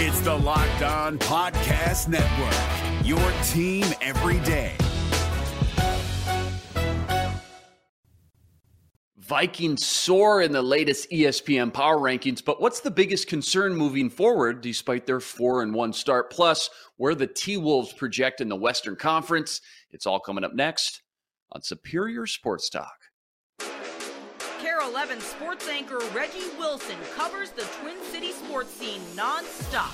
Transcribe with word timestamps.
It's 0.00 0.20
the 0.20 0.32
Locked 0.32 0.82
On 0.82 1.18
Podcast 1.18 2.06
Network, 2.06 3.04
your 3.04 3.18
team 3.48 3.84
every 4.00 4.38
day. 4.46 4.76
Vikings 9.16 9.84
soar 9.84 10.42
in 10.42 10.52
the 10.52 10.62
latest 10.62 11.10
ESPN 11.10 11.74
power 11.74 11.96
rankings, 11.96 12.44
but 12.44 12.60
what's 12.60 12.78
the 12.78 12.92
biggest 12.92 13.26
concern 13.26 13.74
moving 13.74 14.08
forward 14.08 14.60
despite 14.60 15.04
their 15.04 15.18
4 15.18 15.64
and 15.64 15.74
1 15.74 15.92
start 15.92 16.30
plus 16.30 16.70
where 16.96 17.16
the 17.16 17.26
T-Wolves 17.26 17.92
project 17.92 18.40
in 18.40 18.48
the 18.48 18.54
Western 18.54 18.94
Conference? 18.94 19.60
It's 19.90 20.06
all 20.06 20.20
coming 20.20 20.44
up 20.44 20.54
next 20.54 21.02
on 21.50 21.60
Superior 21.60 22.24
Sports 22.24 22.70
Talk. 22.70 22.97
KARE 24.88 24.94
11 24.94 25.20
sports 25.20 25.68
anchor 25.68 25.98
Reggie 26.14 26.48
Wilson 26.58 26.96
covers 27.14 27.50
the 27.50 27.62
Twin 27.80 27.96
City 28.10 28.32
sports 28.32 28.70
scene 28.70 29.00
nonstop. 29.14 29.92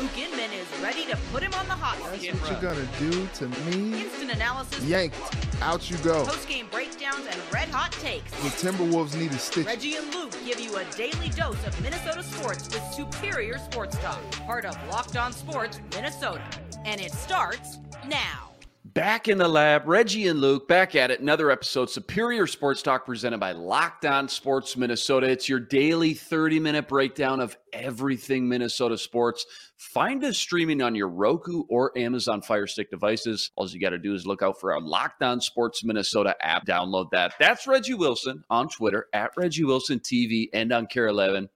Luke 0.00 0.16
Inman 0.16 0.50
is 0.52 0.66
ready 0.82 1.04
to 1.06 1.16
put 1.32 1.42
him 1.42 1.52
on 1.54 1.66
the 1.66 1.74
hot 1.74 1.96
seat. 2.18 2.32
What 2.34 2.50
you 2.50 2.68
gonna 2.68 2.88
do 2.98 3.28
to 3.34 3.48
me? 3.48 4.02
Instant 4.02 4.32
analysis, 4.32 4.82
Yanked. 4.84 5.16
Out 5.62 5.90
you 5.90 5.96
go. 5.98 6.24
post-game 6.24 6.68
breakdowns, 6.70 7.26
and 7.26 7.36
red 7.52 7.68
hot 7.68 7.92
takes. 7.92 8.30
The 8.30 8.68
Timberwolves 8.68 9.14
need 9.14 9.32
a 9.32 9.38
stitch. 9.38 9.66
Reggie 9.66 9.96
and 9.96 10.12
Luke 10.14 10.32
give 10.44 10.60
you 10.60 10.76
a 10.76 10.84
daily 10.96 11.28
dose 11.30 11.66
of 11.66 11.80
Minnesota 11.82 12.22
sports 12.22 12.68
with 12.70 12.82
superior 12.94 13.58
sports 13.58 13.98
talk. 13.98 14.20
Part 14.46 14.64
of 14.64 14.76
Locked 14.88 15.16
On 15.16 15.32
Sports 15.32 15.80
Minnesota. 15.94 16.42
And 16.84 17.00
it 17.00 17.12
starts 17.12 17.78
now. 18.06 18.49
Back 18.94 19.28
in 19.28 19.38
the 19.38 19.46
lab, 19.46 19.86
Reggie 19.86 20.26
and 20.26 20.40
Luke 20.40 20.66
back 20.66 20.96
at 20.96 21.12
it. 21.12 21.20
Another 21.20 21.52
episode, 21.52 21.90
Superior 21.90 22.48
Sports 22.48 22.82
Talk, 22.82 23.06
presented 23.06 23.38
by 23.38 23.52
Locked 23.52 24.04
On 24.04 24.26
Sports 24.26 24.76
Minnesota. 24.76 25.28
It's 25.28 25.48
your 25.48 25.60
daily 25.60 26.12
30 26.12 26.58
minute 26.58 26.88
breakdown 26.88 27.38
of 27.38 27.56
everything 27.72 28.48
Minnesota 28.48 28.98
sports. 28.98 29.46
Find 29.76 30.24
us 30.24 30.38
streaming 30.38 30.82
on 30.82 30.96
your 30.96 31.08
Roku 31.08 31.62
or 31.68 31.96
Amazon 31.96 32.42
Fire 32.42 32.66
Stick 32.66 32.90
devices. 32.90 33.52
All 33.54 33.68
you 33.68 33.78
got 33.78 33.90
to 33.90 33.98
do 33.98 34.12
is 34.12 34.26
look 34.26 34.42
out 34.42 34.58
for 34.58 34.72
our 34.72 34.80
Locked 34.80 35.22
On 35.22 35.40
Sports 35.40 35.84
Minnesota 35.84 36.34
app. 36.40 36.66
Download 36.66 37.10
that. 37.12 37.34
That's 37.38 37.68
Reggie 37.68 37.94
Wilson 37.94 38.42
on 38.50 38.68
Twitter 38.68 39.06
at 39.12 39.30
Reggie 39.36 39.64
Wilson 39.64 40.00
TV 40.00 40.48
and 40.52 40.72
on 40.72 40.88
KARE 40.88 41.06
11. 41.06 41.48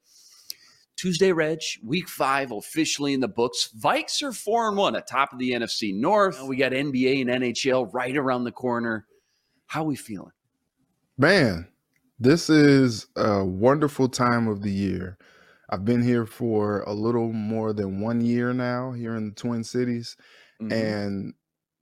Tuesday, 0.96 1.32
Reg, 1.32 1.58
week 1.82 2.08
five 2.08 2.52
officially 2.52 3.14
in 3.14 3.20
the 3.20 3.28
books. 3.28 3.70
Vikes 3.78 4.22
are 4.22 4.32
four 4.32 4.68
and 4.68 4.76
one 4.76 4.94
atop 4.94 5.32
of 5.32 5.38
the 5.38 5.50
NFC 5.50 5.94
North. 5.94 6.40
We 6.42 6.56
got 6.56 6.72
NBA 6.72 7.20
and 7.20 7.30
NHL 7.30 7.92
right 7.92 8.16
around 8.16 8.44
the 8.44 8.52
corner. 8.52 9.06
How 9.66 9.84
we 9.84 9.96
feeling? 9.96 10.32
Man, 11.18 11.68
this 12.18 12.48
is 12.48 13.06
a 13.16 13.44
wonderful 13.44 14.08
time 14.08 14.46
of 14.46 14.62
the 14.62 14.70
year. 14.70 15.18
I've 15.70 15.84
been 15.84 16.02
here 16.02 16.26
for 16.26 16.82
a 16.82 16.92
little 16.92 17.32
more 17.32 17.72
than 17.72 18.00
one 18.00 18.20
year 18.20 18.52
now 18.52 18.92
here 18.92 19.16
in 19.16 19.30
the 19.30 19.34
Twin 19.34 19.64
Cities. 19.64 20.16
Mhm. 20.60 20.72
And 20.72 21.34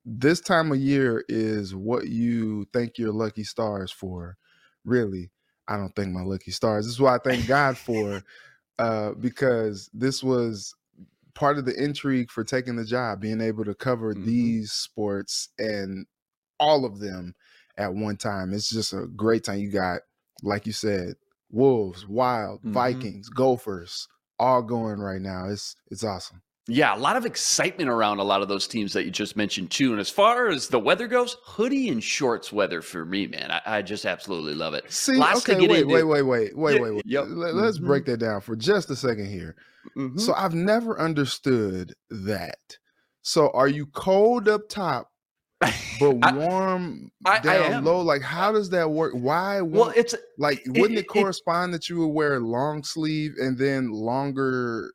this 0.05 0.41
time 0.41 0.73
of 0.73 0.79
year 0.79 1.25
is 1.29 1.75
what 1.75 2.09
you 2.09 2.67
thank 2.73 2.99
your 2.99 3.13
lucky 3.13 3.45
stars 3.45 3.91
for. 3.91 4.37
Really, 4.85 5.31
I 5.69 5.77
don't 5.77 5.95
thank 5.95 6.13
my 6.13 6.23
lucky 6.23 6.51
stars. 6.51 6.87
This 6.87 6.95
is 6.95 7.01
what 7.01 7.15
I 7.15 7.31
thank 7.31 7.47
God 7.47 7.77
for, 7.77 8.23
uh, 8.83 9.13
because 9.15 9.89
this 9.95 10.23
was 10.23 10.75
part 11.35 11.59
of 11.59 11.65
the 11.67 11.75
intrigue 11.83 12.31
for 12.31 12.45
taking 12.45 12.77
the 12.77 12.85
job, 12.85 13.21
being 13.21 13.41
able 13.41 13.65
to 13.65 13.75
cover 13.75 14.15
Mhm. 14.15 14.25
these 14.25 14.73
sports 14.73 15.49
and 15.59 16.07
all 16.61 16.85
of 16.85 17.01
them 17.01 17.35
at 17.79 17.95
one 17.95 18.17
time. 18.17 18.53
It's 18.53 18.71
just 18.71 18.93
a 18.93 19.07
great 19.07 19.45
time. 19.45 19.59
You 19.61 19.71
got, 19.71 20.03
like 20.43 20.67
you 20.67 20.73
said, 20.73 21.15
Wolves, 21.51 22.07
Wild, 22.07 22.63
Mhm. 22.65 22.73
Vikings, 22.75 23.29
Gophers, 23.31 24.09
all 24.39 24.63
going 24.63 25.01
right 25.01 25.21
now. 25.23 25.49
It's 25.49 25.77
it's 25.91 26.05
awesome. 26.05 26.43
Yeah, 26.69 26.95
a 26.95 26.99
lot 26.99 27.17
of 27.17 27.27
excitement 27.27 27.91
around 27.91 28.21
a 28.21 28.23
lot 28.25 28.41
of 28.41 28.47
those 28.49 28.69
teams 28.69 28.93
that 28.93 29.05
you 29.05 29.11
just 29.11 29.37
mentioned 29.37 29.73
too. 29.73 29.91
And 29.91 30.01
as 30.01 30.09
far 30.09 30.49
as 30.49 30.69
the 30.69 30.79
weather 30.79 31.09
goes, 31.09 31.37
hoodie 31.45 31.89
and 31.89 32.03
shorts 32.03 32.53
weather 32.53 32.81
for 32.81 33.05
me, 33.05 33.27
man. 33.27 33.51
I, 33.51 33.61
I 33.79 33.83
just 33.83 34.07
absolutely 34.07 34.55
love 34.55 34.73
it. 34.75 34.91
See, 34.93 35.15
Lots 35.17 35.41
okay, 35.49 35.59
wait, 35.67 35.87
wait, 35.89 36.05
wait, 36.05 36.23
wait, 36.23 36.23
wait, 36.23 36.81
wait, 36.81 36.81
wait. 36.95 37.03
yep. 37.05 37.25
Let, 37.29 37.55
us 37.57 37.79
Mhm. 37.79 37.87
break 37.87 38.05
that 38.07 38.19
down 38.19 38.41
for 38.43 38.55
just 38.55 38.91
a 38.91 38.97
second 38.97 39.27
here. 39.27 39.57
Mhm. 39.97 40.21
So 40.21 40.35
I've 40.35 40.55
never 40.55 41.01
understood 41.01 41.95
that. 42.11 42.59
So 43.23 43.51
are 43.51 43.69
you 43.69 43.87
cold 43.87 44.49
up 44.49 44.69
top 44.69 45.09
but 46.01 46.17
I- 46.23 46.33
warm 46.33 47.11
I- 47.25 47.39
I 47.39 47.41
down 47.41 47.73
am. 47.73 47.85
low? 47.85 48.03
Like 48.03 48.23
how 48.23 48.53
does 48.53 48.71
that 48.71 48.89
work? 48.89 49.15
Why? 49.15 49.61
well, 49.63 49.93
it's 49.97 50.15
like 50.39 50.63
wouldn't 50.67 50.99
it, 50.99 51.03
it- 51.03 51.09
correspond 51.09 51.75
that 51.75 51.89
you 51.89 51.99
would 51.99 52.15
wear 52.15 52.39
long 52.39 52.85
sleeve 52.85 53.33
and 53.41 53.59
then 53.59 53.91
longer 53.91 54.93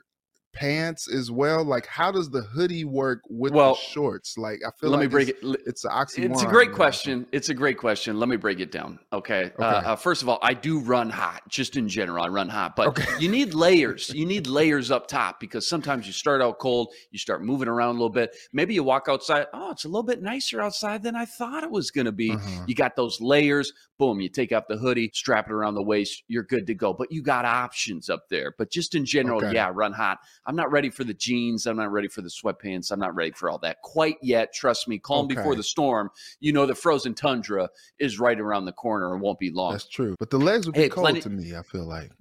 pants 0.59 1.07
as 1.11 1.29
well? 1.31 1.63
Like 1.63 1.85
how 1.87 2.11
does 2.11 2.29
the 2.29 2.41
hoodie 2.41 2.85
work 2.85 3.21
with 3.29 3.53
Well, 3.53 3.75
the 3.75 3.79
shorts? 3.79 4.37
Like 4.37 4.59
I 4.65 4.71
feel 4.79 4.89
let 4.89 4.97
like 4.97 5.05
me 5.05 5.11
break 5.11 5.29
it's, 5.29 5.43
it. 5.43 5.61
it's 5.65 5.85
an 5.85 5.91
oxymoron. 5.91 6.31
It's 6.31 6.41
a 6.43 6.47
great 6.47 6.71
question. 6.71 7.25
It's 7.31 7.49
a 7.49 7.53
great 7.53 7.77
question. 7.77 8.19
Let 8.19 8.29
me 8.29 8.37
break 8.37 8.59
it 8.59 8.71
down. 8.71 8.99
Okay. 9.13 9.51
Uh, 9.59 9.63
Okay. 9.77 9.87
uh, 9.87 9.95
first 9.95 10.21
of 10.21 10.29
all, 10.29 10.39
I 10.41 10.53
do 10.53 10.79
run 10.79 11.09
hot, 11.09 11.41
just 11.49 11.75
in 11.77 11.87
general. 11.87 12.23
I 12.23 12.27
run 12.29 12.49
hot, 12.49 12.75
but 12.75 12.87
Okay. 12.87 13.05
you 13.19 13.29
need 13.29 13.53
layers. 13.53 14.09
You 14.13 14.25
need 14.25 14.47
layers 14.47 14.91
up 14.91 15.07
top 15.07 15.39
because 15.39 15.67
sometimes 15.67 16.07
you 16.07 16.13
start 16.13 16.41
out 16.41 16.59
cold, 16.59 16.93
you 17.11 17.19
start 17.19 17.43
moving 17.43 17.67
around 17.67 17.89
a 17.89 17.93
little 17.93 18.09
bit. 18.09 18.35
Maybe 18.53 18.73
you 18.73 18.83
walk 18.83 19.07
outside. 19.09 19.45
Oh, 19.53 19.71
it's 19.71 19.85
a 19.85 19.87
little 19.87 20.03
bit 20.03 20.21
nicer 20.21 20.61
outside 20.61 21.03
than 21.03 21.15
I 21.15 21.25
thought 21.25 21.63
it 21.63 21.71
was 21.71 21.91
going 21.91 22.05
to 22.05 22.11
be. 22.11 22.31
Uh-huh. 22.31 22.63
You 22.67 22.75
got 22.75 22.95
those 22.95 23.21
layers. 23.21 23.71
Boom, 23.99 24.19
you 24.21 24.29
take 24.29 24.51
off 24.51 24.65
the 24.69 24.77
hoodie, 24.77 25.09
strap 25.13 25.47
it 25.47 25.51
around 25.53 25.73
the 25.73 25.81
waist. 25.83 26.23
You're 26.27 26.43
good 26.43 26.67
to 26.67 26.75
go. 26.75 26.93
But 26.93 27.11
you 27.11 27.21
got 27.23 27.45
options 27.45 28.09
up 28.09 28.29
there. 28.29 28.53
But 28.57 28.69
just 28.71 28.93
in 28.95 29.05
general, 29.05 29.43
Okay. 29.43 29.53
yeah, 29.55 29.71
run 29.73 29.91
hot. 29.93 30.19
I'm 30.47 30.55
not 30.55 30.71
ready 30.71 30.89
for 30.89 31.03
the 31.03 31.13
jeans. 31.13 31.65
I'm 31.67 31.77
not 31.77 31.91
ready 31.91 32.07
for 32.07 32.21
the 32.21 32.29
sweatpants. 32.29 32.91
I'm 32.91 32.99
not 32.99 33.13
ready 33.15 33.31
for 33.31 33.49
all 33.49 33.59
that 33.59 33.81
quite 33.83 34.15
yet. 34.21 34.53
Trust 34.53 34.87
me, 34.87 34.97
calm 34.97 35.27
before 35.27 35.55
the 35.55 35.63
storm. 35.63 36.09
You 36.39 36.53
know 36.53 36.65
the 36.65 36.73
frozen 36.75 37.13
tundra 37.13 37.69
is 37.99 38.17
right 38.19 38.39
around 38.39 38.65
the 38.65 38.71
corner 38.71 39.13
and 39.13 39.21
won't 39.21 39.39
be 39.39 39.51
long. 39.51 39.73
That's 39.73 39.87
true. 39.89 40.15
But 40.17 40.29
the 40.29 40.39
legs 40.39 40.65
would 40.65 40.73
be 40.75 40.81
Hey, 40.81 40.89
cold 40.89 41.03
plenty- 41.03 41.21
to 41.21 41.29
me, 41.29 41.55
I 41.55 41.61
feel 41.63 41.85
like. 41.85 42.11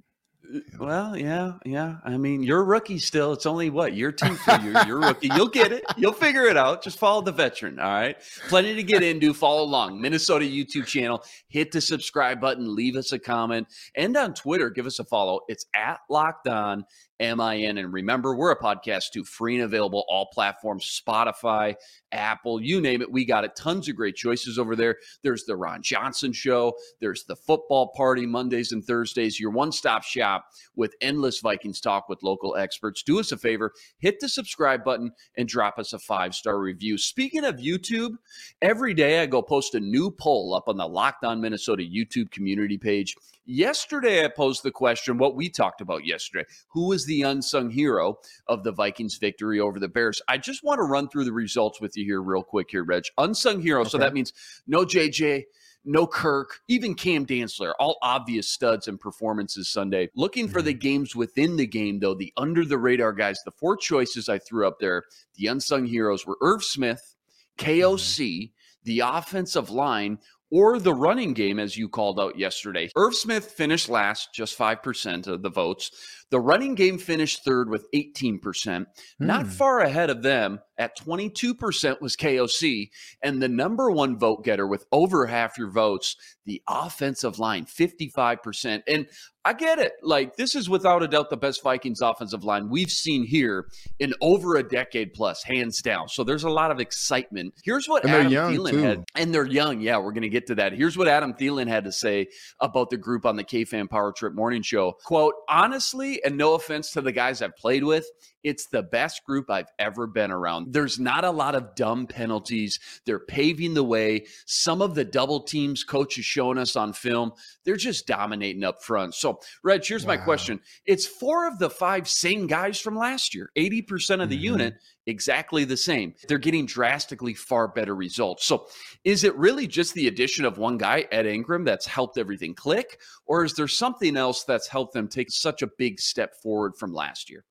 Uh, 0.54 0.60
well, 0.78 1.16
yeah, 1.16 1.54
yeah. 1.64 1.96
I 2.04 2.16
mean, 2.16 2.44
you're 2.44 2.60
a 2.60 2.64
rookie 2.64 3.00
still. 3.00 3.32
It's 3.32 3.46
only 3.46 3.68
what 3.68 3.94
year 3.94 4.12
two 4.12 4.34
for 4.36 4.60
you. 4.60 4.74
You're 4.86 5.02
a 5.02 5.08
rookie. 5.08 5.28
You'll 5.34 5.48
get 5.48 5.72
it. 5.72 5.82
You'll 5.96 6.12
figure 6.12 6.44
it 6.44 6.56
out. 6.56 6.84
Just 6.84 7.00
follow 7.00 7.20
the 7.20 7.32
veteran. 7.32 7.80
All 7.80 7.90
right. 7.90 8.16
Plenty 8.48 8.76
to 8.76 8.82
get 8.84 9.02
into. 9.02 9.34
Follow 9.34 9.64
along. 9.64 10.00
Minnesota 10.00 10.44
YouTube 10.44 10.86
channel. 10.86 11.24
Hit 11.48 11.72
the 11.72 11.80
subscribe 11.80 12.40
button. 12.40 12.76
Leave 12.76 12.94
us 12.94 13.10
a 13.10 13.18
comment. 13.18 13.66
And 13.96 14.16
on 14.16 14.34
Twitter, 14.34 14.70
give 14.70 14.86
us 14.86 15.00
a 15.00 15.04
follow. 15.04 15.40
It's 15.48 15.66
at 15.74 15.98
Locked 16.08 16.46
On 16.46 16.84
MIN. 17.20 17.78
And 17.78 17.92
remember, 17.92 18.34
we're 18.34 18.52
a 18.52 18.58
podcast 18.58 19.10
too, 19.12 19.24
free 19.24 19.56
and 19.56 19.64
available, 19.64 20.04
all 20.08 20.26
platforms, 20.32 21.02
Spotify, 21.06 21.74
Apple, 22.12 22.60
you 22.60 22.80
name 22.80 23.02
it. 23.02 23.10
We 23.10 23.24
got 23.24 23.44
it. 23.44 23.56
Tons 23.56 23.88
of 23.88 23.96
great 23.96 24.16
choices 24.16 24.58
over 24.58 24.76
there. 24.76 24.96
There's 25.22 25.44
the 25.44 25.56
Ron 25.56 25.82
Johnson 25.82 26.32
Show. 26.32 26.74
There's 27.00 27.24
the 27.24 27.36
football 27.36 27.92
party 27.96 28.26
Mondays 28.26 28.72
and 28.72 28.84
Thursdays. 28.84 29.40
Your 29.40 29.50
one 29.50 29.72
stop 29.72 30.02
shop 30.02 30.46
with 30.74 30.94
endless 31.00 31.40
Vikings 31.40 31.80
talk 31.80 32.08
with 32.08 32.22
local 32.22 32.56
experts. 32.56 33.02
Do 33.02 33.20
us 33.20 33.32
a 33.32 33.36
favor, 33.36 33.72
hit 33.98 34.20
the 34.20 34.28
subscribe 34.28 34.84
button 34.84 35.12
and 35.36 35.48
drop 35.48 35.78
us 35.78 35.92
a 35.92 35.98
five 35.98 36.34
star 36.34 36.58
review. 36.58 36.98
Speaking 36.98 37.44
of 37.44 37.56
YouTube, 37.56 38.16
every 38.62 38.94
day 38.94 39.20
I 39.20 39.26
go 39.26 39.42
post 39.42 39.74
a 39.74 39.80
new 39.80 40.10
poll 40.10 40.54
up 40.54 40.68
on 40.68 40.76
the 40.76 40.86
Locked 40.86 41.24
On 41.24 41.40
Minnesota 41.40 41.82
YouTube 41.82 42.30
community 42.30 42.78
page. 42.78 43.14
Yesterday, 43.48 44.24
I 44.24 44.28
posed 44.28 44.64
the 44.64 44.72
question 44.72 45.18
what 45.18 45.36
we 45.36 45.48
talked 45.48 45.80
about 45.80 46.04
yesterday 46.04 46.44
who 46.70 46.88
was 46.88 47.06
the 47.06 47.22
unsung 47.22 47.70
hero 47.70 48.18
of 48.48 48.64
the 48.64 48.72
Vikings 48.72 49.18
victory 49.18 49.60
over 49.60 49.78
the 49.78 49.88
Bears? 49.88 50.20
I 50.26 50.36
just 50.36 50.64
want 50.64 50.78
to 50.78 50.82
run 50.82 51.08
through 51.08 51.24
the 51.24 51.32
results 51.32 51.80
with 51.80 51.96
you 51.96 52.04
here, 52.04 52.20
real 52.20 52.42
quick, 52.42 52.68
here, 52.70 52.82
Reg. 52.82 53.04
Unsung 53.18 53.62
hero. 53.62 53.84
So 53.84 53.98
that 53.98 54.14
means 54.14 54.32
no 54.66 54.84
JJ, 54.84 55.44
no 55.84 56.08
Kirk, 56.08 56.58
even 56.66 56.96
Cam 56.96 57.24
Dantzler, 57.24 57.72
all 57.78 57.98
obvious 58.02 58.48
studs 58.48 58.88
and 58.88 58.98
performances 58.98 59.68
Sunday. 59.68 60.10
Looking 60.16 60.48
for 60.48 60.60
the 60.60 60.72
mm-hmm. 60.72 60.80
games 60.80 61.14
within 61.14 61.56
the 61.56 61.68
game, 61.68 62.00
though, 62.00 62.14
the 62.14 62.32
under 62.36 62.64
the 62.64 62.78
radar 62.78 63.12
guys, 63.12 63.38
the 63.44 63.52
four 63.52 63.76
choices 63.76 64.28
I 64.28 64.38
threw 64.38 64.66
up 64.66 64.80
there, 64.80 65.04
the 65.36 65.46
unsung 65.46 65.86
heroes 65.86 66.26
were 66.26 66.36
Irv 66.42 66.64
Smith, 66.64 67.14
KOC, 67.58 68.18
mm-hmm. 68.18 68.52
the 68.82 69.00
offensive 69.00 69.70
line, 69.70 70.18
or 70.50 70.78
the 70.78 70.94
running 70.94 71.32
game, 71.34 71.58
as 71.58 71.76
you 71.76 71.88
called 71.88 72.20
out 72.20 72.38
yesterday. 72.38 72.88
Irv 72.96 73.14
Smith 73.14 73.50
finished 73.52 73.88
last, 73.88 74.32
just 74.34 74.56
5% 74.58 75.26
of 75.26 75.42
the 75.42 75.50
votes. 75.50 75.90
The 76.30 76.40
running 76.40 76.74
game 76.74 76.98
finished 76.98 77.44
third 77.44 77.68
with 77.68 77.86
18%. 77.94 78.86
Not 79.18 79.44
Hmm. 79.46 79.50
far 79.50 79.80
ahead 79.80 80.10
of 80.10 80.22
them, 80.22 80.60
at 80.78 80.98
22% 80.98 82.00
was 82.00 82.16
KOC. 82.16 82.90
And 83.22 83.42
the 83.42 83.48
number 83.48 83.90
one 83.90 84.18
vote 84.18 84.44
getter 84.44 84.66
with 84.66 84.84
over 84.92 85.26
half 85.26 85.58
your 85.58 85.70
votes, 85.70 86.16
the 86.44 86.62
offensive 86.68 87.38
line, 87.38 87.66
55%. 87.66 88.82
And 88.86 89.06
I 89.44 89.52
get 89.52 89.78
it. 89.78 89.92
Like, 90.02 90.34
this 90.34 90.56
is 90.56 90.68
without 90.68 91.04
a 91.04 91.08
doubt 91.08 91.30
the 91.30 91.36
best 91.36 91.62
Vikings 91.62 92.00
offensive 92.00 92.42
line 92.42 92.68
we've 92.68 92.90
seen 92.90 93.24
here 93.24 93.68
in 94.00 94.12
over 94.20 94.56
a 94.56 94.68
decade 94.68 95.14
plus, 95.14 95.44
hands 95.44 95.80
down. 95.80 96.08
So 96.08 96.24
there's 96.24 96.42
a 96.42 96.50
lot 96.50 96.72
of 96.72 96.80
excitement. 96.80 97.54
Here's 97.62 97.88
what 97.88 98.04
And 98.04 98.12
Adam 98.12 98.32
Thielen 98.32 98.70
too. 98.70 98.78
had. 98.78 99.04
And 99.14 99.32
they're 99.32 99.46
young. 99.46 99.80
Yeah, 99.80 99.98
we're 99.98 100.12
going 100.12 100.22
to 100.22 100.28
get 100.28 100.48
to 100.48 100.56
that. 100.56 100.72
Here's 100.72 100.98
what 100.98 101.06
Adam 101.06 101.32
Thielen 101.32 101.68
had 101.68 101.84
to 101.84 101.92
say 101.92 102.26
about 102.60 102.90
the 102.90 102.96
group 102.96 103.24
on 103.24 103.36
the 103.36 103.44
K-Fan 103.44 103.86
Power 103.86 104.12
Trip 104.12 104.34
Morning 104.34 104.62
Show. 104.62 104.96
Quote, 105.04 105.34
honestly, 105.48 106.20
and 106.24 106.36
no 106.36 106.54
offense 106.54 106.90
to 106.92 107.00
the 107.00 107.12
guys 107.12 107.40
I've 107.40 107.56
played 107.56 107.84
with, 107.84 108.04
it's 108.46 108.68
the 108.68 108.84
best 108.84 109.24
group 109.24 109.50
I've 109.50 109.72
ever 109.80 110.06
been 110.06 110.30
around. 110.30 110.72
There's 110.72 111.00
not 111.00 111.24
a 111.24 111.30
lot 111.32 111.56
of 111.56 111.74
dumb 111.74 112.06
penalties. 112.06 112.78
They're 113.04 113.18
paving 113.18 113.74
the 113.74 113.82
way. 113.82 114.26
Some 114.46 114.80
of 114.80 114.94
the 114.94 115.04
double 115.04 115.40
teams 115.40 115.82
coach 115.82 116.16
is 116.16 116.24
showing 116.24 116.56
us 116.56 116.76
on 116.76 116.92
film, 116.92 117.32
they're 117.64 117.74
just 117.74 118.06
dominating 118.06 118.62
up 118.62 118.84
front. 118.84 119.16
So, 119.16 119.40
Reg, 119.64 119.84
here's 119.84 120.06
my 120.06 120.16
question. 120.16 120.60
It's 120.84 121.04
four 121.04 121.48
of 121.48 121.58
the 121.58 121.68
five 121.68 122.08
same 122.08 122.46
guys 122.46 122.78
from 122.78 122.96
last 122.96 123.34
year, 123.34 123.50
80% 123.56 124.22
of 124.22 124.28
the 124.28 124.38
Mhm. 124.38 124.42
unit, 124.42 124.74
exactly 125.06 125.64
the 125.64 125.76
same. 125.76 126.14
They're 126.28 126.38
getting 126.38 126.66
drastically 126.66 127.34
far 127.34 127.66
better 127.66 127.96
results. 127.96 128.46
So, 128.46 128.68
is 129.02 129.24
it 129.24 129.34
really 129.34 129.66
just 129.66 129.92
the 129.94 130.06
addition 130.06 130.44
of 130.44 130.56
one 130.56 130.78
guy, 130.78 131.08
Ed 131.10 131.26
Ingram, 131.26 131.64
that's 131.64 131.86
helped 131.86 132.16
everything 132.16 132.54
click? 132.54 133.00
Or 133.24 133.44
is 133.44 133.54
there 133.54 133.66
something 133.66 134.16
else 134.16 134.44
that's 134.44 134.68
helped 134.68 134.94
them 134.94 135.08
take 135.08 135.32
such 135.32 135.62
a 135.62 135.66
big 135.66 135.98
step 135.98 136.40
forward 136.40 136.76
from 136.76 136.92
last 136.92 137.28
year? 137.28 137.44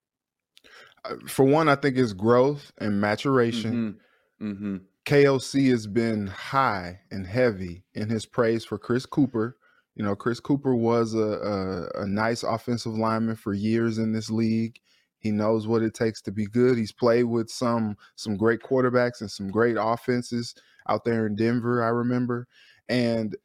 For 1.28 1.46
one, 1.46 1.70
I 1.70 1.76
think 1.76 1.98
it's 1.98 2.14
growth 2.14 2.72
and 2.80 3.00
maturation. 3.00 4.00
Mm-hmm. 4.40 4.52
Mm-hmm. 4.52 4.78
KOC 5.06 5.70
has 5.70 5.88
been 5.88 6.28
high 6.28 7.00
and 7.12 7.28
heavy 7.28 7.84
in 7.94 8.10
his 8.10 8.26
praise 8.26 8.66
for 8.66 8.78
Chris 8.78 9.06
Cooper. 9.06 9.58
You 9.96 10.04
know, 10.04 10.16
Chris 10.16 10.40
Cooper 10.40 10.76
was 10.76 11.14
a, 11.14 11.18
a, 11.18 12.02
a 12.02 12.08
nice 12.08 12.44
offensive 12.44 12.94
lineman 12.94 13.36
for 13.36 13.54
years 13.54 13.98
in 13.98 14.12
this 14.12 14.30
league. 14.30 14.80
He 15.20 15.32
knows 15.32 15.68
what 15.68 15.82
it 15.82 15.94
takes 15.94 16.22
to 16.24 16.32
be 16.32 16.46
good. 16.46 16.78
He's 16.78 16.92
played 16.92 17.24
with 17.24 17.50
some 17.50 17.98
some 18.16 18.36
great 18.38 18.62
quarterbacks 18.62 19.22
and 19.22 19.32
some 19.32 19.50
great 19.50 19.78
offenses 19.80 20.54
out 20.88 21.04
there 21.04 21.26
in 21.26 21.36
Denver, 21.36 21.84
I 21.84 21.88
remember. 21.88 22.48
And 22.90 23.36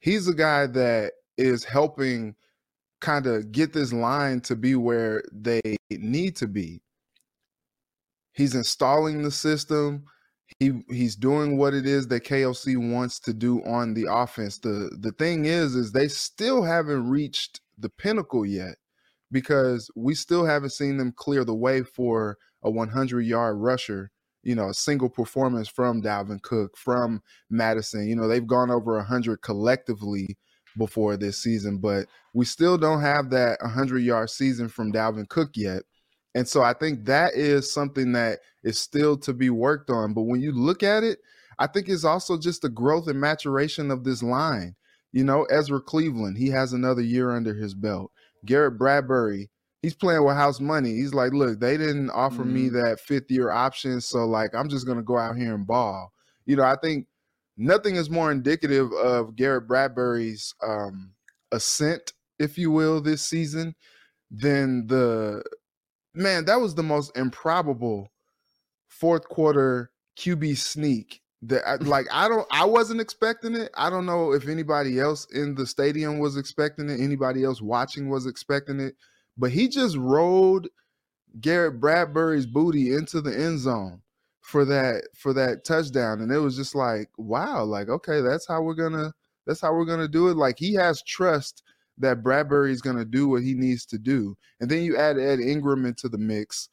he's 0.00 0.26
a 0.26 0.34
guy 0.34 0.66
that 0.68 1.12
is 1.36 1.64
helping 1.64 2.34
kind 3.00 3.26
of 3.26 3.52
get 3.52 3.72
this 3.72 3.92
line 3.92 4.40
to 4.40 4.56
be 4.56 4.74
where 4.74 5.22
they 5.32 5.60
need 5.90 6.36
to 6.36 6.48
be. 6.48 6.80
He's 8.32 8.54
installing 8.54 9.22
the 9.22 9.30
system 9.30 10.04
he 10.58 10.82
he's 10.88 11.16
doing 11.16 11.56
what 11.56 11.74
it 11.74 11.86
is 11.86 12.08
that 12.08 12.24
KLC 12.24 12.76
wants 12.92 13.18
to 13.20 13.32
do 13.32 13.62
on 13.64 13.94
the 13.94 14.06
offense. 14.10 14.58
The 14.58 14.90
the 14.98 15.12
thing 15.12 15.44
is 15.44 15.74
is 15.74 15.92
they 15.92 16.08
still 16.08 16.62
haven't 16.62 17.08
reached 17.08 17.60
the 17.78 17.88
pinnacle 17.88 18.46
yet 18.46 18.76
because 19.30 19.90
we 19.96 20.14
still 20.14 20.44
haven't 20.44 20.70
seen 20.70 20.98
them 20.98 21.12
clear 21.12 21.44
the 21.44 21.54
way 21.54 21.82
for 21.82 22.36
a 22.62 22.70
100-yard 22.70 23.56
rusher, 23.56 24.10
you 24.42 24.54
know, 24.54 24.68
a 24.68 24.74
single 24.74 25.08
performance 25.08 25.68
from 25.68 26.02
Dalvin 26.02 26.42
Cook, 26.42 26.76
from 26.76 27.22
Mattison. 27.48 28.06
You 28.06 28.14
know, 28.14 28.28
they've 28.28 28.46
gone 28.46 28.70
over 28.70 28.96
100 28.96 29.40
collectively 29.40 30.36
before 30.76 31.16
this 31.16 31.42
season, 31.42 31.78
but 31.78 32.06
we 32.34 32.44
still 32.44 32.76
don't 32.76 33.00
have 33.00 33.30
that 33.30 33.58
100-yard 33.60 34.28
season 34.28 34.68
from 34.68 34.92
Dalvin 34.92 35.28
Cook 35.28 35.52
yet. 35.54 35.82
And 36.34 36.48
so 36.48 36.62
I 36.62 36.72
think 36.72 37.04
that 37.04 37.34
is 37.34 37.72
something 37.72 38.12
that 38.12 38.40
is 38.64 38.78
still 38.78 39.16
to 39.18 39.32
be 39.32 39.50
worked 39.50 39.90
on. 39.90 40.14
But 40.14 40.22
when 40.22 40.40
you 40.40 40.52
look 40.52 40.82
at 40.82 41.04
it, 41.04 41.18
I 41.58 41.66
think 41.66 41.88
it's 41.88 42.04
also 42.04 42.38
just 42.38 42.62
the 42.62 42.68
growth 42.68 43.06
and 43.08 43.20
maturation 43.20 43.90
of 43.90 44.04
this 44.04 44.22
line. 44.22 44.74
You 45.12 45.24
know, 45.24 45.44
Ezra 45.44 45.80
Cleveland, 45.80 46.38
he 46.38 46.48
has 46.48 46.72
another 46.72 47.02
year 47.02 47.32
under 47.32 47.54
his 47.54 47.74
belt. 47.74 48.10
Garrett 48.46 48.78
Bradbury, 48.78 49.50
he's 49.82 49.94
playing 49.94 50.24
with 50.24 50.36
house 50.36 50.58
money. 50.58 50.94
He's 50.94 51.12
like, 51.12 51.32
look, 51.32 51.60
they 51.60 51.76
didn't 51.76 52.10
offer 52.10 52.44
me 52.44 52.70
that 52.70 52.98
fifth 53.00 53.30
year 53.30 53.50
option. 53.50 54.00
So, 54.00 54.24
like, 54.24 54.54
I'm 54.54 54.68
just 54.68 54.86
going 54.86 54.98
to 54.98 55.04
go 55.04 55.18
out 55.18 55.36
here 55.36 55.54
and 55.54 55.66
ball. 55.66 56.12
You 56.46 56.56
know, 56.56 56.64
I 56.64 56.76
think 56.82 57.06
nothing 57.58 57.96
is 57.96 58.08
more 58.08 58.32
indicative 58.32 58.90
of 58.92 59.36
Garrett 59.36 59.68
Bradbury's 59.68 60.54
um, 60.66 61.12
ascent, 61.52 62.14
if 62.38 62.56
you 62.56 62.70
will, 62.70 63.00
this 63.02 63.22
season 63.22 63.74
than 64.30 64.86
the 64.86 65.42
man, 66.14 66.44
that 66.46 66.60
was 66.60 66.74
the 66.74 66.82
most 66.82 67.16
improbable 67.16 68.10
fourth 68.88 69.28
quarter 69.28 69.90
QB 70.18 70.56
sneak 70.56 71.20
that 71.42 71.66
I, 71.66 71.74
like 71.80 72.06
I 72.12 72.28
don't 72.28 72.46
I 72.50 72.64
wasn't 72.64 73.00
expecting 73.00 73.54
it. 73.54 73.70
I 73.76 73.90
don't 73.90 74.06
know 74.06 74.32
if 74.32 74.48
anybody 74.48 75.00
else 75.00 75.26
in 75.32 75.54
the 75.54 75.66
stadium 75.66 76.18
was 76.18 76.36
expecting 76.36 76.88
it, 76.88 77.00
anybody 77.00 77.44
else 77.44 77.60
watching 77.60 78.08
was 78.08 78.26
expecting 78.26 78.80
it, 78.80 78.94
but 79.36 79.50
he 79.50 79.68
just 79.68 79.96
rolled 79.96 80.68
Garrett 81.40 81.80
Bradbury's 81.80 82.46
booty 82.46 82.94
into 82.94 83.20
the 83.20 83.36
end 83.36 83.58
zone 83.58 84.02
for 84.40 84.64
that 84.66 85.04
for 85.16 85.32
that 85.32 85.64
touchdown. 85.64 86.20
And 86.20 86.30
it 86.30 86.38
was 86.38 86.56
just 86.56 86.74
like 86.74 87.08
wow 87.16 87.64
like 87.64 87.88
okay 87.88 88.20
that's 88.20 88.46
how 88.46 88.62
we're 88.62 88.74
going 88.74 88.92
to 88.92 89.12
that's 89.46 89.60
how 89.60 89.72
we're 89.72 89.84
going 89.84 90.00
to 90.00 90.08
do 90.08 90.28
it. 90.28 90.36
Like 90.36 90.58
he 90.58 90.74
has 90.74 91.02
trust 91.02 91.62
that 91.98 92.22
Bradbury 92.22 92.72
is 92.72 92.80
going 92.82 92.96
to 92.96 93.04
do 93.04 93.28
what 93.28 93.42
he 93.42 93.54
needs 93.54 93.84
to 93.86 93.98
do. 93.98 94.36
And 94.60 94.70
then 94.70 94.82
you 94.82 94.96
add 94.96 95.18
Ed 95.18 95.40
Ingram 95.40 95.84
into 95.86 96.08
the 96.08 96.18
mix. 96.18 96.68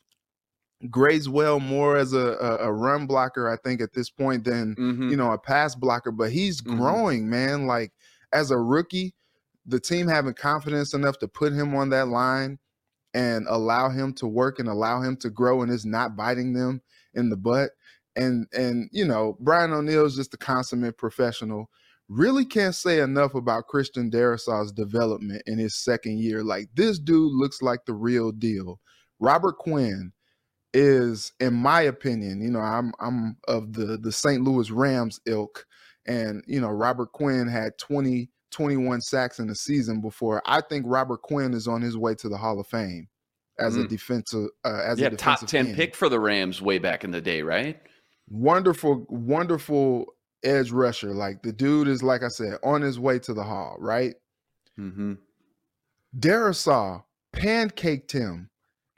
Grades 0.89 1.27
well 1.27 1.59
more 1.59 1.97
as 1.97 2.13
a, 2.13 2.37
a, 2.39 2.57
a 2.67 2.71
run 2.71 3.05
blocker, 3.05 3.49
I 3.49 3.57
think, 3.57 3.81
at 3.81 3.91
this 3.93 4.09
point 4.09 4.45
than 4.45 4.75
Mm-hmm. 4.75 5.09
you 5.09 5.17
know 5.17 5.31
a 5.31 5.37
pass 5.37 5.75
blocker. 5.75 6.11
But 6.11 6.31
he's 6.31 6.61
Mhm. 6.61 6.77
growing, 6.77 7.29
man. 7.29 7.67
Like 7.67 7.91
as 8.31 8.49
a 8.51 8.57
rookie, 8.57 9.13
the 9.65 9.79
team 9.79 10.07
having 10.07 10.33
confidence 10.35 10.93
enough 10.93 11.19
to 11.19 11.27
put 11.27 11.51
him 11.51 11.75
on 11.75 11.89
that 11.89 12.07
line 12.07 12.59
and 13.13 13.45
allow 13.49 13.89
him 13.89 14.13
to 14.13 14.27
work 14.27 14.59
and 14.59 14.69
allow 14.69 15.01
him 15.01 15.17
to 15.17 15.29
grow, 15.29 15.61
and 15.63 15.71
is 15.71 15.85
not 15.85 16.15
biting 16.15 16.53
them 16.53 16.81
in 17.13 17.29
the 17.29 17.35
butt. 17.37 17.71
And 18.15 18.47
and 18.53 18.87
you 18.93 19.03
know 19.03 19.35
Brian 19.41 19.73
O'Neill 19.73 20.05
is 20.05 20.15
just 20.15 20.33
a 20.33 20.37
consummate 20.37 20.97
professional 20.97 21.69
really 22.09 22.43
can't 22.45 22.75
say 22.75 22.99
enough 22.99 23.35
about 23.35 23.67
Christian 23.67 24.09
Darrisaw's 24.11 24.71
development 24.71 25.43
in 25.45 25.57
his 25.59 25.75
second 25.75 26.19
year. 26.19 26.43
Like 26.43 26.69
this 26.75 26.99
dude 26.99 27.31
looks 27.33 27.61
like 27.61 27.85
the 27.85 27.93
real 27.93 28.31
deal. 28.31 28.79
Robert 29.19 29.57
Quinn 29.59 30.11
is, 30.73 31.31
in 31.39 31.53
my 31.53 31.81
opinion, 31.81 32.41
you 32.41 32.51
know, 32.51 32.59
I'm 32.61 32.93
I'm 32.99 33.37
of 33.47 33.73
the 33.73 33.97
the 33.97 34.11
St. 34.11 34.43
Louis 34.43 34.71
Rams 34.71 35.19
ilk, 35.25 35.65
and 36.07 36.43
you 36.47 36.59
know, 36.61 36.69
Robert 36.69 37.11
Quinn 37.11 37.47
had 37.47 37.77
20, 37.79 38.29
21 38.51 39.01
sacks 39.01 39.39
in 39.39 39.47
the 39.47 39.55
season 39.55 40.01
before. 40.01 40.41
I 40.45 40.61
think 40.61 40.85
Robert 40.87 41.21
Quinn 41.21 41.53
is 41.53 41.67
on 41.67 41.81
his 41.81 41.97
way 41.97 42.15
to 42.15 42.29
the 42.29 42.37
Hall 42.37 42.59
of 42.59 42.67
Fame 42.67 43.07
as 43.59 43.77
a 43.77 43.81
Mm. 43.81 43.89
defensive 43.89 44.47
uh, 44.63 44.81
as 44.85 44.99
yeah, 44.99 45.07
a 45.07 45.15
top 45.15 45.45
10 45.45 45.67
end. 45.67 45.75
pick 45.75 45.95
for 45.95 46.07
the 46.09 46.19
Rams 46.19 46.61
way 46.61 46.77
back 46.79 47.03
in 47.03 47.11
the 47.11 47.21
day, 47.21 47.41
right? 47.41 47.79
wonderful, 48.29 49.05
wonderful 49.09 50.05
edge 50.43 50.71
rusher. 50.71 51.13
Like 51.13 51.41
the 51.43 51.51
dude 51.51 51.87
is, 51.87 52.03
like 52.03 52.23
I 52.23 52.27
said, 52.27 52.57
on 52.63 52.81
his 52.81 52.99
way 52.99 53.19
to 53.19 53.33
the 53.33 53.43
hall, 53.43 53.75
right? 53.79 54.15
Mm-hmm. 54.79 55.13
Darrisaw 56.17 57.03
pancaked 57.33 58.11
him. 58.11 58.49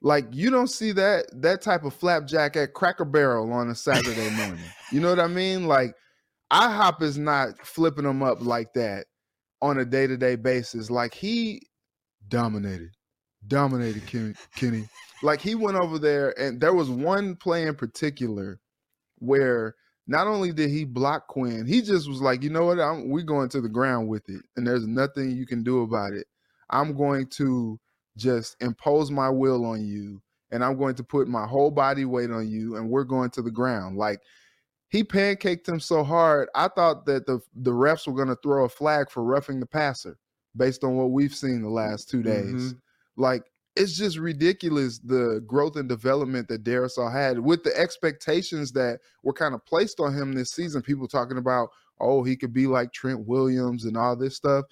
Like 0.01 0.25
you 0.31 0.49
don't 0.49 0.69
see 0.69 0.91
that 0.93 1.25
that 1.41 1.61
type 1.61 1.83
of 1.83 1.93
flapjack 1.93 2.55
at 2.55 2.73
Cracker 2.73 3.05
Barrel 3.05 3.51
on 3.53 3.69
a 3.69 3.75
Saturday 3.75 4.29
morning. 4.31 4.59
You 4.91 4.99
know 4.99 5.09
what 5.09 5.21
I 5.21 5.27
mean? 5.27 5.67
Like 5.67 5.95
IHOP 6.51 7.01
is 7.01 7.17
not 7.17 7.65
flipping 7.65 8.03
him 8.03 8.21
up 8.21 8.41
like 8.41 8.73
that 8.73 9.05
on 9.61 9.77
a 9.77 9.85
day 9.85 10.05
to 10.05 10.17
day 10.17 10.35
basis. 10.35 10.91
Like 10.91 11.13
he 11.13 11.61
dominated, 12.27 12.91
dominated 13.47 14.05
Kenny, 14.05 14.33
Kenny. 14.57 14.89
Like 15.23 15.39
he 15.39 15.55
went 15.55 15.77
over 15.77 15.97
there, 15.97 16.37
and 16.37 16.59
there 16.59 16.73
was 16.73 16.89
one 16.89 17.37
play 17.37 17.67
in 17.67 17.75
particular 17.75 18.59
where 19.19 19.75
not 20.11 20.27
only 20.27 20.51
did 20.51 20.69
he 20.69 20.83
block 20.83 21.27
Quinn, 21.27 21.65
he 21.65 21.81
just 21.81 22.09
was 22.09 22.21
like, 22.21 22.43
you 22.43 22.49
know 22.49 22.65
what, 22.65 22.81
I'm, 22.81 23.09
we're 23.09 23.23
going 23.23 23.47
to 23.49 23.61
the 23.61 23.69
ground 23.69 24.09
with 24.09 24.27
it, 24.27 24.41
and 24.57 24.67
there's 24.67 24.85
nothing 24.85 25.31
you 25.31 25.45
can 25.45 25.63
do 25.63 25.83
about 25.83 26.11
it. 26.11 26.27
I'm 26.69 26.95
going 26.95 27.27
to 27.37 27.79
just 28.17 28.57
impose 28.61 29.09
my 29.09 29.29
will 29.29 29.65
on 29.65 29.85
you, 29.85 30.21
and 30.51 30.65
I'm 30.65 30.77
going 30.77 30.95
to 30.95 31.03
put 31.03 31.29
my 31.29 31.47
whole 31.47 31.71
body 31.71 32.03
weight 32.03 32.29
on 32.29 32.49
you, 32.49 32.75
and 32.75 32.89
we're 32.89 33.05
going 33.05 33.29
to 33.31 33.41
the 33.41 33.51
ground. 33.51 33.97
Like 33.97 34.19
he 34.89 35.01
pancaked 35.01 35.67
him 35.67 35.79
so 35.79 36.03
hard, 36.03 36.49
I 36.53 36.67
thought 36.67 37.05
that 37.05 37.25
the 37.25 37.39
the 37.55 37.71
refs 37.71 38.05
were 38.05 38.13
going 38.13 38.27
to 38.27 38.37
throw 38.43 38.65
a 38.65 38.69
flag 38.69 39.09
for 39.09 39.23
roughing 39.23 39.61
the 39.61 39.65
passer 39.65 40.17
based 40.57 40.83
on 40.83 40.97
what 40.97 41.11
we've 41.11 41.33
seen 41.33 41.61
the 41.61 41.69
last 41.69 42.09
two 42.09 42.21
days. 42.21 42.73
Mm-hmm. 42.73 43.21
Like 43.21 43.43
it's 43.75 43.95
just 43.95 44.17
ridiculous 44.17 44.99
the 44.99 45.41
growth 45.47 45.75
and 45.77 45.87
development 45.89 46.47
that 46.49 46.63
Darrisaw 46.63 47.11
had 47.11 47.39
with 47.39 47.63
the 47.63 47.75
expectations 47.77 48.71
that 48.73 48.99
were 49.23 49.33
kind 49.33 49.55
of 49.55 49.65
placed 49.65 49.99
on 49.99 50.13
him 50.13 50.33
this 50.33 50.51
season. 50.51 50.81
People 50.81 51.07
talking 51.07 51.37
about, 51.37 51.69
oh, 51.99 52.23
he 52.23 52.35
could 52.35 52.53
be 52.53 52.67
like 52.67 52.91
Trent 52.93 53.27
Williams 53.27 53.85
and 53.85 53.95
all 53.97 54.15
this 54.15 54.35
stuff. 54.35 54.65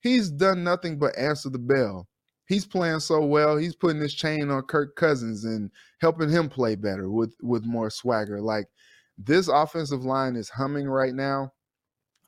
He's 0.00 0.30
done 0.30 0.64
nothing 0.64 0.98
but 0.98 1.18
answer 1.18 1.50
the 1.50 1.58
bell. 1.58 2.08
he's 2.46 2.66
playing 2.66 3.00
so 3.00 3.24
well. 3.24 3.56
He's 3.56 3.74
putting 3.76 4.00
his 4.00 4.14
chain 4.14 4.50
on 4.50 4.62
Kirk 4.62 4.96
Cousins 4.96 5.44
and 5.44 5.70
helping 6.00 6.30
him 6.30 6.48
play 6.48 6.74
better 6.76 7.10
with 7.10 7.34
with 7.42 7.64
more 7.64 7.90
swagger. 7.90 8.40
Like 8.40 8.66
this 9.18 9.48
offensive 9.48 10.04
line 10.04 10.36
is 10.36 10.48
humming 10.48 10.88
right 10.88 11.14
now. 11.14 11.52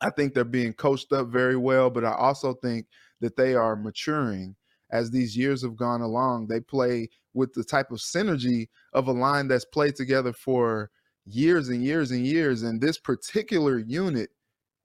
I 0.01 0.09
think 0.11 0.33
they're 0.33 0.43
being 0.45 0.73
coached 0.73 1.11
up 1.11 1.27
very 1.27 1.57
well, 1.57 1.89
but 1.89 2.05
I 2.05 2.13
also 2.13 2.53
think 2.53 2.87
that 3.21 3.35
they 3.35 3.55
are 3.55 3.75
maturing 3.75 4.55
as 4.91 5.11
these 5.11 5.35
years 5.37 5.61
have 5.61 5.75
gone 5.75 6.01
along. 6.01 6.47
They 6.47 6.59
play 6.59 7.09
with 7.33 7.53
the 7.53 7.63
type 7.63 7.91
of 7.91 7.99
synergy 7.99 8.67
of 8.93 9.07
a 9.07 9.11
line 9.11 9.47
that's 9.47 9.65
played 9.65 9.95
together 9.95 10.33
for 10.33 10.89
years 11.25 11.69
and 11.69 11.83
years 11.83 12.11
and 12.11 12.25
years. 12.25 12.63
And 12.63 12.81
this 12.81 12.97
particular 12.97 13.77
unit, 13.79 14.29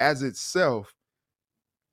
as 0.01 0.23
itself, 0.23 0.95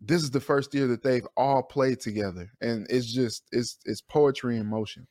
this 0.02 0.24
is 0.24 0.32
the 0.32 0.40
first 0.40 0.74
year 0.74 0.88
that 0.88 1.04
they've 1.04 1.28
all 1.38 1.64
played 1.64 2.00
together. 2.00 2.52
And 2.62 2.88
it's 2.90 3.12
just 3.12 3.44
it's 3.52 3.78
it's 3.86 4.02
poetry 4.02 4.58
in 4.58 4.66
motion. 4.66 5.08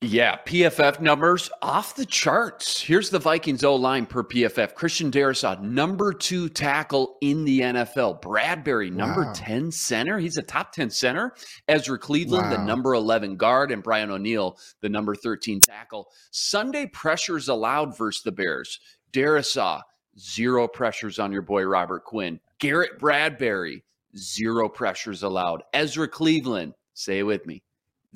Yeah, 0.00 0.36
PFF 0.46 1.00
numbers 1.00 1.50
off 1.60 1.96
the 1.96 2.06
charts. 2.06 2.80
Here's 2.80 3.10
the 3.10 3.18
Vikings 3.18 3.64
O 3.64 3.74
line 3.74 4.06
per 4.06 4.22
PFF. 4.22 4.76
Christian 4.76 5.10
Darrisaw, 5.10 5.60
number 5.60 6.12
two 6.12 6.48
tackle 6.48 7.16
in 7.20 7.44
the 7.44 7.58
NFL. 7.60 8.22
Bradbury, 8.22 8.90
number 8.90 9.24
wow. 9.24 9.32
10 9.34 9.72
center. 9.72 10.20
He's 10.20 10.36
a 10.36 10.42
top 10.42 10.70
10 10.70 10.90
center. 10.90 11.34
Ezra 11.66 11.98
Cleveland, 11.98 12.48
wow. 12.48 12.56
the 12.56 12.64
number 12.64 12.94
11 12.94 13.34
guard, 13.36 13.72
and 13.72 13.82
Brian 13.82 14.12
O'Neill, 14.12 14.56
the 14.82 14.88
number 14.88 15.16
13 15.16 15.60
tackle. 15.60 16.06
Sunday 16.30 16.86
pressures 16.86 17.48
allowed 17.48 17.98
versus 17.98 18.22
the 18.22 18.30
Bears. 18.30 18.78
Darrisaw, 19.12 19.82
zero 20.16 20.68
pressures 20.68 21.18
on 21.18 21.32
your 21.32 21.42
boy 21.42 21.64
Robert 21.64 22.04
Quinn. 22.04 22.38
Garrett 22.60 23.00
Bradbury, 23.00 23.82
zero 24.16 24.68
pressures 24.68 25.24
allowed. 25.24 25.64
Ezra 25.72 26.06
Cleveland, 26.06 26.74
say 26.94 27.18
it 27.18 27.24
with 27.24 27.44
me, 27.46 27.64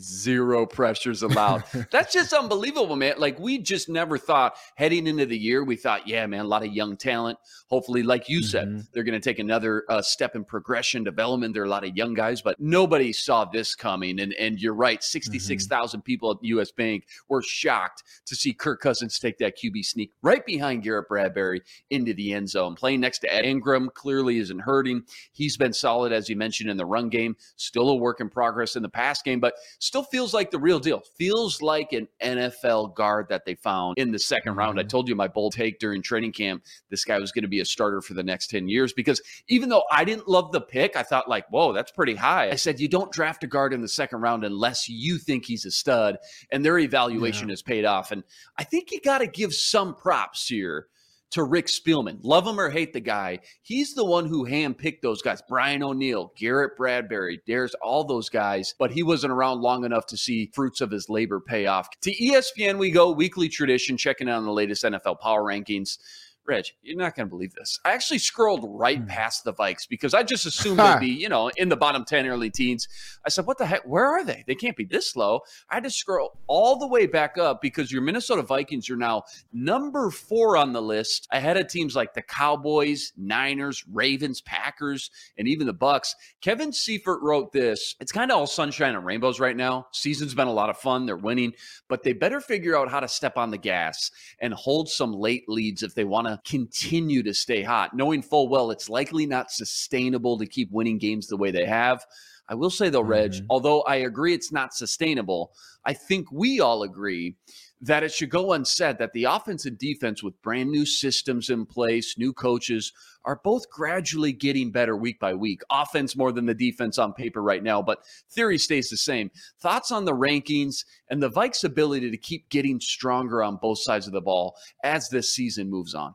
zero 0.00 0.66
pressures 0.66 1.22
allowed. 1.22 1.64
That's 1.90 2.12
just 2.12 2.32
unbelievable, 2.32 2.96
man. 2.96 3.14
Like 3.18 3.38
we 3.38 3.58
just 3.58 3.88
never 3.88 4.18
thought 4.18 4.56
heading 4.76 5.06
into 5.06 5.26
the 5.26 5.38
year, 5.38 5.64
we 5.64 5.76
thought, 5.76 6.08
yeah, 6.08 6.26
man, 6.26 6.40
a 6.40 6.49
lot 6.49 6.64
of 6.64 6.72
young 6.72 6.96
talent. 6.96 7.38
Hopefully, 7.68 8.02
like 8.02 8.28
you 8.28 8.40
mm-hmm. 8.40 8.46
said, 8.46 8.87
they're 8.92 9.02
going 9.02 9.20
to 9.20 9.28
take 9.28 9.38
another 9.38 9.84
uh, 9.88 10.02
step 10.02 10.34
in 10.34 10.44
progression, 10.44 11.04
development. 11.04 11.54
There 11.54 11.62
are 11.62 11.66
a 11.66 11.70
lot 11.70 11.84
of 11.84 11.96
young 11.96 12.14
guys, 12.14 12.42
but 12.42 12.58
nobody 12.58 13.12
saw 13.12 13.44
this 13.44 13.75
coming. 13.75 14.20
And 14.20 14.32
and 14.34 14.61
you're 14.61 14.75
right, 14.75 15.02
sixty 15.02 15.38
six 15.38 15.66
thousand 15.66 15.82
mm 15.82 16.02
mm-hmm. 16.02 16.06
people 16.06 16.30
at 16.32 16.38
U.S. 16.42 16.70
Bank 16.70 17.06
were 17.28 17.42
shocked 17.42 18.02
to 18.26 18.34
see 18.34 18.52
Kirk 18.52 18.80
Cousins 18.80 19.18
take 19.18 19.38
that 19.38 19.58
QB 19.58 19.84
sneak 19.84 20.12
right 20.22 20.44
behind 20.46 20.82
Garrett 20.82 21.08
Bradbury 21.08 21.62
into 21.90 22.14
the 22.14 22.32
end 22.32 22.49
zone, 22.49 22.75
playing 22.75 23.00
next 23.00 23.18
to 23.20 23.32
Ed 23.32 23.44
Ingram. 23.44 23.90
Clearly, 23.94 24.38
isn't 24.38 24.61
hurting. 24.61 25.02
He's 25.32 25.56
been 25.56 25.72
solid 25.72 26.12
as 26.12 26.28
you 26.28 26.37
mentioned 26.37 26.70
in 26.70 26.76
the 26.76 26.87
run 26.87 27.08
game. 27.08 27.37
Still 27.56 27.90
a 27.90 27.96
work 27.96 28.20
in 28.20 28.28
progress 28.28 28.76
in 28.76 28.82
the 28.82 28.88
pass 28.88 29.22
game, 29.22 29.40
but 29.40 29.54
still 29.82 30.04
feels 30.04 30.32
like 30.32 30.50
the 30.50 30.58
real 30.58 30.78
deal. 30.78 31.02
Feels 31.18 31.60
like 31.60 31.92
an 31.92 32.08
NFL 32.22 32.94
guard 32.94 33.26
that 33.28 33.44
they 33.44 33.56
found 33.56 33.98
in 33.98 34.12
the 34.12 34.18
2nd 34.18 34.42
mm-hmm. 34.46 34.58
round. 34.58 34.78
I 34.78 34.82
mm-hmm. 34.82 34.88
told 34.88 35.08
you 35.08 35.16
my 35.16 35.28
bold 35.28 35.54
take 35.54 35.78
during 35.78 36.02
training 36.02 36.32
camp. 36.32 36.62
This 36.88 37.04
guy 37.04 37.18
was 37.18 37.32
going 37.32 37.42
to 37.42 37.48
be 37.48 37.60
a 37.60 37.64
starter 37.64 38.00
for 38.00 38.14
the 38.14 38.22
next 38.22 38.48
10 38.48 38.68
years 38.68 38.92
because 38.92 39.20
even 39.48 39.68
though 39.68 39.82
I 39.90 40.04
didn't 40.04 40.28
love 40.28 40.52
the 40.52 40.60
pick, 40.60 40.96
I 40.96 41.02
thought, 41.02 41.28
like, 41.28 41.48
whoa, 41.48 41.72
that's 41.72 41.90
pretty 41.90 42.14
high. 42.14 42.50
I 42.50 42.56
said, 42.56 42.78
you 42.78 42.88
don't 42.88 43.10
draft 43.10 43.42
a 43.42 43.46
guard 43.48 43.74
in 43.74 43.80
the 43.80 43.88
second 43.88 44.20
round 44.20 44.44
unless 44.44 44.88
you 44.88 45.18
think 45.18 45.46
he's 45.46 45.66
a 45.66 45.70
stud. 45.70 46.18
And 46.52 46.64
their 46.64 46.78
evaluation 46.78 47.48
yeah. 47.48 47.52
has 47.52 47.62
paid 47.62 47.84
off. 47.84 48.12
And 48.12 48.22
I 48.56 48.64
think 48.64 48.92
you 48.92 49.00
got 49.00 49.18
to 49.18 49.26
give 49.26 49.52
some 49.52 49.94
props 49.94 50.46
here 50.46 50.86
to 51.32 51.42
Rick 51.44 51.66
Spielman. 51.66 52.18
Love 52.22 52.46
him 52.46 52.60
or 52.60 52.70
hate 52.70 52.92
the 52.92 53.00
guy, 53.00 53.40
he's 53.62 53.94
the 53.94 54.04
one 54.04 54.26
who 54.26 54.46
handpicked 54.46 55.00
those 55.02 55.22
guys. 55.22 55.42
Brian 55.48 55.82
O'Neill, 55.82 56.32
Garrett 56.36 56.76
Bradbury, 56.76 57.40
there's 57.46 57.74
all 57.82 58.04
those 58.04 58.28
guys, 58.28 58.74
but 58.78 58.90
he 58.90 59.02
wasn't 59.02 59.32
around 59.32 59.60
long 59.60 59.84
enough 59.84 60.06
to 60.06 60.16
see 60.16 60.50
fruits 60.54 60.80
of 60.80 60.90
his 60.90 61.08
labor 61.08 61.40
pay 61.40 61.66
off. 61.66 61.88
To 62.02 62.14
ESPN 62.14 62.78
we 62.78 62.90
go, 62.90 63.10
weekly 63.10 63.48
tradition, 63.48 63.96
checking 63.96 64.28
out 64.28 64.38
on 64.38 64.44
the 64.44 64.52
latest 64.52 64.84
NFL 64.84 65.20
power 65.20 65.42
rankings. 65.42 65.98
Reg, 66.44 66.64
you're 66.82 66.96
not 66.96 67.14
going 67.14 67.28
to 67.28 67.30
believe 67.30 67.54
this. 67.54 67.78
I 67.84 67.92
actually 67.92 68.18
scrolled 68.18 68.66
right 68.68 68.99
hmm. 68.99 69.06
past 69.06 69.44
the 69.44 69.54
Vikes 69.54 69.88
because 69.88 70.12
I 70.12 70.25
just 70.25 70.44
assumed 70.44 70.80
they'd 70.80 70.99
be, 70.99 71.06
you 71.08 71.28
know, 71.28 71.50
in 71.56 71.68
the 71.68 71.76
bottom 71.76 72.04
10 72.04 72.26
early 72.26 72.50
teens. 72.50 72.88
I 73.25 73.28
said, 73.28 73.46
what 73.46 73.58
the 73.58 73.66
heck? 73.66 73.87
Where 73.87 74.06
are 74.06 74.25
they? 74.25 74.42
They 74.46 74.56
can't 74.56 74.76
be 74.76 74.84
this 74.84 75.14
low. 75.14 75.42
I 75.70 75.75
had 75.75 75.84
to 75.84 75.90
scroll 75.90 76.38
all 76.49 76.78
the 76.78 76.87
way 76.87 77.06
back 77.06 77.38
up 77.38 77.62
because 77.62 77.92
your 77.92 78.02
Minnesota 78.02 78.42
Vikings 78.42 78.90
are 78.90 78.96
now 78.96 79.22
number 79.52 80.11
four 80.11 80.56
on 80.56 80.72
the 80.72 80.82
list 80.82 81.28
ahead 81.30 81.56
of 81.56 81.68
teams 81.68 81.94
like 81.94 82.12
the 82.14 82.22
Cowboys, 82.22 83.12
Niners, 83.16 83.84
Ravens, 83.92 84.40
Packers, 84.40 85.11
and 85.38 85.46
even 85.46 85.68
the 85.68 85.75
Bucs. 85.75 86.14
Kevin 86.40 86.72
Seifert 86.72 87.22
wrote 87.22 87.52
this. 87.52 87.94
It's 88.00 88.11
kind 88.11 88.32
of 88.32 88.38
all 88.38 88.46
sunshine 88.49 88.96
and 88.96 89.06
rainbows 89.06 89.38
right 89.38 89.56
now. 89.56 89.87
Season's 89.92 90.34
been 90.34 90.49
a 90.49 90.52
lot 90.52 90.70
of 90.70 90.78
fun. 90.78 91.06
They're 91.06 91.16
winning, 91.16 91.52
but 91.88 92.02
they 92.02 92.12
better 92.12 92.40
figure 92.40 92.76
out 92.76 92.90
how 92.90 92.99
to 92.99 93.08
step 93.08 93.37
on 93.38 93.50
the 93.50 93.58
gas 93.58 94.11
and 94.40 94.52
hold 94.52 94.88
some 94.88 95.12
late 95.12 95.49
leads 95.49 95.84
if 95.84 95.94
they 95.94 96.04
want 96.04 96.26
to 96.26 96.31
continue 96.44 97.22
to 97.22 97.34
stay 97.34 97.62
hot, 97.62 97.94
knowing 97.94 98.22
full 98.22 98.48
well 98.48 98.70
it's 98.70 98.88
likely 98.88 99.26
not 99.26 99.50
sustainable 99.50 100.38
to 100.38 100.46
keep 100.46 100.70
winning 100.70 100.98
games 100.98 101.26
the 101.26 101.36
way 101.36 101.50
they 101.50 101.66
have. 101.66 102.04
I 102.48 102.54
will 102.54 102.70
say 102.70 102.90
though, 102.90 103.02
Reg, 103.02 103.32
mm-hmm. 103.32 103.46
although 103.50 103.82
I 103.82 103.96
agree 103.96 104.34
it's 104.34 104.52
not 104.52 104.74
sustainable, 104.74 105.52
I 105.84 105.94
think 105.94 106.30
we 106.30 106.60
all 106.60 106.82
agree 106.82 107.36
that 107.82 108.04
it 108.04 108.12
should 108.12 108.30
go 108.30 108.52
unsaid 108.52 108.98
that 108.98 109.12
the 109.12 109.24
offense 109.24 109.66
and 109.66 109.76
defense, 109.76 110.22
with 110.22 110.40
brand 110.40 110.70
new 110.70 110.86
systems 110.86 111.50
in 111.50 111.66
place, 111.66 112.16
new 112.16 112.32
coaches, 112.32 112.92
are 113.24 113.40
both 113.42 113.68
gradually 113.70 114.32
getting 114.32 114.70
better 114.70 114.96
week 114.96 115.18
by 115.18 115.34
week. 115.34 115.62
Offense 115.68 116.16
more 116.16 116.30
than 116.30 116.46
the 116.46 116.54
defense 116.54 116.96
on 116.96 117.12
paper 117.12 117.42
right 117.42 117.62
now, 117.62 117.82
but 117.82 118.04
theory 118.30 118.58
stays 118.58 118.88
the 118.88 118.96
same. 118.96 119.30
Thoughts 119.60 119.90
on 119.90 120.04
the 120.04 120.14
rankings 120.14 120.84
and 121.08 121.20
the 121.20 121.30
Vikes' 121.30 121.64
ability 121.64 122.10
to 122.10 122.16
keep 122.16 122.48
getting 122.50 122.80
stronger 122.80 123.42
on 123.42 123.56
both 123.56 123.80
sides 123.80 124.06
of 124.06 124.12
the 124.12 124.20
ball 124.20 124.54
as 124.84 125.08
this 125.08 125.34
season 125.34 125.68
moves 125.68 125.94
on? 125.94 126.14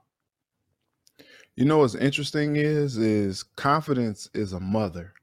You 1.57 1.65
know 1.65 1.79
what's 1.79 1.95
interesting 1.95 2.55
is 2.55 2.97
is 2.97 3.41
confidence 3.41 4.29
is 4.35 4.53
a 4.53 4.59
mother. 4.59 5.13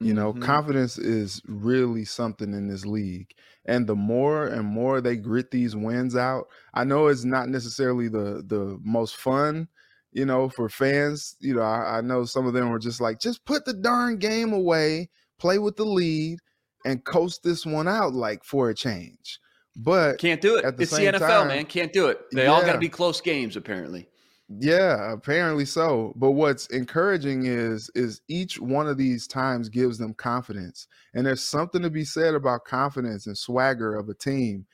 You 0.00 0.14
know, 0.14 0.32
mm-hmm. 0.32 0.42
confidence 0.42 0.98
is 0.98 1.42
really 1.46 2.04
something 2.04 2.52
in 2.52 2.68
this 2.68 2.84
league. 2.84 3.34
And 3.66 3.86
the 3.86 3.94
more 3.94 4.46
and 4.46 4.64
more 4.66 5.00
they 5.00 5.16
grit 5.16 5.50
these 5.50 5.76
wins 5.76 6.16
out, 6.16 6.46
I 6.72 6.84
know 6.84 7.06
it's 7.06 7.24
not 7.24 7.50
necessarily 7.50 8.08
the 8.08 8.42
the 8.46 8.78
most 8.82 9.16
fun, 9.16 9.68
you 10.12 10.24
know, 10.24 10.48
for 10.48 10.70
fans. 10.70 11.36
You 11.40 11.56
know, 11.56 11.62
I, 11.62 11.98
I 11.98 12.00
know 12.00 12.24
some 12.24 12.46
of 12.46 12.54
them 12.54 12.70
were 12.70 12.78
just 12.78 13.00
like, 13.00 13.20
just 13.20 13.44
put 13.44 13.66
the 13.66 13.74
darn 13.74 14.18
game 14.18 14.54
away, 14.54 15.10
play 15.38 15.58
with 15.58 15.76
the 15.76 15.84
lead, 15.84 16.38
and 16.86 17.04
coast 17.04 17.42
this 17.42 17.66
one 17.66 17.88
out 17.88 18.14
like 18.14 18.44
for 18.44 18.70
a 18.70 18.74
change. 18.74 19.40
But 19.76 20.18
can't 20.18 20.40
do 20.40 20.56
it. 20.56 20.62
The 20.62 20.82
it's 20.82 20.96
the 20.96 21.02
NFL, 21.02 21.18
time, 21.18 21.48
man. 21.48 21.66
Can't 21.66 21.92
do 21.92 22.06
it. 22.06 22.18
They 22.32 22.44
yeah. 22.44 22.50
all 22.50 22.62
got 22.62 22.72
to 22.72 22.78
be 22.78 22.88
close 22.88 23.20
games, 23.20 23.56
apparently. 23.56 24.08
Yeah, 24.48 25.12
apparently 25.12 25.64
so. 25.64 26.12
But 26.16 26.32
what's 26.32 26.66
encouraging 26.68 27.46
is 27.46 27.90
is 27.96 28.20
each 28.28 28.60
one 28.60 28.86
of 28.88 28.96
these 28.96 29.26
times 29.26 29.68
gives 29.68 29.98
them 29.98 30.14
confidence. 30.14 30.86
And 31.14 31.26
there's 31.26 31.42
something 31.42 31.82
to 31.82 31.90
be 31.90 32.04
said 32.04 32.34
about 32.34 32.64
confidence 32.64 33.26
and 33.26 33.36
swagger 33.36 33.96
of 33.96 34.08
a 34.08 34.14
team. 34.14 34.66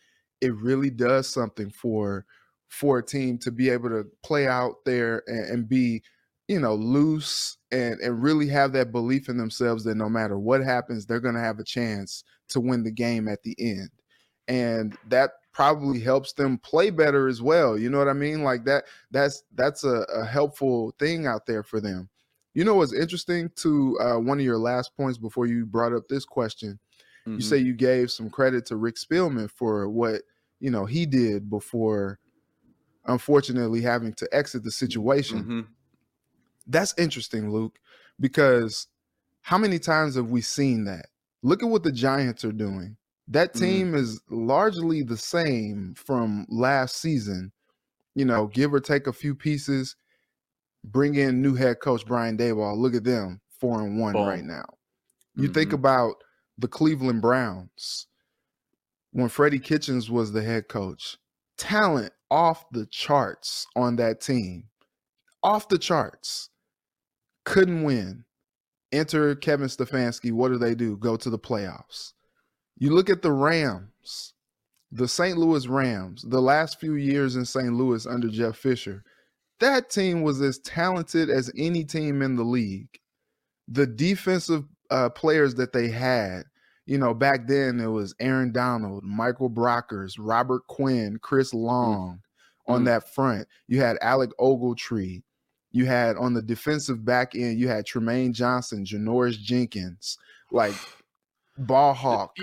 It 0.42 0.54
really 0.56 0.90
does 0.90 1.26
something 1.26 1.70
for 1.70 2.26
for 2.68 2.98
a 2.98 3.02
team 3.04 3.38
to 3.38 3.50
be 3.50 3.70
able 3.70 3.88
to 3.90 4.04
play 4.22 4.46
out 4.46 4.76
there 4.84 5.22
and, 5.26 5.44
and 5.50 5.68
be, 5.68 6.02
you 6.48 6.60
know, 6.60 6.74
loose 6.74 7.56
and 7.70 7.98
and 8.00 8.22
really 8.22 8.48
have 8.48 8.72
that 8.74 8.92
belief 8.92 9.28
in 9.30 9.38
themselves 9.38 9.84
that 9.84 9.94
no 9.94 10.08
matter 10.10 10.38
what 10.38 10.62
happens, 10.62 11.06
they're 11.06 11.20
going 11.20 11.34
to 11.34 11.40
have 11.40 11.58
a 11.58 11.64
chance 11.64 12.24
to 12.50 12.60
win 12.60 12.82
the 12.84 12.90
game 12.92 13.26
at 13.26 13.42
the 13.42 13.56
end. 13.58 13.88
And 14.48 14.96
that 15.08 15.30
probably 15.52 16.00
helps 16.00 16.32
them 16.32 16.58
play 16.58 16.90
better 16.90 17.28
as 17.28 17.42
well. 17.42 17.78
You 17.78 17.90
know 17.90 17.98
what 17.98 18.08
I 18.08 18.14
mean? 18.14 18.42
Like 18.42 18.64
that 18.64 18.84
that's 19.10 19.44
that's 19.54 19.84
a, 19.84 20.04
a 20.14 20.24
helpful 20.24 20.94
thing 20.98 21.26
out 21.26 21.46
there 21.46 21.62
for 21.62 21.80
them. 21.80 22.08
You 22.54 22.64
know 22.64 22.74
what's 22.74 22.92
interesting 22.92 23.50
to 23.56 23.98
uh, 24.00 24.18
one 24.18 24.38
of 24.38 24.44
your 24.44 24.58
last 24.58 24.96
points 24.96 25.18
before 25.18 25.46
you 25.46 25.64
brought 25.64 25.94
up 25.94 26.08
this 26.08 26.24
question? 26.24 26.78
Mm-hmm. 27.26 27.36
You 27.36 27.40
say 27.40 27.56
you 27.58 27.74
gave 27.74 28.10
some 28.10 28.30
credit 28.30 28.66
to 28.66 28.76
Rick 28.76 28.96
Spielman 28.96 29.50
for 29.50 29.88
what 29.88 30.22
you 30.60 30.70
know 30.70 30.84
he 30.84 31.06
did 31.06 31.48
before 31.48 32.18
unfortunately 33.06 33.80
having 33.80 34.12
to 34.14 34.28
exit 34.32 34.64
the 34.64 34.70
situation. 34.70 35.38
Mm-hmm. 35.38 35.60
That's 36.66 36.94
interesting, 36.96 37.50
Luke, 37.50 37.78
because 38.20 38.86
how 39.40 39.58
many 39.58 39.78
times 39.78 40.14
have 40.14 40.30
we 40.30 40.40
seen 40.40 40.84
that? 40.84 41.06
Look 41.42 41.62
at 41.62 41.68
what 41.68 41.82
the 41.82 41.90
Giants 41.90 42.44
are 42.44 42.52
doing. 42.52 42.96
That 43.28 43.54
mm-hmm. 43.54 43.64
team 43.64 43.92
mm. 43.92 43.96
is 43.96 44.20
largely 44.30 45.02
the 45.02 45.16
same 45.16 45.94
from 45.96 46.46
last 46.48 47.00
season. 47.00 47.52
You 48.14 48.24
know, 48.24 48.46
give 48.46 48.74
or 48.74 48.80
take 48.80 49.06
a 49.06 49.12
few 49.12 49.34
pieces. 49.34 49.96
Bring 50.84 51.14
in 51.14 51.40
new 51.40 51.54
head 51.54 51.80
coach 51.80 52.04
Brian 52.04 52.36
Daboll. 52.36 52.76
Look 52.76 52.94
at 52.94 53.04
them, 53.04 53.40
four 53.58 53.80
and 53.80 53.98
one 53.98 54.14
right 54.14 54.44
now. 54.44 54.66
You 55.36 55.44
mm-hmm. 55.44 55.52
think 55.52 55.72
about 55.72 56.16
the 56.58 56.68
Cleveland 56.68 57.22
Browns 57.22 58.06
when 59.12 59.28
Freddie 59.28 59.58
Kitchens 59.58 60.10
was 60.10 60.32
the 60.32 60.42
head 60.42 60.68
coach. 60.68 61.16
Talent 61.56 62.12
off 62.30 62.64
the 62.72 62.86
charts 62.86 63.66
on 63.76 63.96
that 63.96 64.20
team, 64.20 64.64
off 65.42 65.68
the 65.68 65.78
charts. 65.78 66.50
Couldn't 67.44 67.84
win. 67.84 68.24
Enter 68.90 69.34
Kevin 69.34 69.68
Stefanski. 69.68 70.32
What 70.32 70.48
do 70.48 70.58
they 70.58 70.74
do? 70.74 70.96
Go 70.96 71.16
to 71.16 71.30
the 71.30 71.38
playoffs. 71.38 72.12
You 72.82 72.90
look 72.90 73.08
at 73.08 73.22
the 73.22 73.30
Rams, 73.30 74.34
the 74.90 75.06
St. 75.06 75.38
Louis 75.38 75.68
Rams, 75.68 76.22
the 76.22 76.42
last 76.42 76.80
few 76.80 76.94
years 76.94 77.36
in 77.36 77.44
St. 77.44 77.72
Louis 77.72 78.04
under 78.06 78.26
Jeff 78.26 78.56
Fisher, 78.56 79.04
that 79.60 79.88
team 79.88 80.22
was 80.22 80.42
as 80.42 80.58
talented 80.58 81.30
as 81.30 81.48
any 81.56 81.84
team 81.84 82.22
in 82.22 82.34
the 82.34 82.42
league. 82.42 82.88
The 83.68 83.86
defensive 83.86 84.64
uh, 84.90 85.10
players 85.10 85.54
that 85.54 85.72
they 85.72 85.90
had, 85.90 86.42
you 86.84 86.98
know, 86.98 87.14
back 87.14 87.46
then 87.46 87.78
it 87.78 87.86
was 87.86 88.16
Aaron 88.18 88.50
Donald, 88.50 89.04
Michael 89.04 89.48
Brockers, 89.48 90.16
Robert 90.18 90.66
Quinn, 90.66 91.20
Chris 91.22 91.54
Long 91.54 92.20
mm. 92.68 92.74
on 92.74 92.82
mm. 92.82 92.86
that 92.86 93.14
front. 93.14 93.46
You 93.68 93.80
had 93.80 93.96
Alec 94.00 94.30
Ogletree. 94.40 95.22
You 95.70 95.86
had 95.86 96.16
on 96.16 96.34
the 96.34 96.42
defensive 96.42 97.04
back 97.04 97.36
end, 97.36 97.60
you 97.60 97.68
had 97.68 97.86
Trumaine 97.86 98.32
Johnson, 98.32 98.84
Janoris 98.84 99.38
Jenkins, 99.38 100.18
like 100.50 100.74
ball 101.56 101.94
hawk 101.94 102.34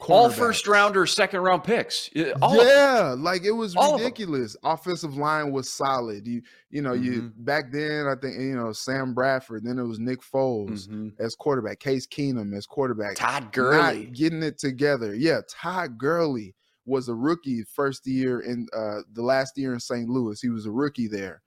all 0.00 0.30
first 0.30 0.66
rounder, 0.66 1.06
second 1.06 1.40
round 1.40 1.64
picks. 1.64 2.10
All 2.42 2.56
yeah, 2.56 3.14
like 3.16 3.44
it 3.44 3.52
was 3.52 3.74
ridiculous. 3.76 4.56
Offensive 4.62 5.16
line 5.16 5.52
was 5.52 5.70
solid. 5.70 6.26
You 6.26 6.42
you 6.70 6.82
know, 6.82 6.92
mm-hmm. 6.92 7.04
you 7.04 7.32
back 7.38 7.72
then 7.72 8.06
I 8.06 8.14
think 8.20 8.38
you 8.38 8.56
know 8.56 8.72
Sam 8.72 9.14
Bradford, 9.14 9.64
then 9.64 9.78
it 9.78 9.84
was 9.84 9.98
Nick 9.98 10.20
Foles 10.20 10.88
mm-hmm. 10.88 11.08
as 11.18 11.34
quarterback, 11.34 11.80
Case 11.80 12.06
Keenum 12.06 12.56
as 12.56 12.66
quarterback. 12.66 13.16
Todd 13.16 13.52
Gurley 13.52 14.06
getting 14.06 14.42
it 14.42 14.58
together. 14.58 15.14
Yeah, 15.14 15.40
Todd 15.48 15.98
Gurley 15.98 16.54
was 16.84 17.08
a 17.08 17.14
rookie 17.14 17.64
first 17.64 18.06
year 18.06 18.40
in 18.40 18.66
uh 18.76 19.00
the 19.12 19.22
last 19.22 19.56
year 19.56 19.72
in 19.72 19.80
St. 19.80 20.08
Louis. 20.08 20.40
He 20.40 20.50
was 20.50 20.66
a 20.66 20.70
rookie 20.70 21.08
there. 21.08 21.42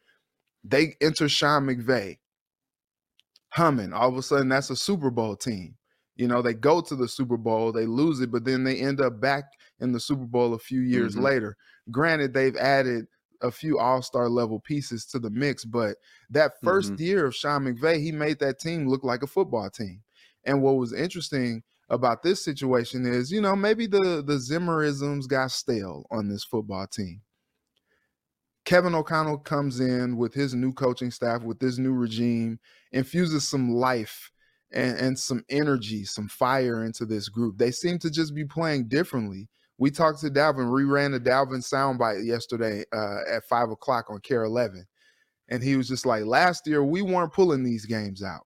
They 0.63 0.95
enter 1.01 1.29
Sean 1.29 1.67
McVay. 1.67 2.17
Humming. 3.53 3.93
All 3.93 4.09
of 4.09 4.17
a 4.17 4.21
sudden, 4.21 4.49
that's 4.49 4.69
a 4.69 4.75
Super 4.75 5.09
Bowl 5.09 5.35
team. 5.35 5.75
You 6.19 6.27
know, 6.27 6.41
they 6.41 6.53
go 6.53 6.81
to 6.81 6.95
the 6.97 7.07
Super 7.07 7.37
Bowl, 7.37 7.71
they 7.71 7.85
lose 7.85 8.19
it, 8.19 8.29
but 8.29 8.43
then 8.43 8.65
they 8.65 8.75
end 8.75 8.99
up 8.99 9.21
back 9.21 9.45
in 9.79 9.93
the 9.93 10.01
Super 10.01 10.25
Bowl 10.25 10.53
a 10.53 10.59
few 10.59 10.81
years 10.81 11.13
mm-hmm. 11.13 11.23
later. 11.23 11.57
Granted, 11.91 12.33
they've 12.33 12.57
added 12.57 13.05
a 13.41 13.49
few 13.49 13.79
all-star 13.79 14.27
level 14.27 14.59
pieces 14.59 15.05
to 15.05 15.19
the 15.19 15.29
mix, 15.29 15.63
but 15.63 15.95
that 16.29 16.61
1st 16.61 16.91
mm-hmm. 16.91 17.03
year 17.03 17.25
of 17.25 17.33
Sean 17.33 17.63
McVay, 17.63 18.03
he 18.03 18.11
made 18.11 18.39
that 18.39 18.59
team 18.59 18.85
look 18.89 19.05
like 19.05 19.23
a 19.23 19.27
football 19.27 19.69
team. 19.69 20.01
And 20.43 20.61
what 20.61 20.75
was 20.75 20.91
interesting 20.91 21.63
about 21.89 22.21
this 22.21 22.43
situation 22.43 23.05
is, 23.05 23.31
you 23.31 23.39
know, 23.39 23.55
maybe 23.55 23.87
the 23.87 24.21
the 24.21 24.39
Zimmerisms 24.39 25.25
got 25.25 25.51
stale 25.51 26.05
on 26.11 26.27
this 26.27 26.43
football 26.43 26.85
team. 26.85 27.21
Kevin 28.65 28.93
O'Connell 28.93 29.37
comes 29.37 29.79
in 29.79 30.17
with 30.17 30.33
his 30.33 30.53
new 30.53 30.73
coaching 30.73 31.11
staff, 31.11 31.43
with 31.43 31.59
this 31.59 31.77
new 31.77 31.93
regime, 31.93 32.59
infuses 32.91 33.47
some 33.47 33.71
life 33.71 34.31
and, 34.71 34.97
and 34.97 35.19
some 35.19 35.43
energy, 35.49 36.03
some 36.05 36.27
fire 36.27 36.85
into 36.85 37.05
this 37.05 37.29
group. 37.29 37.57
They 37.57 37.71
seem 37.71 37.99
to 37.99 38.09
just 38.09 38.35
be 38.35 38.45
playing 38.45 38.87
differently. 38.87 39.47
We 39.77 39.91
talked 39.91 40.19
to 40.21 40.29
Dalvin. 40.29 40.73
We 40.73 40.83
ran 40.83 41.11
the 41.11 41.19
Dalvin 41.19 41.63
soundbite 41.63 42.25
yesterday 42.25 42.83
uh, 42.93 43.19
at 43.29 43.45
five 43.45 43.69
o'clock 43.69 44.09
on 44.09 44.19
KARE 44.19 44.43
11. 44.43 44.85
And 45.49 45.63
he 45.63 45.77
was 45.77 45.87
just 45.87 46.05
like, 46.05 46.25
last 46.25 46.67
year, 46.67 46.83
we 46.83 47.01
weren't 47.01 47.33
pulling 47.33 47.63
these 47.63 47.85
games 47.85 48.21
out. 48.21 48.45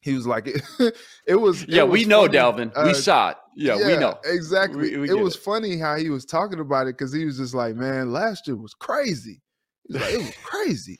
He 0.00 0.14
was 0.14 0.26
like, 0.26 0.48
it, 0.48 0.62
it 1.26 1.36
was. 1.36 1.66
Yeah, 1.66 1.82
it 1.82 1.88
was 1.88 2.00
we 2.00 2.04
know, 2.06 2.22
funny. 2.22 2.38
Dalvin. 2.38 2.72
Uh, 2.74 2.84
we 2.86 2.94
saw 2.94 3.30
it. 3.30 3.36
Yeah, 3.54 3.78
yeah 3.78 3.86
we 3.86 3.96
know. 3.98 4.18
Exactly. 4.24 4.96
We, 4.96 4.98
we 4.98 5.10
it 5.10 5.20
was 5.20 5.36
it. 5.36 5.42
funny 5.42 5.76
how 5.78 5.96
he 5.96 6.10
was 6.10 6.24
talking 6.24 6.60
about 6.60 6.86
it 6.86 6.96
because 6.98 7.12
he 7.12 7.24
was 7.24 7.36
just 7.36 7.54
like, 7.54 7.76
man, 7.76 8.12
last 8.12 8.46
year 8.46 8.56
was 8.56 8.74
crazy. 8.74 9.42
Like, 9.88 10.14
it 10.14 10.18
was 10.18 10.34
crazy. 10.44 10.98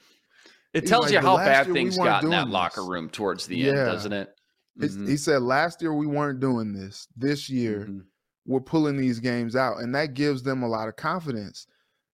It 0.75 0.87
tells 0.87 1.07
like, 1.07 1.13
you 1.13 1.21
how 1.21 1.37
bad 1.37 1.73
things 1.73 1.99
we 1.99 2.05
got 2.05 2.25
in 2.25 2.31
that 2.31 2.47
this. 2.47 2.53
locker 2.53 2.85
room 2.85 3.11
towards 3.11 3.47
the 3.47 3.57
yeah. 3.57 3.69
end, 3.69 3.77
doesn't 3.77 4.13
it? 4.13 4.35
Mm-hmm. 4.81 5.07
He 5.07 5.17
said 5.17 5.43
last 5.43 5.83
year 5.83 5.93
we 5.93 6.07
weren't 6.07 6.41
doing 6.41 6.73
this. 6.73 7.09
This 7.17 7.51
year 7.51 7.81
mm-hmm. 7.81 8.01
we're 8.47 8.61
pulling 8.61 8.97
these 8.97 9.21
games 9.21 9.55
out, 9.55 9.79
and 9.79 9.95
that 9.95 10.15
gives 10.15 10.43
them 10.43 10.63
a 10.63 10.69
lot 10.69 10.89
of 10.89 10.97
confidence. 10.97 11.67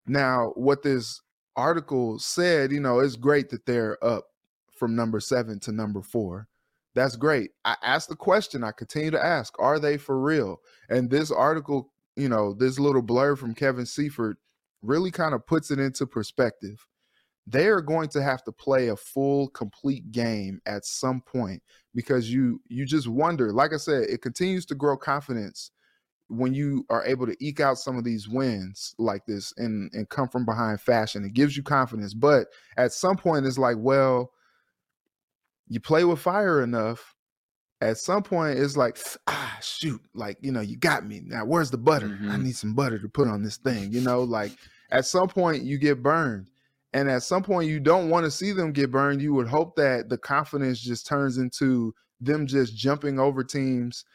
Now, 0.05 0.51
what 0.55 0.83
this 0.83 1.21
article 1.55 2.19
said, 2.19 2.71
you 2.71 2.79
know, 2.79 2.99
it's 2.99 3.15
great 3.15 3.49
that 3.49 3.65
they're 3.65 4.03
up 4.03 4.25
from 4.75 4.95
number 4.95 5.19
seven 5.19 5.59
to 5.61 5.71
number 5.71 6.01
four. 6.01 6.47
That's 6.95 7.15
great. 7.15 7.51
I 7.63 7.75
asked 7.83 8.09
the 8.09 8.15
question, 8.15 8.63
I 8.63 8.71
continue 8.71 9.11
to 9.11 9.23
ask, 9.23 9.53
are 9.59 9.79
they 9.79 9.97
for 9.97 10.19
real? 10.19 10.59
And 10.89 11.09
this 11.09 11.31
article, 11.31 11.93
you 12.15 12.27
know, 12.27 12.53
this 12.53 12.79
little 12.79 13.03
blurb 13.03 13.37
from 13.37 13.53
Kevin 13.53 13.85
Seifert 13.85 14.37
really 14.81 15.11
kind 15.11 15.33
of 15.33 15.45
puts 15.45 15.71
it 15.71 15.79
into 15.79 16.07
perspective 16.07 16.85
they 17.47 17.67
are 17.67 17.81
going 17.81 18.09
to 18.09 18.21
have 18.21 18.43
to 18.43 18.51
play 18.51 18.89
a 18.89 18.95
full 18.95 19.49
complete 19.49 20.11
game 20.11 20.61
at 20.65 20.85
some 20.85 21.21
point 21.21 21.61
because 21.95 22.31
you 22.31 22.61
you 22.67 22.85
just 22.85 23.07
wonder 23.07 23.51
like 23.51 23.73
i 23.73 23.77
said 23.77 24.03
it 24.03 24.21
continues 24.21 24.65
to 24.65 24.75
grow 24.75 24.95
confidence 24.95 25.71
when 26.29 26.53
you 26.53 26.85
are 26.89 27.03
able 27.05 27.25
to 27.25 27.35
eke 27.39 27.59
out 27.59 27.77
some 27.77 27.97
of 27.97 28.03
these 28.03 28.29
wins 28.29 28.93
like 28.97 29.25
this 29.25 29.51
and 29.57 29.91
and 29.93 30.09
come 30.09 30.29
from 30.29 30.45
behind 30.45 30.79
fashion. 30.79 31.25
It 31.25 31.33
gives 31.33 31.57
you 31.57 31.63
confidence 31.63 32.13
but 32.13 32.47
at 32.77 32.93
some 32.93 33.17
point 33.17 33.45
it's 33.45 33.57
like 33.57 33.77
well 33.79 34.31
you 35.67 35.79
play 35.79 36.03
with 36.03 36.19
fire 36.19 36.63
enough. 36.63 37.15
At 37.81 37.97
some 37.97 38.23
point 38.23 38.59
it's 38.59 38.77
like 38.77 38.97
ah 39.27 39.57
shoot 39.61 40.01
like 40.13 40.37
you 40.41 40.51
know 40.51 40.61
you 40.61 40.77
got 40.77 41.05
me. 41.05 41.21
Now 41.25 41.45
where's 41.45 41.71
the 41.71 41.77
butter? 41.77 42.07
Mm-hmm. 42.09 42.31
i 42.31 42.37
need 42.37 42.55
some 42.55 42.75
butter 42.75 42.99
to 42.99 43.09
put 43.09 43.27
on 43.27 43.43
this 43.43 43.57
thing 43.57 43.91
you 43.91 44.01
know 44.01 44.21
like 44.21 44.51
at 44.91 45.05
some 45.05 45.27
point 45.27 45.63
you 45.63 45.77
get 45.77 46.03
burned 46.03 46.49
and 46.93 47.09
at 47.09 47.23
some 47.23 47.43
point, 47.43 47.69
you 47.69 47.79
don't 47.79 48.09
want 48.09 48.25
to 48.25 48.31
see 48.31 48.51
them 48.51 48.71
get 48.71 48.91
burned. 48.91 49.21
You 49.21 49.33
would 49.35 49.47
hope 49.47 49.75
that 49.75 50.09
the 50.09 50.17
confidence 50.17 50.79
just 50.79 51.05
turns 51.05 51.37
into 51.37 51.93
them 52.19 52.47
just 52.47 52.75
jumping 52.75 53.19
over 53.19 53.43
teams 53.43 54.05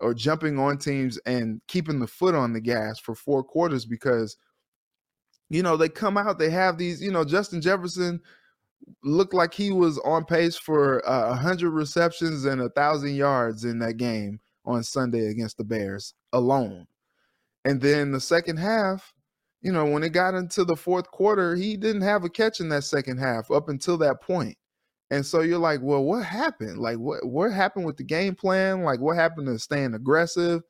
or 0.00 0.14
jumping 0.14 0.58
on 0.58 0.78
teams 0.78 1.18
and 1.26 1.60
keeping 1.68 2.00
the 2.00 2.06
foot 2.06 2.34
on 2.34 2.52
the 2.52 2.60
gas 2.60 2.98
for 2.98 3.14
four 3.14 3.44
quarters 3.44 3.84
because, 3.84 4.36
you 5.50 5.62
know, 5.62 5.76
they 5.76 5.88
come 5.88 6.16
out, 6.16 6.38
they 6.38 6.50
have 6.50 6.78
these, 6.78 7.02
you 7.02 7.12
know, 7.12 7.24
Justin 7.24 7.60
Jefferson 7.60 8.20
looked 9.04 9.34
like 9.34 9.52
he 9.52 9.70
was 9.70 9.98
on 9.98 10.24
pace 10.24 10.56
for 10.56 11.06
uh, 11.08 11.34
hundred 11.34 11.70
receptions 11.70 12.46
and 12.46 12.62
a 12.62 12.70
thousand 12.70 13.14
yards 13.14 13.64
in 13.64 13.78
that 13.78 13.98
game 13.98 14.40
on 14.64 14.82
Sunday 14.82 15.26
against 15.26 15.58
the 15.58 15.64
Bears 15.64 16.14
alone. 16.32 16.86
And 17.64 17.80
then 17.80 18.10
the 18.10 18.20
second 18.20 18.56
half, 18.56 19.12
you 19.62 19.72
know, 19.72 19.86
when 19.86 20.02
it 20.02 20.10
got 20.10 20.34
into 20.34 20.64
the 20.64 20.76
fourth 20.76 21.10
quarter, 21.10 21.54
he 21.54 21.76
didn't 21.76 22.02
have 22.02 22.24
a 22.24 22.28
catch 22.28 22.60
in 22.60 22.68
that 22.70 22.84
second 22.84 23.18
half 23.18 23.50
up 23.50 23.68
until 23.68 23.96
that 23.98 24.20
point. 24.20 24.56
And 25.10 25.24
so 25.24 25.40
you're 25.40 25.58
like, 25.58 25.80
well, 25.82 26.02
what 26.02 26.24
happened? 26.24 26.78
Like, 26.78 26.96
what 26.96 27.24
what 27.26 27.52
happened 27.52 27.86
with 27.86 27.96
the 27.96 28.02
game 28.02 28.34
plan? 28.34 28.82
Like, 28.82 29.00
what 29.00 29.16
happened 29.16 29.46
to 29.46 29.58
staying 29.58 29.94
aggressive? 29.94 30.62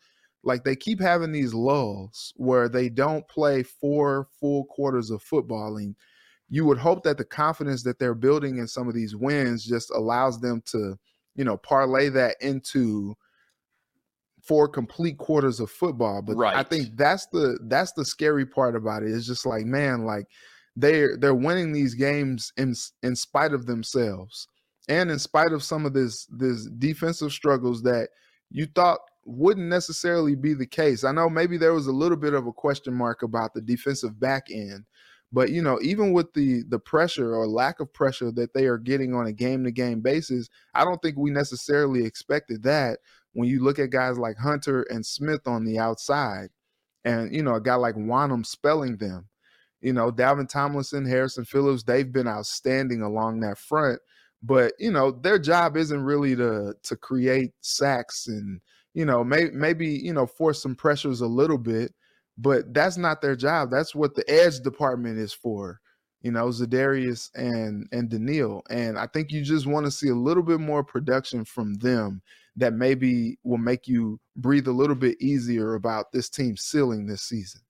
Like, 0.44 0.64
they 0.64 0.76
keep 0.76 1.00
having 1.00 1.32
these 1.32 1.54
lulls 1.54 2.32
where 2.36 2.68
they 2.68 2.88
don't 2.88 3.26
play 3.28 3.62
four 3.62 4.28
full 4.40 4.64
quarters 4.64 5.10
of 5.10 5.22
football. 5.22 5.76
And 5.76 5.94
you 6.48 6.66
would 6.66 6.78
hope 6.78 7.02
that 7.04 7.18
the 7.18 7.24
confidence 7.24 7.82
that 7.84 7.98
they're 7.98 8.14
building 8.14 8.58
in 8.58 8.66
some 8.66 8.88
of 8.88 8.94
these 8.94 9.16
wins 9.16 9.64
just 9.64 9.90
allows 9.90 10.40
them 10.40 10.60
to, 10.66 10.98
you 11.34 11.44
know, 11.44 11.56
parlay 11.56 12.08
that 12.10 12.36
into 12.40 13.14
four 14.42 14.68
complete 14.68 15.18
quarters 15.18 15.60
of 15.60 15.70
football. 15.70 16.22
But 16.22 16.36
right. 16.36 16.56
I 16.56 16.62
think 16.62 16.96
that's 16.96 17.26
the 17.26 17.58
that's 17.64 17.92
the 17.92 18.04
scary 18.04 18.46
part 18.46 18.76
about 18.76 19.02
it. 19.02 19.10
It's 19.10 19.26
just 19.26 19.46
like, 19.46 19.64
man, 19.64 20.04
like 20.04 20.26
they're 20.76 21.16
they're 21.16 21.34
winning 21.34 21.72
these 21.72 21.94
games 21.94 22.52
in 22.56 22.74
in 23.02 23.16
spite 23.16 23.52
of 23.52 23.66
themselves 23.66 24.48
and 24.88 25.10
in 25.10 25.18
spite 25.18 25.52
of 25.52 25.62
some 25.62 25.86
of 25.86 25.92
this 25.92 26.26
this 26.26 26.66
defensive 26.78 27.32
struggles 27.32 27.82
that 27.82 28.08
you 28.50 28.66
thought 28.66 28.98
wouldn't 29.24 29.68
necessarily 29.68 30.34
be 30.34 30.52
the 30.52 30.66
case. 30.66 31.04
I 31.04 31.12
know 31.12 31.28
maybe 31.28 31.56
there 31.56 31.74
was 31.74 31.86
a 31.86 31.92
little 31.92 32.16
bit 32.16 32.34
of 32.34 32.46
a 32.46 32.52
question 32.52 32.92
mark 32.92 33.22
about 33.22 33.54
the 33.54 33.60
defensive 33.60 34.18
back 34.18 34.48
end, 34.50 34.84
but 35.30 35.50
you 35.50 35.62
know, 35.62 35.78
even 35.82 36.12
with 36.12 36.32
the 36.34 36.62
the 36.68 36.78
pressure 36.78 37.34
or 37.34 37.46
lack 37.46 37.78
of 37.80 37.92
pressure 37.92 38.32
that 38.32 38.54
they 38.54 38.66
are 38.66 38.78
getting 38.78 39.14
on 39.14 39.26
a 39.26 39.32
game 39.32 39.64
to 39.64 39.70
game 39.70 40.00
basis, 40.00 40.48
I 40.74 40.84
don't 40.84 41.00
think 41.00 41.16
we 41.16 41.30
necessarily 41.30 42.04
expected 42.04 42.62
that 42.64 42.98
when 43.32 43.48
you 43.48 43.62
look 43.62 43.78
at 43.78 43.90
guys 43.90 44.18
like 44.18 44.36
Hunter 44.36 44.82
and 44.82 45.04
Smith 45.04 45.46
on 45.46 45.64
the 45.64 45.78
outside, 45.78 46.48
and 47.04 47.34
you 47.34 47.42
know, 47.42 47.54
a 47.54 47.60
guy 47.60 47.74
like 47.74 47.96
Wonnum 47.96 48.46
spelling 48.46 48.96
them, 48.96 49.28
you 49.80 49.92
know, 49.92 50.12
Dalvin 50.12 50.48
Tomlinson, 50.48 51.06
Harrison 51.06 51.44
Phillips, 51.44 51.82
they've 51.82 52.12
been 52.12 52.28
outstanding 52.28 53.02
along 53.02 53.40
that 53.40 53.58
front. 53.58 54.00
But 54.42 54.74
you 54.78 54.90
know, 54.90 55.10
their 55.10 55.38
job 55.38 55.76
isn't 55.76 56.02
really 56.02 56.36
to 56.36 56.74
to 56.82 56.96
create 56.96 57.52
sacks 57.60 58.26
and 58.28 58.60
you 58.94 59.06
know, 59.06 59.24
may, 59.24 59.46
maybe 59.52 59.88
you 59.88 60.12
know 60.12 60.26
force 60.26 60.62
some 60.62 60.74
pressures 60.74 61.20
a 61.22 61.26
little 61.26 61.58
bit, 61.58 61.92
but 62.38 62.74
that's 62.74 62.96
not 62.96 63.22
their 63.22 63.36
job. 63.36 63.70
That's 63.70 63.94
what 63.94 64.14
the 64.14 64.28
edge 64.30 64.60
department 64.60 65.18
is 65.18 65.32
for 65.32 65.80
you 66.22 66.30
know, 66.30 66.46
Za'Darius 66.46 67.30
and 67.34 67.88
and 67.92 68.08
Danielle. 68.08 68.62
And 68.70 68.98
I 68.98 69.06
think 69.06 69.32
you 69.32 69.42
just 69.42 69.66
want 69.66 69.86
to 69.86 69.90
see 69.90 70.08
a 70.08 70.14
little 70.14 70.42
bit 70.42 70.60
more 70.60 70.84
production 70.84 71.44
from 71.44 71.74
them 71.74 72.22
that 72.56 72.74
maybe 72.74 73.38
will 73.44 73.58
make 73.58 73.88
you 73.88 74.20
breathe 74.36 74.68
a 74.68 74.72
little 74.72 74.96
bit 74.96 75.20
easier 75.20 75.74
about 75.74 76.12
this 76.12 76.28
team 76.28 76.56
sealing 76.56 77.06
this 77.06 77.22
season. 77.22 77.60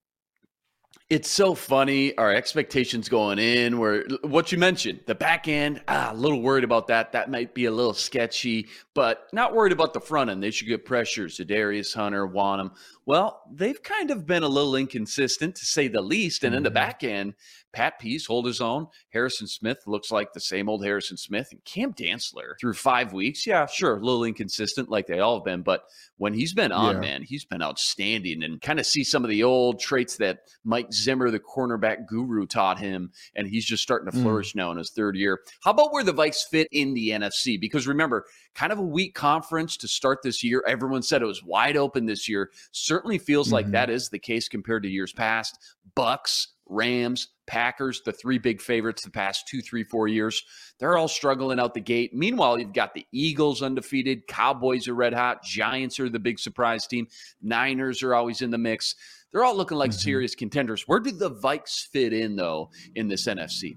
It's 1.12 1.28
so 1.28 1.54
funny. 1.54 2.16
Our 2.16 2.32
expectations 2.32 3.06
going 3.10 3.38
in, 3.38 3.78
where 3.78 4.06
what 4.22 4.50
you 4.50 4.56
mentioned, 4.56 5.00
the 5.06 5.14
back 5.14 5.46
end, 5.46 5.82
ah, 5.86 6.10
a 6.10 6.16
little 6.16 6.40
worried 6.40 6.64
about 6.64 6.86
that. 6.86 7.12
That 7.12 7.30
might 7.30 7.54
be 7.54 7.66
a 7.66 7.70
little 7.70 7.92
sketchy, 7.92 8.68
but 8.94 9.28
not 9.30 9.54
worried 9.54 9.72
about 9.72 9.92
the 9.92 10.00
front 10.00 10.30
end. 10.30 10.42
They 10.42 10.50
should 10.50 10.68
get 10.68 10.86
pressures. 10.86 11.36
Darius 11.36 11.92
Hunter, 11.92 12.26
Wonnum. 12.26 12.70
Well, 13.04 13.42
they've 13.52 13.82
kind 13.82 14.10
of 14.10 14.26
been 14.26 14.42
a 14.44 14.48
little 14.48 14.76
inconsistent 14.76 15.56
to 15.56 15.64
say 15.64 15.88
the 15.88 16.00
least. 16.02 16.44
And 16.44 16.54
in 16.54 16.62
the 16.62 16.70
Mhm. 16.70 16.74
back 16.74 17.02
end, 17.04 17.34
Pat 17.72 17.98
Pease 17.98 18.26
hold 18.26 18.46
his 18.46 18.60
own. 18.60 18.86
Harrison 19.10 19.46
Smith 19.46 19.78
looks 19.86 20.10
like 20.10 20.34
the 20.34 20.40
same 20.40 20.68
old 20.68 20.84
Harrison 20.84 21.16
Smith. 21.16 21.48
And 21.50 21.64
Cam 21.64 21.94
Dantzler 21.94 22.52
through 22.60 22.74
five 22.74 23.12
weeks, 23.12 23.46
yeah, 23.46 23.66
sure, 23.66 23.96
a 23.96 24.00
little 24.04 24.24
inconsistent 24.24 24.88
like 24.90 25.06
they 25.06 25.20
all 25.20 25.36
have 25.38 25.44
been. 25.44 25.62
But 25.62 25.84
when 26.18 26.34
he's 26.34 26.52
been 26.52 26.70
on, 26.70 26.96
Yeah. 26.96 27.00
man, 27.00 27.22
he's 27.22 27.44
been 27.46 27.62
outstanding 27.62 28.42
and 28.44 28.60
kind 28.60 28.78
of 28.78 28.86
see 28.86 29.02
some 29.02 29.24
of 29.24 29.30
the 29.30 29.42
old 29.42 29.80
traits 29.80 30.16
that 30.18 30.40
Mike 30.64 30.92
Zimmer, 30.92 31.30
the 31.30 31.40
cornerback 31.40 32.06
guru, 32.06 32.46
taught 32.46 32.78
him. 32.78 33.10
And 33.34 33.48
he's 33.48 33.64
just 33.64 33.82
starting 33.82 34.10
to 34.12 34.16
Mm. 34.16 34.22
flourish 34.22 34.54
now 34.54 34.70
in 34.70 34.78
his 34.78 34.90
third 34.90 35.16
year. 35.16 35.40
How 35.64 35.70
about 35.72 35.92
where 35.92 36.04
the 36.04 36.12
Vikes 36.14 36.42
fit 36.48 36.68
in 36.70 36.94
the 36.94 37.10
NFC? 37.12 37.56
Because 37.56 37.86
remember, 37.86 38.26
kind 38.54 38.70
of 38.70 38.78
a 38.78 38.82
weak 38.82 39.14
conference 39.14 39.78
to 39.78 39.88
start 39.88 40.18
this 40.22 40.44
year. 40.44 40.62
Everyone 40.68 41.02
said 41.02 41.22
it 41.22 41.26
was 41.26 41.42
wide 41.42 41.76
open 41.76 42.04
this 42.04 42.28
year. 42.28 42.50
Certainly 42.92 43.18
feels 43.20 43.50
like 43.50 43.66
Mhm. 43.68 43.72
that 43.72 43.88
is 43.88 44.10
the 44.10 44.18
case 44.18 44.48
compared 44.50 44.82
to 44.82 44.88
years 44.90 45.14
past. 45.14 45.58
Bucs, 45.96 46.48
Rams, 46.66 47.28
Packers, 47.46 48.02
the 48.04 48.12
three 48.12 48.36
big 48.36 48.60
favorites 48.60 49.02
the 49.02 49.10
past 49.10 49.48
two, 49.48 49.62
three, 49.62 49.82
four 49.82 50.08
years. 50.08 50.44
They're 50.78 50.98
all 50.98 51.08
struggling 51.08 51.58
out 51.58 51.72
the 51.72 51.80
gate. 51.80 52.12
Meanwhile, 52.12 52.58
you've 52.58 52.74
got 52.74 52.92
the 52.92 53.06
Eagles 53.10 53.62
undefeated, 53.62 54.26
Cowboys 54.26 54.88
are 54.88 54.94
red 54.94 55.14
hot, 55.14 55.42
Giants 55.42 55.98
are 56.00 56.10
the 56.10 56.18
big 56.18 56.38
surprise 56.38 56.86
team, 56.86 57.06
Niners 57.40 58.02
are 58.02 58.14
always 58.14 58.42
in 58.42 58.50
the 58.50 58.58
mix. 58.58 58.94
They're 59.32 59.42
all 59.42 59.56
looking 59.56 59.78
like 59.78 59.92
Mhm. 59.92 60.00
serious 60.02 60.34
contenders. 60.34 60.82
Where 60.86 61.00
do 61.00 61.12
the 61.12 61.30
Vikes 61.30 61.86
fit 61.86 62.12
in 62.12 62.36
though 62.36 62.70
in 62.94 63.08
this 63.08 63.26
NFC? 63.26 63.74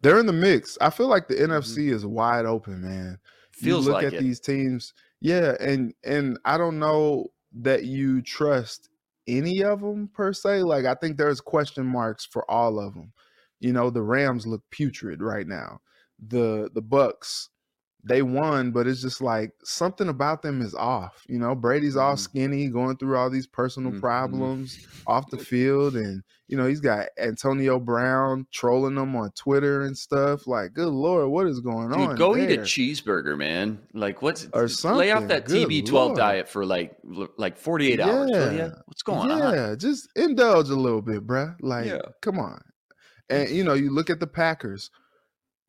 They're 0.00 0.18
in 0.18 0.24
the 0.26 0.32
mix. 0.32 0.78
I 0.80 0.88
feel 0.88 1.08
like 1.08 1.28
the 1.28 1.38
NFC 1.38 1.90
is 1.90 2.06
wide 2.06 2.46
open, 2.46 2.80
man. 2.80 3.18
Mm-hmm. 3.18 3.64
Feels 3.66 3.84
you 3.86 3.92
look 3.92 4.02
like 4.02 4.06
at 4.06 4.14
it. 4.14 4.22
these 4.22 4.40
teams, 4.40 4.94
yeah, 5.20 5.54
and 5.60 5.94
and 6.02 6.38
I 6.44 6.58
don't 6.58 6.78
know 6.78 7.28
that 7.54 7.84
you 7.84 8.20
trust 8.22 8.88
any 9.26 9.62
of 9.62 9.80
them 9.80 10.08
per 10.12 10.32
se. 10.32 10.62
Like 10.62 10.84
I 10.84 10.94
think 10.94 11.16
there's 11.16 11.40
question 11.40 11.86
marks 11.86 12.24
for 12.24 12.48
all 12.50 12.78
of 12.78 12.94
them. 12.94 13.12
You 13.60 13.72
know, 13.72 13.90
the 13.90 14.02
Rams 14.02 14.46
look 14.46 14.62
putrid 14.70 15.22
right 15.22 15.46
now. 15.46 15.80
The 16.28 16.70
the 16.74 16.82
Bucs, 16.82 17.48
they 18.06 18.20
won, 18.22 18.70
but 18.70 18.86
it's 18.86 19.00
just 19.00 19.20
like 19.22 19.52
something 19.64 20.08
about 20.08 20.42
them 20.42 20.60
is 20.60 20.74
off. 20.74 21.24
You 21.28 21.38
know, 21.38 21.54
Brady's 21.54 21.96
all 21.96 22.14
Mhm. 22.14 22.18
skinny, 22.18 22.68
going 22.68 22.96
through 22.98 23.16
all 23.16 23.30
these 23.30 23.46
personal 23.46 23.92
Mhm. 23.92 24.00
problems 24.00 24.78
off 25.06 25.30
the 25.30 25.38
field, 25.38 25.96
and 25.96 26.22
you 26.48 26.56
know 26.56 26.66
he's 26.66 26.80
got 26.80 27.08
Antonio 27.18 27.78
Brown 27.80 28.46
trolling 28.52 28.94
them 28.94 29.16
on 29.16 29.30
Twitter 29.32 29.82
and 29.82 29.96
stuff. 29.96 30.46
Like, 30.46 30.74
good 30.74 30.88
lord, 30.88 31.28
what 31.30 31.46
is 31.46 31.60
going 31.60 31.88
Dude, 31.90 31.98
on? 32.10 32.16
go 32.16 32.36
eat 32.36 32.50
a 32.52 32.58
cheeseburger, 32.62 33.36
man. 33.38 33.78
Like 33.94 34.20
what's 34.22 34.48
Or 34.52 34.68
something? 34.68 34.98
lay 34.98 35.10
off 35.12 35.26
that 35.28 35.46
Good 35.46 35.68
TB12 35.68 35.92
Lord. 36.08 36.16
diet 36.18 36.48
for 36.48 36.64
like 36.66 36.96
like 37.38 37.56
48 37.56 38.00
hours, 38.00 38.30
Yeah. 38.32 38.52
ya? 38.52 38.68
What's 38.86 39.02
going 39.02 39.30
yeah, 39.30 39.34
on? 39.46 39.54
Yeah, 39.54 39.74
just 39.76 40.08
indulge 40.16 40.68
a 40.68 40.76
little 40.76 41.02
bit, 41.02 41.26
bruh. 41.26 41.54
Like, 41.60 41.86
Yeah. 41.86 42.02
come 42.22 42.38
on. 42.38 42.60
And 43.30 43.48
you 43.48 43.64
know, 43.64 43.72
you 43.74 43.90
look 43.90 44.10
at 44.10 44.20
the 44.20 44.26
Packers; 44.26 44.90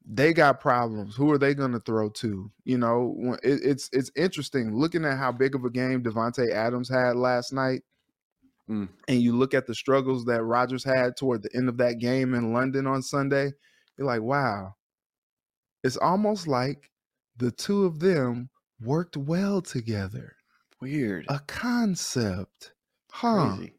they 0.08 0.34
got 0.34 0.60
problems. 0.60 1.16
Who 1.16 1.32
are 1.32 1.38
they 1.38 1.54
going 1.54 1.72
to 1.72 1.80
throw 1.80 2.10
to? 2.10 2.52
You 2.64 2.78
know, 2.78 3.38
it, 3.44 3.62
it's 3.64 3.90
it's 3.92 4.12
interesting 4.16 4.76
looking 4.78 5.04
at 5.06 5.18
how 5.18 5.32
big 5.32 5.56
of 5.56 5.66
a 5.66 5.70
game 5.70 6.04
Davante 6.04 6.52
Adams 6.52 6.90
had 6.90 7.16
last 7.16 7.52
night, 7.54 7.82
Mm. 8.70 8.90
and 9.08 9.22
you 9.22 9.36
look 9.36 9.54
at 9.54 9.68
the 9.68 9.76
struggles 9.76 10.26
that 10.26 10.44
Rodgers 10.44 10.84
had 10.84 11.16
toward 11.16 11.44
the 11.44 11.56
end 11.56 11.70
of 11.70 11.78
that 11.78 12.00
game 12.00 12.34
in 12.34 12.52
London 12.52 12.88
on 12.88 13.04
Sunday. 13.04 13.52
You're 13.98 14.08
like, 14.08 14.24
wow, 14.24 14.74
it's 15.84 15.98
almost 15.98 16.48
like 16.48 16.90
the 17.38 17.52
two 17.52 17.86
of 17.86 18.00
them 18.00 18.50
worked 18.82 19.18
well 19.18 19.62
together. 19.62 20.36
Weird. 20.82 21.26
A 21.30 21.40
concept, 21.48 22.74
huh? 23.12 23.56
Crazy. 23.56 23.74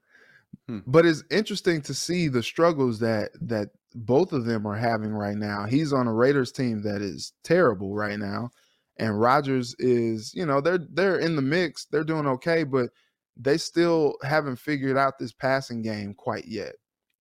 but 0.87 1.05
it's 1.05 1.25
interesting 1.31 1.83
to 1.83 1.93
see 1.95 2.29
the 2.29 2.43
struggles 2.43 3.01
that 3.01 3.31
that 3.41 3.71
both 3.97 4.33
of 4.33 4.45
them 4.45 4.67
are 4.67 4.77
having 4.77 5.13
right 5.13 5.37
now. 5.37 5.65
He's 5.65 5.93
on 5.93 6.07
a 6.07 6.13
Raiders 6.13 6.53
team 6.53 6.83
that 6.83 7.01
is 7.01 7.33
terrible 7.43 7.95
right 7.95 8.19
now, 8.19 8.51
and 8.99 9.19
Rodgers 9.19 9.75
is, 9.79 10.33
you 10.35 10.45
know, 10.45 10.61
they're 10.61 10.87
they're 10.93 11.19
in 11.19 11.35
the 11.35 11.43
mix. 11.43 11.87
They're 11.87 12.05
doing 12.05 12.27
okay, 12.27 12.63
but 12.65 12.91
they 13.37 13.57
still 13.57 14.17
haven't 14.23 14.57
figured 14.57 14.99
out 14.99 15.19
this 15.19 15.33
passing 15.33 15.83
game 15.83 16.15
quite 16.15 16.47
yet. 16.47 16.75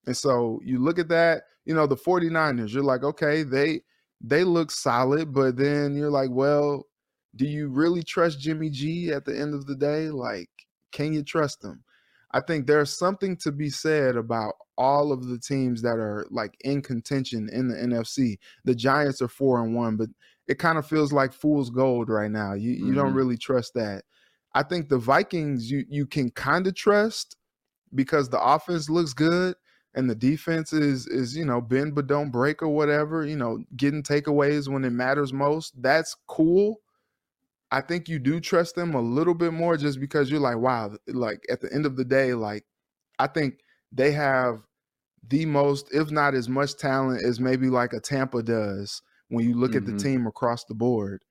And 0.05 0.15
so 0.15 0.59
you 0.63 0.79
look 0.79 0.99
at 0.99 1.09
that, 1.09 1.43
you 1.65 1.73
know, 1.73 1.87
the 1.87 1.95
49ers, 1.95 2.73
you're 2.73 2.83
like, 2.83 3.03
okay, 3.03 3.43
they 3.43 3.81
they 4.21 4.43
look 4.43 4.71
solid, 4.71 5.33
but 5.33 5.55
then 5.55 5.95
you're 5.95 6.11
like, 6.11 6.29
well, 6.31 6.87
do 7.37 7.45
you 7.45 7.69
really 7.69 8.03
trust 8.03 8.39
Jimmy 8.39 8.69
G 8.69 9.11
at 9.11 9.23
the 9.25 9.37
end 9.37 9.53
of 9.53 9.65
the 9.65 9.75
day? 9.75 10.09
Like, 10.09 10.49
can 10.91 11.13
you 11.13 11.23
trust 11.23 11.63
him? 11.63 11.84
I 12.31 12.41
think 12.41 12.67
there's 12.67 12.95
something 12.95 13.37
to 13.37 13.51
be 13.51 13.69
said 13.69 14.15
about 14.17 14.55
all 14.77 15.11
of 15.11 15.27
the 15.27 15.39
teams 15.39 15.81
that 15.83 15.97
are 15.97 16.25
like 16.31 16.57
in 16.61 16.81
contention 16.81 17.49
in 17.49 17.69
the 17.69 17.81
NFC. 17.81 18.37
The 18.65 18.75
Giants 18.75 19.21
are 19.21 19.27
four 19.27 19.63
and 19.63 19.75
one, 19.75 19.95
but 19.97 20.09
it 20.47 20.59
kind 20.59 20.77
of 20.77 20.87
feels 20.87 21.13
like 21.13 21.33
fool's 21.33 21.69
gold 21.69 22.09
right 22.09 22.31
now. 22.31 22.53
You 22.53 22.71
you 22.71 22.93
don't 22.95 23.13
Mhm. 23.13 23.13
really 23.13 23.37
trust 23.37 23.73
that. 23.75 24.03
I 24.53 24.63
think 24.63 24.89
the 24.89 24.97
Vikings 24.97 25.69
you 25.71 25.85
you 25.89 26.05
can 26.07 26.29
kind 26.31 26.67
of 26.67 26.75
trust 26.75 27.37
because 27.93 28.29
the 28.29 28.41
offense 28.41 28.89
looks 28.89 29.13
good 29.13 29.55
and 29.93 30.09
the 30.09 30.15
defense 30.15 30.73
is 30.73 31.07
is 31.07 31.35
you 31.35 31.45
know 31.45 31.61
bend 31.61 31.95
but 31.95 32.07
don't 32.07 32.31
break 32.31 32.61
or 32.61 32.69
whatever. 32.69 33.25
You 33.25 33.37
know, 33.37 33.63
getting 33.75 34.03
takeaways 34.03 34.67
when 34.67 34.83
it 34.85 34.91
matters 34.91 35.33
most. 35.33 35.81
That's 35.81 36.15
cool. 36.27 36.81
I 37.75 37.81
think 37.81 38.07
you 38.07 38.19
do 38.19 38.39
trust 38.39 38.75
them 38.75 38.95
a 38.95 39.01
little 39.01 39.33
bit 39.33 39.51
more 39.51 39.75
just 39.75 39.99
because 39.99 40.31
you're 40.31 40.39
like, 40.39 40.57
wow, 40.57 40.95
like 41.07 41.43
at 41.49 41.59
the 41.59 41.71
end 41.73 41.85
of 41.85 41.97
the 41.97 42.05
day, 42.05 42.33
like 42.33 42.63
I 43.19 43.27
think 43.27 43.59
they 43.91 44.13
have 44.13 44.61
the 45.27 45.45
most, 45.45 45.93
if 45.93 46.09
not 46.09 46.35
as 46.35 46.47
much 46.47 46.77
talent 46.77 47.21
as 47.25 47.39
maybe 47.41 47.69
like 47.69 47.91
a 47.91 47.99
Tampa 47.99 48.43
does 48.43 49.01
when 49.27 49.45
you 49.45 49.55
look 49.55 49.75
at 49.75 49.83
Mhm. 49.83 49.87
the 49.87 49.93
team 49.93 50.25
across 50.25 50.63
the 50.63 50.73
board. 50.73 51.25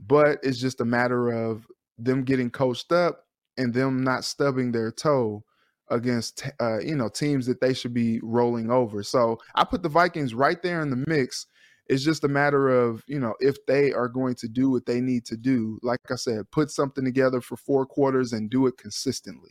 But 0.00 0.40
it's 0.42 0.58
just 0.58 0.80
a 0.80 0.84
matter 0.84 1.30
of 1.30 1.66
them 1.98 2.24
getting 2.24 2.50
coached 2.50 2.92
up 2.92 3.26
and 3.56 3.74
them 3.74 4.04
not 4.04 4.24
stubbing 4.24 4.72
their 4.72 4.90
toe 4.90 5.44
against 5.90 6.48
uh, 6.60 6.78
you 6.80 6.94
know 6.94 7.08
teams 7.08 7.46
that 7.46 7.60
they 7.60 7.74
should 7.74 7.94
be 7.94 8.20
rolling 8.22 8.70
over. 8.70 9.02
So 9.02 9.38
I 9.54 9.64
put 9.64 9.82
the 9.82 9.88
Vikings 9.88 10.34
right 10.34 10.62
there 10.62 10.82
in 10.82 10.90
the 10.90 11.04
mix. 11.08 11.46
It's 11.90 12.04
just 12.04 12.22
a 12.22 12.28
matter 12.28 12.68
of, 12.68 13.02
you 13.08 13.18
know, 13.18 13.34
if 13.40 13.66
they 13.66 13.92
are 13.92 14.08
going 14.08 14.36
to 14.36 14.48
do 14.48 14.70
what 14.70 14.86
they 14.86 15.00
need 15.00 15.24
to 15.26 15.36
do. 15.36 15.80
Like 15.82 15.98
I 16.08 16.14
said, 16.14 16.48
put 16.52 16.70
something 16.70 17.04
together 17.04 17.40
for 17.40 17.56
four 17.56 17.84
quarters 17.84 18.32
and 18.32 18.48
do 18.48 18.68
it 18.68 18.78
consistently. 18.78 19.50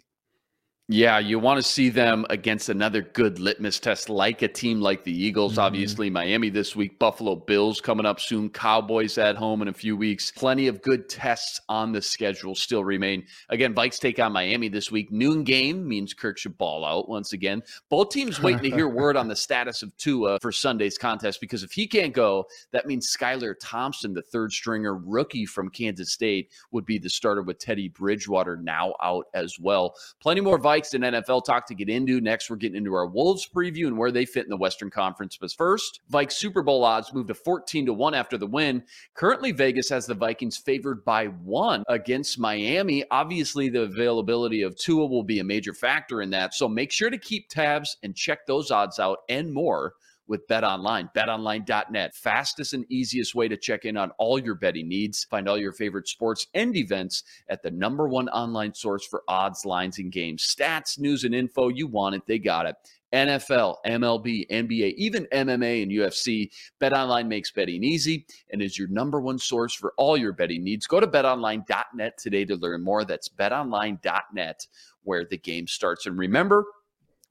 Yeah, 0.92 1.20
you 1.20 1.38
want 1.38 1.60
to 1.60 1.62
see 1.62 1.90
them 1.90 2.26
against 2.32 2.68
another 2.68 3.04
good 3.04 3.38
litmus 3.38 3.80
test, 3.80 4.10
like 4.10 4.42
a 4.42 4.48
team 4.48 4.82
like 4.82 5.04
the 5.04 5.12
Eagles. 5.12 5.58
Mhm. 5.58 5.62
Obviously, 5.62 6.10
Miami 6.10 6.50
this 6.50 6.76
week, 6.76 6.98
Buffalo 6.98 7.36
Bills 7.36 7.80
coming 7.80 8.08
up 8.08 8.20
soon, 8.20 8.50
Cowboys 8.50 9.20
at 9.20 9.36
home 9.36 9.62
in 9.62 9.68
a 9.68 9.74
few 9.74 9.96
weeks. 9.96 10.32
Plenty 10.32 10.66
of 10.66 10.82
good 10.82 11.08
tests 11.08 11.62
on 11.70 11.92
the 11.92 12.02
schedule 12.02 12.56
still 12.56 12.84
remain. 12.84 13.24
Again, 13.50 13.76
Vikes 13.76 14.00
take 14.00 14.18
on 14.18 14.34
Miami 14.34 14.68
this 14.68 14.92
week. 14.92 15.12
Noon 15.12 15.44
game 15.44 15.88
means 15.88 16.16
Kirk 16.16 16.40
should 16.40 16.58
ball 16.58 16.84
out 16.84 17.08
once 17.08 17.34
again. 17.34 17.62
Both 17.90 18.10
teams 18.10 18.42
waiting 18.42 18.64
to 18.64 18.76
hear 18.76 18.90
word 18.90 19.16
on 19.16 19.28
the 19.28 19.36
status 19.36 19.84
of 19.84 19.96
Tua 19.98 20.40
for 20.42 20.52
Sunday's 20.52 20.98
contest 20.98 21.40
because 21.40 21.62
if 21.62 21.72
he 21.72 21.86
can't 21.86 22.16
go, 22.16 22.48
that 22.72 22.88
means 22.88 23.16
Skylar 23.16 23.54
Thompson, 23.62 24.12
the 24.12 24.24
third 24.24 24.52
stringer 24.52 24.96
rookie 24.96 25.46
from 25.46 25.70
Kansas 25.70 26.12
State, 26.12 26.50
would 26.72 26.88
be 26.88 26.98
the 26.98 27.12
starter 27.12 27.44
with 27.44 27.60
Teddy 27.60 27.90
Bridgewater 27.90 28.58
now 28.58 28.96
out 29.04 29.28
as 29.36 29.60
well. 29.60 29.94
Plenty 30.20 30.42
more 30.42 30.58
Vikes 30.58 30.79
and 30.94 31.04
NFL 31.04 31.46
talk 31.46 31.68
to 31.68 31.76
get 31.76 31.90
into. 31.90 32.22
Next, 32.22 32.50
we're 32.50 32.56
getting 32.56 32.78
into 32.78 32.94
our 32.94 33.08
Wolves 33.08 33.48
preview 33.48 33.88
and 33.88 33.98
where 33.98 34.12
they 34.12 34.26
fit 34.26 34.46
in 34.46 34.50
the 34.50 34.58
Western 34.58 34.90
Conference. 34.90 35.38
But 35.38 35.52
first, 35.52 36.02
Vikes 36.12 36.34
Super 36.34 36.62
Bowl 36.62 36.84
odds 36.84 37.14
moved 37.14 37.28
to 37.28 37.34
14 37.34 37.86
to 37.88 37.94
1 37.94 38.14
after 38.14 38.38
the 38.38 38.48
win. 38.48 38.84
Currently, 39.14 39.52
Vegas 39.52 39.90
has 39.90 40.06
the 40.06 40.14
Vikings 40.14 40.58
favored 40.58 41.04
by 41.06 41.28
one 41.28 41.84
against 41.88 42.40
Miami. 42.40 43.04
Obviously, 43.12 43.70
the 43.70 43.84
availability 43.84 44.62
of 44.62 44.78
Tua 44.78 45.06
will 45.06 45.24
be 45.24 45.40
a 45.40 45.44
major 45.44 45.74
factor 45.74 46.22
in 46.22 46.30
that. 46.32 46.54
So 46.54 46.68
make 46.68 46.92
sure 46.92 47.10
to 47.10 47.18
keep 47.18 47.50
tabs 47.50 47.98
and 48.04 48.16
check 48.16 48.46
those 48.46 48.72
odds 48.72 49.00
out 49.00 49.20
and 49.30 49.54
more 49.54 49.94
with 50.30 50.48
Bet 50.48 50.64
Online. 50.64 51.10
BetOnline.net, 51.16 52.16
fastest 52.16 52.74
and 52.74 52.86
easiest 52.90 53.36
way 53.36 53.50
to 53.50 53.58
check 53.58 53.84
in 53.84 53.98
on 53.98 54.12
all 54.20 54.40
your 54.40 54.56
betting 54.56 54.88
needs. 54.88 55.26
Find 55.26 55.50
all 55.50 55.58
your 55.58 55.74
favorite 55.74 56.08
sports 56.08 56.48
and 56.54 56.78
events 56.78 57.24
at 57.50 57.62
the 57.62 57.72
number 57.72 58.08
one 58.08 58.30
online 58.30 58.74
source 58.74 59.06
for 59.06 59.24
odds, 59.28 59.66
lines, 59.66 59.98
and 59.98 60.12
games. 60.12 60.56
Stats, 60.56 60.98
news, 60.98 61.26
and 61.26 61.36
info. 61.36 61.68
You 61.68 61.88
want 61.88 62.16
it, 62.16 62.22
they 62.28 62.40
got 62.40 62.68
it. 62.68 62.76
NFL, 63.12 63.78
MLB, 63.88 64.48
NBA, 64.50 64.94
even 64.96 65.26
MMA 65.34 65.82
and 65.82 65.92
UFC. 65.92 66.52
BetOnline 66.80 67.28
makes 67.28 67.52
betting 67.52 67.84
easy 67.84 68.28
and 68.52 68.62
is 68.62 68.78
your 68.78 68.88
number 68.90 69.20
one 69.20 69.40
source 69.40 69.74
for 69.74 69.94
all 69.98 70.16
your 70.16 70.32
betting 70.32 70.64
needs. 70.64 70.86
Go 70.86 71.00
to 71.00 71.08
betonline.net 71.08 72.18
today 72.20 72.46
to 72.46 72.56
learn 72.56 72.84
more. 72.84 73.04
That's 73.04 73.28
betonline.net 73.28 74.68
where 75.04 75.26
the 75.26 75.38
game 75.38 75.66
starts. 75.66 76.06
And 76.06 76.20
remember, 76.20 76.66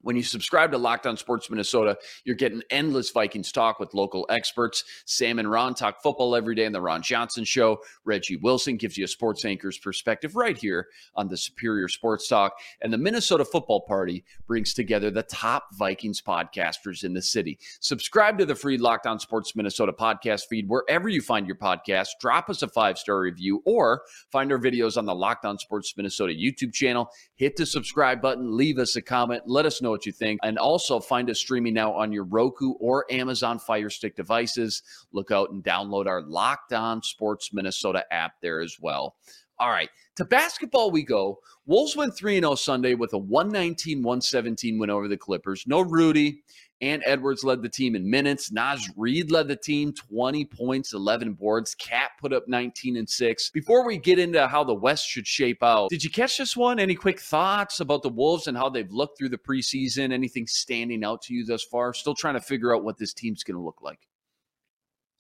When 0.03 0.15
you 0.15 0.23
subscribe 0.23 0.71
to 0.71 0.79
Locked 0.79 1.07
On 1.09 1.17
Sports 1.17 1.51
Minnesota, 1.51 1.99
you're 2.25 2.37
getting 2.37 2.63
endless 2.71 3.11
Vikings 3.11 3.51
talk 3.51 3.81
with 3.81 3.95
local 3.95 4.27
experts. 4.31 4.85
Sam 5.07 5.41
and 5.41 5.51
Ron 5.51 5.75
talk 5.75 6.01
football 6.03 6.37
every 6.37 6.55
day 6.55 6.67
on 6.67 6.73
the 6.73 6.81
Ron 6.81 7.03
Johnson 7.03 7.43
Show. 7.43 7.81
Reggie 8.05 8.37
Wilson 8.37 8.77
gives 8.77 8.97
you 8.97 9.05
a 9.05 9.09
sports 9.09 9.45
anchor's 9.45 9.77
perspective 9.77 10.37
right 10.37 10.57
here 10.57 10.87
on 11.17 11.27
the 11.27 11.37
Superior 11.37 11.89
Sports 11.89 12.29
Talk. 12.29 12.57
And 12.81 12.93
the 12.93 12.99
Minnesota 12.99 13.45
Football 13.45 13.81
Party 13.81 14.25
brings 14.47 14.73
together 14.73 15.11
the 15.11 15.25
top 15.25 15.75
Vikings 15.75 16.23
podcasters 16.23 17.03
in 17.03 17.13
the 17.13 17.23
city. 17.23 17.59
Subscribe 17.81 18.39
to 18.39 18.47
the 18.47 18.55
free 18.55 18.79
Locked 18.79 19.09
On 19.09 19.19
Sports 19.19 19.57
Minnesota 19.57 19.93
podcast 19.93 20.47
feed 20.49 20.69
wherever 20.69 21.09
you 21.09 21.21
find 21.21 21.45
your 21.45 21.57
podcast. 21.57 22.11
Drop 22.21 22.49
us 22.49 22.63
a 22.63 22.69
five 22.69 22.99
star 22.99 23.19
review 23.19 23.63
or 23.67 24.03
find 24.31 24.53
our 24.53 24.61
videos 24.61 24.97
on 24.97 25.07
the 25.07 25.15
Locked 25.15 25.45
On 25.45 25.59
Sports 25.59 25.95
Minnesota 25.97 26.33
YouTube 26.33 26.73
channel. 26.73 27.11
Hit 27.35 27.57
the 27.57 27.67
subscribe 27.67 28.23
button, 28.23 28.57
leave 28.57 28.79
us 28.79 28.95
a 28.95 29.03
comment, 29.03 29.43
let 29.47 29.67
us 29.67 29.83
know 29.83 29.88
what 29.91 30.07
you 30.07 30.13
think. 30.13 30.41
And 30.43 30.59
also 30.59 31.01
find 31.01 31.31
us 31.31 31.39
streaming 31.39 31.75
now 31.75 31.93
on 31.93 32.13
your 32.13 32.25
Roku 32.25 32.73
or 32.81 33.07
Amazon 33.11 33.59
Fire 33.59 33.91
Stick 33.91 34.17
devices. 34.17 34.83
Look 35.13 35.31
out 35.31 35.51
and 35.51 35.63
download 35.63 36.07
our 36.07 36.23
Locked 36.23 36.73
On 36.73 37.03
Sports 37.03 37.53
Minnesota 37.53 38.05
app 38.11 38.35
there 38.41 38.61
as 38.61 38.79
well. 38.81 39.17
All 39.61 39.71
right, 39.71 39.91
to 40.15 40.25
basketball 40.25 40.93
we 40.93 41.03
go. 41.03 41.41
Wolves 41.67 41.97
went 41.97 42.17
3 42.17 42.39
0 42.39 42.55
Sunday 42.55 42.95
with 42.95 43.13
a 43.13 43.19
119 43.19 44.03
117 44.03 44.79
win 44.79 44.89
over 44.89 45.09
the 45.09 45.17
Clippers. 45.17 45.65
No 45.67 45.81
Rudy. 45.81 46.43
Ant 46.81 47.03
Edwards 47.07 47.43
led 47.43 47.61
the 47.61 47.69
team 47.69 47.97
in 47.97 48.09
minutes. 48.09 48.53
Naz 48.53 48.89
Reid 48.97 49.33
led 49.33 49.49
the 49.49 49.57
team 49.57 49.93
20 49.93 50.45
points, 50.45 50.93
11 50.93 51.33
boards. 51.33 51.75
Cat 51.75 52.11
put 52.21 52.33
up 52.33 52.47
19 52.47 52.97
and 52.97 53.09
6. 53.09 53.51
Before 53.51 53.85
we 53.85 53.99
get 53.99 54.19
into 54.19 54.47
how 54.47 54.63
the 54.63 54.75
West 54.75 55.09
should 55.09 55.27
shape 55.27 55.63
out, 55.63 55.91
did 55.91 56.05
you 56.05 56.11
catch 56.11 56.39
this 56.39 56.57
one? 56.57 56.79
Any 56.79 56.95
quick 56.95 57.21
thoughts 57.21 57.81
about 57.81 58.03
the 58.03 58.09
Wolves 58.09 58.47
and 58.47 58.57
how 58.57 58.69
they've 58.69 58.91
looked 58.91 59.19
through 59.19 59.31
the 59.31 59.39
preseason? 59.39 60.13
Anything 60.13 60.47
standing 60.47 61.05
out 61.05 61.21
to 61.23 61.35
you 61.35 61.45
thus 61.45 61.65
far? 61.65 61.93
Still 61.93 62.15
trying 62.15 62.35
to 62.35 62.41
figure 62.41 62.75
out 62.75 62.85
what 62.85 62.97
this 62.97 63.13
team's 63.13 63.43
going 63.43 63.57
to 63.57 63.65
look 63.65 63.83
like. 63.83 64.07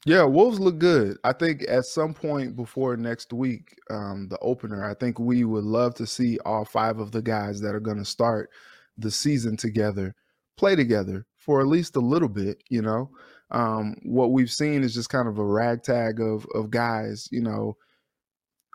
Yeah, 0.07 0.23
Wolves 0.23 0.61
look 0.61 0.79
good. 0.79 1.18
I 1.25 1.33
think 1.33 1.64
at 1.68 1.85
some 1.85 2.14
point 2.14 2.55
before 2.55 2.97
next 2.97 3.33
week, 3.33 3.77
um, 3.90 4.29
the 4.29 4.38
opener, 4.38 4.88
I 4.88 4.94
think 4.94 5.18
we 5.18 5.42
would 5.42 5.64
love 5.64 5.94
to 5.97 6.07
see 6.07 6.38
all 6.44 6.64
five 6.64 7.01
of 7.01 7.11
the 7.11 7.21
guys 7.21 7.61
that 7.62 7.75
are 7.75 7.81
going 7.81 7.99
to 7.99 8.05
start 8.05 8.51
the 8.97 9.11
season 9.11 9.57
together 9.57 10.14
play 10.59 10.77
together 10.77 11.27
for 11.37 11.61
at 11.61 11.66
least 11.66 11.97
a 11.97 12.01
little 12.01 12.29
bit, 12.29 12.62
you 12.68 12.83
know. 12.83 13.11
Um, 13.51 13.97
what 14.03 14.33
we've 14.33 14.51
seen 14.51 14.83
is 14.83 14.92
just 14.92 15.09
kind 15.09 15.27
of 15.29 15.38
a 15.38 15.44
ragtag 15.44 16.21
of 16.21 16.47
of 16.55 16.71
guys, 16.71 17.29
you 17.31 17.40
know. 17.40 17.77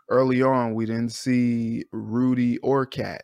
Early 0.08 0.42
on, 0.42 0.74
we 0.74 0.84
didn't 0.84 1.12
see 1.12 1.84
Rudy 1.92 2.58
or 2.58 2.84
Cat 2.84 3.22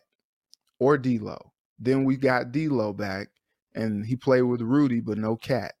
or 0.79 0.97
D'Lo. 0.97 1.51
Then 1.77 2.05
we 2.05 2.17
got 2.17 2.51
D'Lo 2.51 2.93
back, 2.93 3.27
and 3.75 4.05
he 4.05 4.15
played 4.15 4.43
with 4.43 4.61
Rudy, 4.61 4.99
but 4.99 5.17
no 5.17 5.35
Cat. 5.35 5.73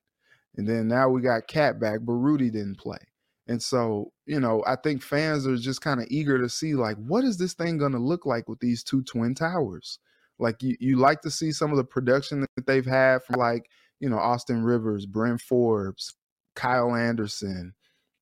And 0.55 0.67
then 0.67 0.87
now 0.87 1.09
we 1.09 1.21
got 1.21 1.47
Cat 1.47 1.79
back, 1.79 2.01
but 2.03 2.13
Rudy 2.13 2.51
didn't 2.51 2.77
play. 2.77 2.99
And 3.47 3.61
so, 3.61 4.11
you 4.25 4.39
know, 4.39 4.63
I 4.67 4.75
think 4.75 5.01
fans 5.01 5.47
are 5.47 5.57
just 5.57 5.81
kind 5.81 5.99
of 5.99 6.07
eager 6.09 6.37
to 6.37 6.49
see 6.49 6.75
like, 6.75 6.97
what 6.97 7.23
is 7.23 7.37
this 7.37 7.53
thing 7.53 7.77
going 7.77 7.93
to 7.93 7.99
look 7.99 8.25
like 8.25 8.47
with 8.47 8.59
these 8.59 8.83
two 8.83 9.01
twin 9.01 9.33
towers? 9.33 9.99
Like 10.41 10.61
you, 10.63 10.75
you 10.79 10.97
like 10.97 11.21
to 11.21 11.31
see 11.31 11.51
some 11.51 11.71
of 11.71 11.77
the 11.77 11.83
production 11.83 12.41
that 12.41 12.65
they've 12.65 12.85
had 12.85 13.23
from 13.23 13.39
like, 13.39 13.69
you 13.99 14.09
know, 14.09 14.17
Austin 14.17 14.63
Rivers, 14.63 15.05
Bryn 15.05 15.37
Forbes, 15.37 16.15
Kyle 16.55 16.95
Anderson, 16.95 17.73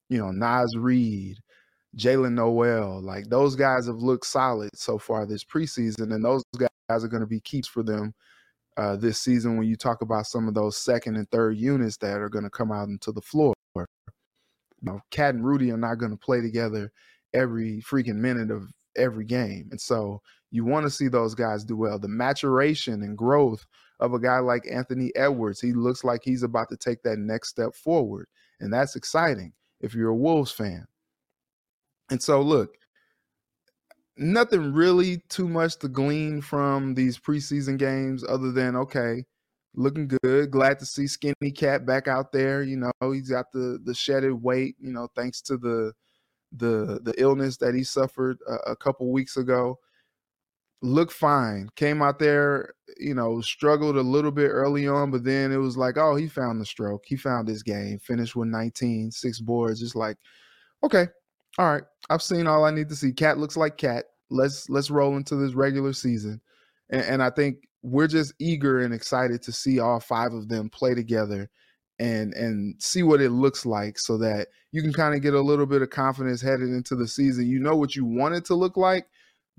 you 0.09 0.17
know, 0.17 0.31
Naz 0.31 0.75
Reid, 0.77 1.37
Jaylen 1.97 2.33
Nowell. 2.33 3.01
Like 3.01 3.29
those 3.29 3.55
guys 3.55 3.87
have 3.87 3.95
looked 3.95 4.25
solid 4.25 4.69
so 4.75 4.97
far 4.97 5.25
this 5.25 5.45
preseason, 5.45 6.13
and 6.13 6.23
those 6.23 6.43
guys 6.57 7.03
are 7.03 7.07
going 7.07 7.21
to 7.21 7.27
be 7.27 7.39
keeps 7.39 7.67
for 7.67 7.83
them 7.83 8.13
uh, 8.77 8.97
this 8.97 9.19
season 9.21 9.57
when 9.57 9.67
you 9.67 9.75
talk 9.75 10.01
about 10.01 10.27
some 10.27 10.47
of 10.47 10.53
those 10.53 10.77
second 10.77 11.15
and 11.15 11.29
third 11.31 11.57
units 11.57 11.97
that 11.97 12.17
are 12.17 12.29
going 12.29 12.43
to 12.43 12.49
come 12.49 12.71
out 12.71 12.89
into 12.89 13.11
the 13.11 13.21
floor. 13.21 13.53
You 13.75 13.83
know, 14.81 15.01
Cat 15.11 15.35
and 15.35 15.45
Rudy 15.45 15.71
are 15.71 15.77
not 15.77 15.95
going 15.95 16.11
to 16.11 16.17
play 16.17 16.41
together 16.41 16.91
every 17.33 17.81
freaking 17.81 18.15
minute 18.15 18.51
of 18.51 18.71
every 18.95 19.25
game. 19.25 19.69
And 19.71 19.79
so 19.79 20.21
you 20.51 20.65
want 20.65 20.85
to 20.85 20.89
see 20.89 21.07
those 21.07 21.35
guys 21.35 21.63
do 21.63 21.77
well. 21.77 21.99
The 21.99 22.07
maturation 22.07 23.03
and 23.03 23.17
growth 23.17 23.65
of 23.99 24.13
a 24.13 24.19
guy 24.19 24.39
like 24.39 24.65
Anthony 24.69 25.11
Edwards, 25.15 25.61
he 25.61 25.73
looks 25.73 26.03
like 26.03 26.21
he's 26.23 26.43
about 26.43 26.69
to 26.69 26.77
take 26.77 27.03
that 27.03 27.19
next 27.19 27.49
step 27.49 27.75
forward. 27.75 28.27
And 28.59 28.73
that's 28.73 28.95
exciting 28.95 29.53
if 29.79 29.93
you're 29.93 30.09
a 30.09 30.15
Wolves 30.15 30.51
fan. 30.51 30.87
And 32.09 32.21
so, 32.21 32.41
look, 32.41 32.75
nothing 34.17 34.73
really 34.73 35.17
too 35.29 35.47
much 35.47 35.77
to 35.79 35.87
glean 35.87 36.41
from 36.41 36.95
these 36.95 37.19
preseason 37.19 37.77
games 37.77 38.23
other 38.27 38.51
than, 38.51 38.75
okay, 38.75 39.25
looking 39.75 40.07
good. 40.23 40.49
Glad 40.49 40.79
to 40.79 40.85
see 40.85 41.05
Skinny 41.05 41.51
Cat 41.55 41.85
back 41.85 42.07
out 42.07 42.31
there. 42.31 42.63
You 42.63 42.77
know, 42.77 43.11
he's 43.11 43.29
got 43.29 43.51
the 43.51 43.79
the 43.83 43.93
shedded 43.93 44.33
weight, 44.41 44.75
you 44.79 44.91
know, 44.91 45.07
thanks 45.15 45.41
to 45.43 45.57
the 45.57 45.93
the 46.51 46.99
the 47.03 47.13
illness 47.17 47.57
that 47.57 47.75
he 47.75 47.83
suffered 47.83 48.39
a, 48.47 48.71
a 48.71 48.75
couple 48.75 49.11
weeks 49.11 49.37
ago 49.37 49.77
looked 50.81 51.13
fine. 51.13 51.69
Came 51.75 52.01
out 52.01 52.19
there, 52.19 52.73
you 52.97 53.13
know, 53.13 53.41
struggled 53.41 53.97
a 53.97 54.01
little 54.01 54.31
bit 54.31 54.49
early 54.49 54.87
on, 54.87 55.11
but 55.11 55.23
then 55.23 55.51
it 55.51 55.57
was 55.57 55.77
like, 55.77 55.97
oh, 55.97 56.15
he 56.15 56.27
found 56.27 56.59
the 56.59 56.65
stroke. 56.65 57.03
He 57.05 57.15
found 57.15 57.47
his 57.47 57.63
game. 57.63 57.99
Finished 57.99 58.35
with 58.35 58.49
19, 58.49 59.11
six 59.11 59.39
boards. 59.39 59.79
Just 59.79 59.95
like, 59.95 60.17
okay, 60.83 61.07
all 61.57 61.71
right. 61.71 61.83
I've 62.09 62.23
seen 62.23 62.47
all 62.47 62.65
I 62.65 62.71
need 62.71 62.89
to 62.89 62.95
see. 62.95 63.11
Cat 63.11 63.37
looks 63.37 63.57
like 63.57 63.77
cat. 63.77 64.05
Let's 64.29 64.69
let's 64.69 64.89
roll 64.89 65.17
into 65.17 65.35
this 65.35 65.53
regular 65.53 65.93
season. 65.93 66.41
And, 66.89 67.01
and 67.01 67.23
I 67.23 67.29
think 67.29 67.57
we're 67.81 68.07
just 68.07 68.33
eager 68.39 68.79
and 68.79 68.93
excited 68.93 69.41
to 69.43 69.51
see 69.51 69.79
all 69.79 69.99
five 69.99 70.33
of 70.33 70.49
them 70.49 70.69
play 70.69 70.93
together 70.95 71.49
and 71.99 72.33
and 72.33 72.81
see 72.81 73.03
what 73.03 73.21
it 73.21 73.31
looks 73.31 73.65
like 73.65 73.99
so 73.99 74.17
that 74.17 74.47
you 74.71 74.81
can 74.81 74.93
kind 74.93 75.15
of 75.15 75.21
get 75.21 75.33
a 75.33 75.41
little 75.41 75.65
bit 75.65 75.81
of 75.81 75.89
confidence 75.89 76.41
headed 76.41 76.69
into 76.69 76.95
the 76.95 77.07
season. 77.07 77.47
You 77.47 77.59
know 77.59 77.75
what 77.75 77.95
you 77.95 78.05
want 78.05 78.35
it 78.35 78.45
to 78.45 78.55
look 78.55 78.77
like, 78.77 79.07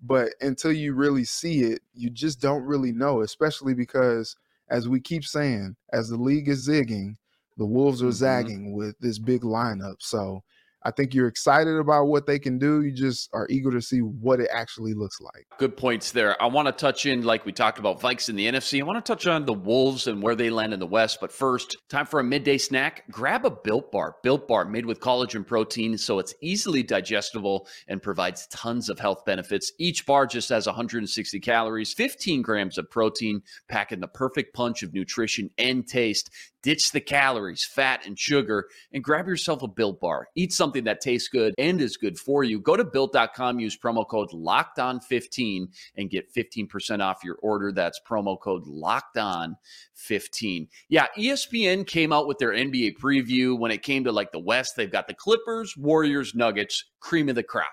but 0.02 0.30
until 0.40 0.72
you 0.72 0.94
really 0.94 1.24
see 1.24 1.62
it, 1.62 1.82
you 1.92 2.10
just 2.10 2.40
don't 2.40 2.64
really 2.64 2.92
know, 2.92 3.20
especially 3.22 3.74
because 3.74 4.36
as 4.68 4.88
we 4.88 5.00
keep 5.00 5.24
saying, 5.24 5.76
as 5.92 6.08
the 6.08 6.16
league 6.16 6.48
is 6.48 6.68
zigging, 6.68 7.16
the 7.56 7.66
Wolves 7.66 8.02
are 8.02 8.06
mm-hmm. 8.06 8.12
zagging 8.12 8.72
with 8.74 8.96
this 9.00 9.18
big 9.18 9.42
lineup. 9.42 9.96
So 9.98 10.42
I 10.82 10.90
think 10.90 11.14
you're 11.14 11.26
excited 11.26 11.76
about 11.76 12.06
what 12.06 12.26
they 12.26 12.38
can 12.38 12.58
do. 12.58 12.82
You 12.82 12.92
just 12.92 13.28
are 13.32 13.46
eager 13.50 13.70
to 13.70 13.82
see 13.82 14.00
what 14.00 14.40
it 14.40 14.48
actually 14.52 14.94
looks 14.94 15.20
like. 15.20 15.46
Good 15.58 15.76
points 15.76 16.12
there. 16.12 16.40
I 16.42 16.46
want 16.46 16.66
to 16.68 16.72
touch 16.72 17.06
in, 17.06 17.22
like 17.22 17.44
we 17.44 17.52
talked 17.52 17.78
about 17.78 18.00
Vikes 18.00 18.28
in 18.28 18.36
the 18.36 18.46
NFC. 18.46 18.80
I 18.80 18.84
want 18.84 19.04
to 19.04 19.12
touch 19.12 19.26
on 19.26 19.44
the 19.44 19.52
Wolves 19.52 20.06
and 20.06 20.22
where 20.22 20.34
they 20.34 20.48
land 20.48 20.72
in 20.72 20.80
the 20.80 20.86
West. 20.86 21.18
But 21.20 21.32
first, 21.32 21.76
time 21.88 22.06
for 22.06 22.20
a 22.20 22.24
midday 22.24 22.56
snack. 22.56 23.04
Grab 23.10 23.44
a 23.44 23.50
Built 23.50 23.92
Bar. 23.92 24.16
Built 24.22 24.48
Bar 24.48 24.64
made 24.64 24.86
with 24.86 25.00
collagen 25.00 25.46
protein, 25.46 25.98
so 25.98 26.18
it's 26.18 26.34
easily 26.40 26.82
digestible 26.82 27.66
and 27.88 28.02
provides 28.02 28.46
tons 28.46 28.88
of 28.88 28.98
health 28.98 29.24
benefits. 29.24 29.72
Each 29.78 30.06
bar 30.06 30.26
just 30.26 30.48
has 30.48 30.66
160 30.66 31.40
calories, 31.40 31.92
15 31.92 32.42
grams 32.42 32.78
of 32.78 32.90
protein, 32.90 33.42
packing 33.68 34.00
the 34.00 34.08
perfect 34.08 34.54
punch 34.54 34.82
of 34.82 34.94
nutrition 34.94 35.50
and 35.58 35.86
taste. 35.86 36.30
Ditch 36.62 36.92
the 36.92 37.00
calories, 37.00 37.64
fat, 37.64 38.06
and 38.06 38.18
sugar, 38.18 38.68
and 38.92 39.02
grab 39.02 39.26
yourself 39.26 39.62
a 39.62 39.68
Built 39.68 40.00
Bar. 40.00 40.28
Eat 40.34 40.52
something 40.52 40.84
that 40.84 41.00
tastes 41.00 41.28
good 41.28 41.54
and 41.56 41.80
is 41.80 41.96
good 41.96 42.18
for 42.18 42.44
you. 42.44 42.60
Go 42.60 42.76
to 42.76 42.84
built.com, 42.84 43.58
use 43.58 43.78
promo 43.78 44.06
code 44.06 44.32
locked 44.32 44.78
on 44.78 45.00
15 45.00 45.68
and 45.96 46.10
get 46.10 46.32
15% 46.34 47.00
off 47.00 47.24
your 47.24 47.36
order. 47.42 47.72
That's 47.72 48.00
promo 48.08 48.38
code 48.38 48.66
locked 48.66 49.16
on 49.16 49.56
15. 49.94 50.68
Yeah, 50.88 51.06
ESPN 51.16 51.86
came 51.86 52.12
out 52.12 52.26
with 52.26 52.38
their 52.38 52.52
NBA 52.52 52.98
preview 52.98 53.58
when 53.58 53.70
it 53.70 53.82
came 53.82 54.04
to 54.04 54.12
like 54.12 54.32
the 54.32 54.38
West. 54.38 54.74
They've 54.76 54.90
got 54.90 55.08
the 55.08 55.14
Clippers, 55.14 55.76
Warriors, 55.76 56.34
Nuggets, 56.34 56.84
cream 57.00 57.28
of 57.28 57.36
the 57.36 57.42
crop. 57.42 57.68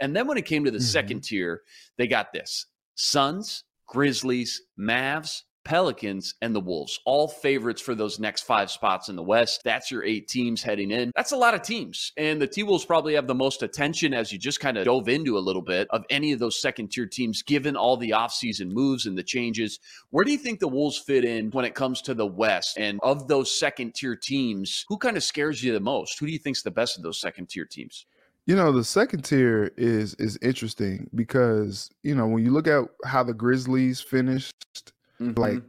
And 0.00 0.14
then 0.14 0.26
when 0.26 0.38
it 0.38 0.44
came 0.44 0.64
to 0.64 0.70
the 0.70 0.78
mm-hmm. 0.78 0.84
second 0.84 1.24
tier, 1.24 1.62
they 1.98 2.06
got 2.06 2.32
this 2.32 2.66
Suns, 2.96 3.64
Grizzlies, 3.86 4.62
Mavs, 4.78 5.42
Pelicans, 5.64 6.34
and 6.42 6.54
the 6.54 6.60
Wolves, 6.60 7.00
all 7.04 7.26
favorites 7.28 7.80
for 7.80 7.94
those 7.94 8.18
next 8.18 8.42
five 8.42 8.70
spots 8.70 9.08
in 9.08 9.16
the 9.16 9.22
West. 9.22 9.62
That's 9.64 9.90
your 9.90 10.04
eight 10.04 10.28
teams 10.28 10.62
heading 10.62 10.90
in. 10.90 11.10
That's 11.16 11.32
a 11.32 11.36
lot 11.36 11.54
of 11.54 11.62
teams. 11.62 12.12
And 12.16 12.40
the 12.40 12.46
T 12.46 12.62
Wolves 12.62 12.84
probably 12.84 13.14
have 13.14 13.26
the 13.26 13.34
most 13.34 13.62
attention 13.62 14.14
as 14.14 14.32
you 14.32 14.38
just 14.38 14.60
kind 14.60 14.76
of 14.76 14.84
dove 14.84 15.08
into 15.08 15.38
a 15.38 15.40
little 15.40 15.62
bit 15.62 15.88
of 15.90 16.04
any 16.10 16.32
of 16.32 16.38
those 16.38 16.60
second 16.60 16.88
tier 16.92 17.06
teams, 17.06 17.42
given 17.42 17.76
all 17.76 17.96
the 17.96 18.10
offseason 18.10 18.70
moves 18.70 19.06
and 19.06 19.16
the 19.16 19.22
changes. 19.22 19.80
Where 20.10 20.24
do 20.24 20.32
you 20.32 20.38
think 20.38 20.60
the 20.60 20.68
Wolves 20.68 20.98
fit 20.98 21.24
in 21.24 21.50
when 21.50 21.64
it 21.64 21.74
comes 21.74 22.02
to 22.02 22.14
the 22.14 22.26
West? 22.26 22.78
And 22.78 23.00
of 23.02 23.28
those 23.28 23.58
second 23.58 23.94
tier 23.94 24.16
teams, 24.16 24.84
who 24.88 24.98
kind 24.98 25.16
of 25.16 25.22
scares 25.22 25.62
you 25.62 25.72
the 25.72 25.80
most? 25.80 26.18
Who 26.18 26.26
do 26.26 26.32
you 26.32 26.38
think's 26.38 26.62
the 26.62 26.70
best 26.70 26.96
of 26.96 27.02
those 27.02 27.20
second 27.20 27.48
tier 27.48 27.64
teams? 27.64 28.06
You 28.46 28.56
know, 28.56 28.72
the 28.72 28.84
second 28.84 29.22
tier 29.22 29.72
is 29.78 30.14
is 30.14 30.38
interesting 30.42 31.08
because, 31.14 31.90
you 32.02 32.14
know, 32.14 32.26
when 32.26 32.44
you 32.44 32.50
look 32.50 32.68
at 32.68 32.84
how 33.06 33.22
the 33.22 33.32
Grizzlies 33.32 34.02
finished 34.02 34.92
Mm-hmm. 35.24 35.40
Like, 35.40 35.62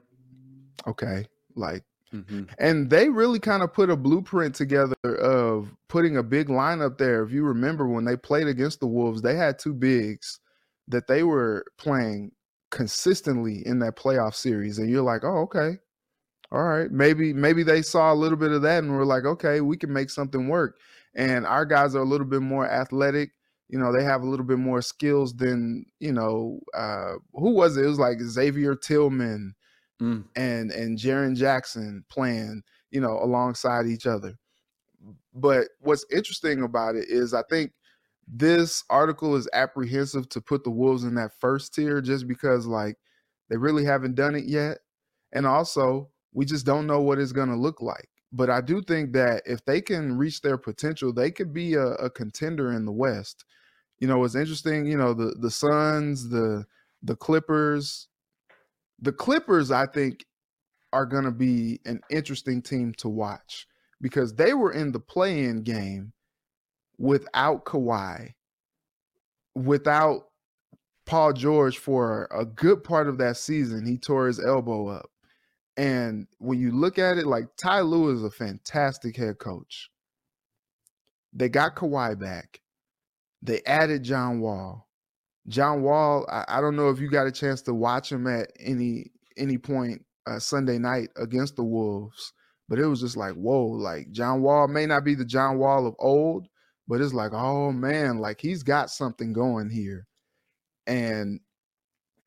okay, 0.88 1.26
like, 1.56 1.84
mm-hmm. 2.14 2.44
and 2.60 2.90
they 2.90 3.10
really 3.10 3.40
kind 3.40 3.64
of 3.64 3.74
put 3.74 3.90
a 3.90 3.96
blueprint 3.96 4.56
together 4.56 4.96
of 5.04 5.74
putting 5.88 6.18
a 6.18 6.24
big 6.24 6.48
lineup 6.48 6.98
there. 6.98 7.24
If 7.24 7.32
you 7.32 7.44
remember 7.44 7.88
when 7.88 8.06
they 8.06 8.18
played 8.18 8.48
against 8.48 8.80
the 8.80 8.88
Wolves, 8.88 9.22
they 9.22 9.36
had 9.36 9.60
two 9.60 9.74
bigs 9.74 10.40
that 10.88 11.08
they 11.08 11.24
were 11.24 11.66
playing 11.78 12.32
consistently 12.72 13.66
in 13.66 13.80
that 13.80 13.96
playoff 13.96 14.36
series, 14.36 14.78
and 14.78 14.90
you're 14.90 15.02
like, 15.02 15.24
oh, 15.24 15.44
okay, 15.44 15.78
all 16.52 16.64
right, 16.64 16.92
maybe 16.92 17.34
maybe 17.34 17.64
they 17.64 17.82
saw 17.82 18.14
a 18.14 18.16
little 18.16 18.38
bit 18.38 18.52
of 18.52 18.62
that 18.62 18.84
and 18.84 18.92
were 18.92 19.06
like, 19.06 19.26
okay, 19.26 19.62
we 19.62 19.78
can 19.78 19.92
make 19.92 20.10
something 20.10 20.48
work. 20.48 20.78
And 21.16 21.46
our 21.46 21.66
guys 21.66 21.96
are 21.96 22.02
a 22.02 22.06
little 22.06 22.28
bit 22.28 22.42
more 22.42 22.70
athletic. 22.70 23.32
You 23.68 23.80
know, 23.80 23.92
they 23.92 24.04
have 24.04 24.22
a 24.22 24.30
little 24.30 24.46
bit 24.46 24.60
more 24.60 24.82
skills 24.82 25.34
than 25.34 25.86
you 26.00 26.12
know. 26.12 26.60
Uh, 26.74 27.14
who 27.34 27.52
was 27.52 27.78
it? 27.78 27.86
It 27.86 27.90
was 27.90 28.00
like 28.00 28.20
Xavier 28.22 28.76
Tillman 28.76 29.56
mm. 30.02 30.24
and 30.36 30.72
and 30.72 30.98
Jaren 30.98 31.36
Jackson 31.36 32.04
playing, 32.10 32.62
you 32.92 33.02
know, 33.02 33.18
alongside 33.22 33.88
each 33.88 34.06
other. 34.06 34.34
But 35.34 35.68
what's 35.80 36.06
interesting 36.12 36.64
about 36.64 36.96
it 36.96 37.06
is 37.10 37.34
I 37.34 37.44
think 37.50 37.72
this 38.28 38.84
article 38.90 39.36
is 39.36 39.48
apprehensive 39.54 40.30
to 40.30 40.42
put 40.42 40.64
the 40.64 40.72
Wolves 40.72 41.04
in 41.04 41.16
that 41.16 41.32
first 41.40 41.74
tier 41.74 42.02
just 42.02 42.28
because 42.28 42.66
like 42.66 42.98
they 43.50 43.58
really 43.58 43.86
haven't 43.86 44.16
done 44.16 44.36
it 44.36 44.46
yet. 44.46 44.80
And 45.32 45.46
also, 45.46 46.10
we 46.34 46.46
just 46.46 46.66
don't 46.66 46.88
know 46.88 47.02
what 47.02 47.20
it's 47.20 47.32
going 47.32 47.50
to 47.50 47.56
look 47.56 47.82
like. 47.82 48.10
But 48.32 48.50
I 48.50 48.62
do 48.62 48.82
think 48.82 49.14
that 49.14 49.44
if 49.46 49.64
they 49.66 49.82
can 49.82 50.18
reach 50.18 50.42
their 50.42 50.58
potential, 50.58 51.14
they 51.14 51.32
could 51.32 51.54
be 51.54 51.76
a, 51.76 51.86
a 51.86 52.10
contender 52.10 52.72
in 52.74 52.86
the 52.86 52.92
West. 52.92 53.46
You 54.00 54.08
know, 54.08 54.24
it's 54.24 54.36
interesting, 54.36 54.86
you 54.86 54.98
know, 54.98 55.14
the 55.14 55.36
the 55.40 55.52
Suns, 55.52 56.30
the 56.30 56.66
the 57.02 57.16
Clippers, 57.16 58.08
the 59.00 59.14
Clippers, 59.14 59.72
I 59.72 59.86
think, 59.86 60.26
are 60.92 61.06
going 61.06 61.24
to 61.24 61.32
be 61.32 61.80
an 61.86 62.02
interesting 62.10 62.62
team 62.62 62.94
to 62.98 63.10
watch 63.10 63.68
because 64.02 64.34
they 64.36 64.54
were 64.54 64.72
in 64.72 64.92
the 64.92 65.00
play-in 65.00 65.64
game 65.64 66.14
without 66.98 67.66
Kawhi, 67.66 68.34
without 69.56 70.28
Paul 71.06 71.34
George 71.34 71.78
for 71.78 72.28
a 72.32 72.46
good 72.46 72.84
part 72.84 73.08
of 73.08 73.18
that 73.20 73.38
season. 73.38 73.86
He 73.86 73.98
tore 73.98 74.28
his 74.28 74.44
elbow 74.44 74.88
up. 74.88 75.10
And 75.78 76.28
when 76.38 76.60
you 76.60 76.72
look 76.72 76.98
at 76.98 77.18
it, 77.18 77.28
like 77.28 77.48
Ty 77.58 77.82
Lue 77.82 78.14
is 78.14 78.24
a 78.24 78.32
fantastic 78.32 79.18
head 79.18 79.40
coach. 79.40 79.90
They 81.34 81.50
got 81.50 81.76
Kawhi 81.76 82.18
back. 82.18 82.62
They 83.42 83.62
added 83.66 84.04
John 84.04 84.40
Wall. 84.40 84.88
John 85.48 85.84
Wall, 85.84 86.26
I, 86.32 86.46
I, 86.48 86.62
don't 86.62 86.76
know 86.76 86.90
if 86.90 87.00
you 87.00 87.10
got 87.10 87.28
a 87.28 87.32
chance 87.32 87.62
to 87.64 87.74
watch 87.74 88.12
him 88.12 88.26
at 88.26 88.52
any 88.60 89.12
any 89.38 89.58
point 89.58 90.04
uh, 90.26 90.40
Sunday 90.40 90.80
night 90.80 91.10
against 91.18 91.56
the 91.56 91.64
Wolves, 91.64 92.34
but 92.68 92.80
it 92.80 92.88
was 92.88 93.02
just 93.02 93.16
like, 93.18 93.34
whoa, 93.34 93.68
like 93.68 94.10
John 94.12 94.42
Wall 94.42 94.68
may 94.68 94.88
not 94.88 95.04
be 95.04 95.14
the 95.14 95.26
John 95.26 95.60
Wall 95.60 95.86
of 95.86 95.94
old, 96.00 96.48
but 96.88 97.02
it's 97.02 97.14
like, 97.14 97.34
oh 97.34 97.72
man, 97.72 98.18
like 98.18 98.42
he's 98.42 98.64
got 98.64 98.90
something 98.90 99.34
going 99.34 99.70
here. 99.70 100.08
And 100.88 101.40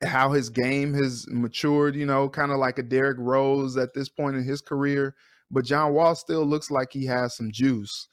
how 0.03 0.33
his 0.33 0.51
game 0.51 0.95
has 0.95 1.27
matured, 1.29 1.97
you 1.97 2.07
know, 2.07 2.29
kind 2.29 2.53
of 2.53 2.59
like 2.59 2.79
a 2.79 2.83
Derrick 2.83 3.19
Rose 3.19 3.77
at 3.77 3.95
this 3.95 4.09
point 4.09 4.37
in 4.37 4.45
his 4.45 4.61
career. 4.61 5.15
But 5.51 5.65
John 5.65 5.93
Wall 5.95 6.15
still 6.15 6.45
looks 6.45 6.71
like 6.71 6.93
he 6.93 7.07
has 7.07 7.37
some 7.37 7.51
juice. 7.51 8.09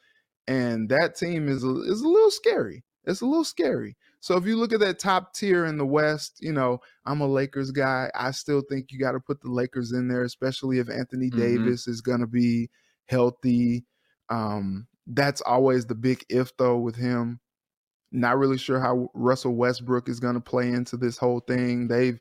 And 0.48 0.90
that 0.90 1.16
team 1.16 1.48
is 1.48 1.64
a, 1.64 1.82
is 1.82 2.02
a 2.02 2.08
little 2.08 2.32
scary. 2.32 2.84
It's 3.06 3.22
a 3.22 3.26
little 3.26 3.44
scary. 3.44 3.98
So 4.20 4.38
if 4.38 4.46
you 4.46 4.58
look 4.58 4.74
at 4.74 4.80
that 4.80 4.98
top 4.98 5.34
tier 5.36 5.66
in 5.66 5.78
the 5.78 5.86
West, 5.86 6.38
you 6.40 6.52
know, 6.52 6.80
I'm 7.06 7.22
a 7.22 7.28
Lakers 7.28 7.72
guy. 7.72 8.10
I 8.16 8.32
still 8.32 8.64
think 8.68 8.88
you 8.90 9.00
got 9.00 9.12
to 9.12 9.20
put 9.20 9.42
the 9.42 9.52
Lakers 9.52 9.92
in 9.92 10.08
there, 10.08 10.24
especially 10.24 10.80
if 10.80 10.90
Anthony 10.90 11.30
mm-hmm. 11.30 11.40
Davis 11.40 11.88
is 11.88 12.02
going 12.02 12.22
to 12.22 12.28
be 12.28 12.70
healthy. 13.06 13.86
Um, 14.30 14.88
that's 15.06 15.42
always 15.42 15.86
the 15.86 15.94
big 15.94 16.26
if 16.30 16.56
though 16.58 16.78
with 16.78 16.96
him. 16.96 17.40
Not 18.12 18.38
really 18.38 18.58
sure 18.58 18.80
how 18.80 19.10
Russell 19.14 19.56
Westbrook 19.56 20.08
is 20.10 20.20
going 20.20 20.36
to 20.36 20.42
play 20.42 20.70
into 20.70 20.98
this 20.98 21.18
whole 21.18 21.40
thing. 21.42 21.88
They've 21.88 22.20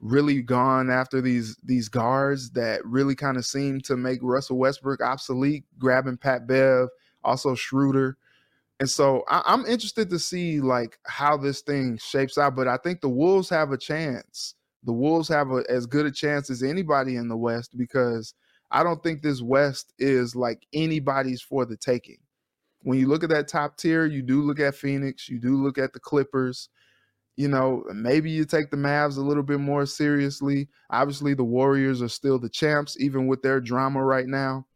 really 0.00 0.40
gone 0.40 0.90
after 0.90 1.20
these 1.20 1.56
these 1.62 1.88
guards 1.88 2.50
that 2.52 2.84
really 2.86 3.14
kind 3.14 3.36
of 3.36 3.44
seem 3.44 3.80
to 3.82 3.96
make 3.96 4.18
Russell 4.22 4.58
Westbrook 4.58 5.02
obsolete, 5.02 5.64
grabbing 5.78 6.16
Pat 6.16 6.46
Bev, 6.46 6.88
also 7.22 7.54
Schroeder. 7.54 8.16
And 8.80 8.88
so 8.88 9.24
I, 9.28 9.52
am 9.52 9.66
interested 9.66 10.08
to 10.10 10.18
see 10.18 10.60
like 10.60 10.98
how 11.04 11.36
this 11.36 11.60
thing 11.60 11.98
shapes 11.98 12.38
out. 12.38 12.56
But 12.56 12.66
I 12.66 12.78
think 12.78 13.02
the 13.02 13.10
Wolves 13.10 13.50
have 13.50 13.72
a 13.72 13.78
chance. 13.78 14.54
The 14.84 14.92
Wolves 14.92 15.28
have 15.28 15.50
a, 15.50 15.62
as 15.68 15.84
good 15.84 16.06
a 16.06 16.10
chance 16.10 16.48
as 16.48 16.62
anybody 16.62 17.16
in 17.16 17.28
the 17.28 17.36
West 17.36 17.76
because 17.76 18.32
I 18.70 18.82
don't 18.82 19.02
think 19.02 19.20
this 19.20 19.42
West 19.42 19.92
is 19.98 20.34
like 20.34 20.66
anybody's 20.72 21.42
for 21.42 21.66
the 21.66 21.76
taking. 21.76 22.18
When 22.82 22.98
you 22.98 23.08
look 23.08 23.22
at 23.22 23.30
that 23.30 23.48
top 23.48 23.76
tier, 23.76 24.06
you 24.06 24.22
do 24.22 24.42
look 24.42 24.60
at 24.60 24.74
Phoenix, 24.74 25.28
you 25.28 25.38
do 25.38 25.62
look 25.62 25.78
at 25.78 25.92
the 25.92 26.00
Clippers. 26.00 26.68
You 27.36 27.48
know, 27.48 27.84
maybe 27.94 28.30
you 28.30 28.44
take 28.44 28.70
the 28.70 28.76
Mavs 28.76 29.16
a 29.16 29.22
little 29.22 29.42
bit 29.42 29.60
more 29.60 29.86
seriously. 29.86 30.68
Obviously, 30.90 31.32
the 31.32 31.44
Warriors 31.44 32.02
are 32.02 32.08
still 32.08 32.38
the 32.38 32.48
champs, 32.48 33.00
even 33.00 33.26
with 33.26 33.40
their 33.42 33.60
drama 33.60 34.04
right 34.04 34.26
now 34.26 34.66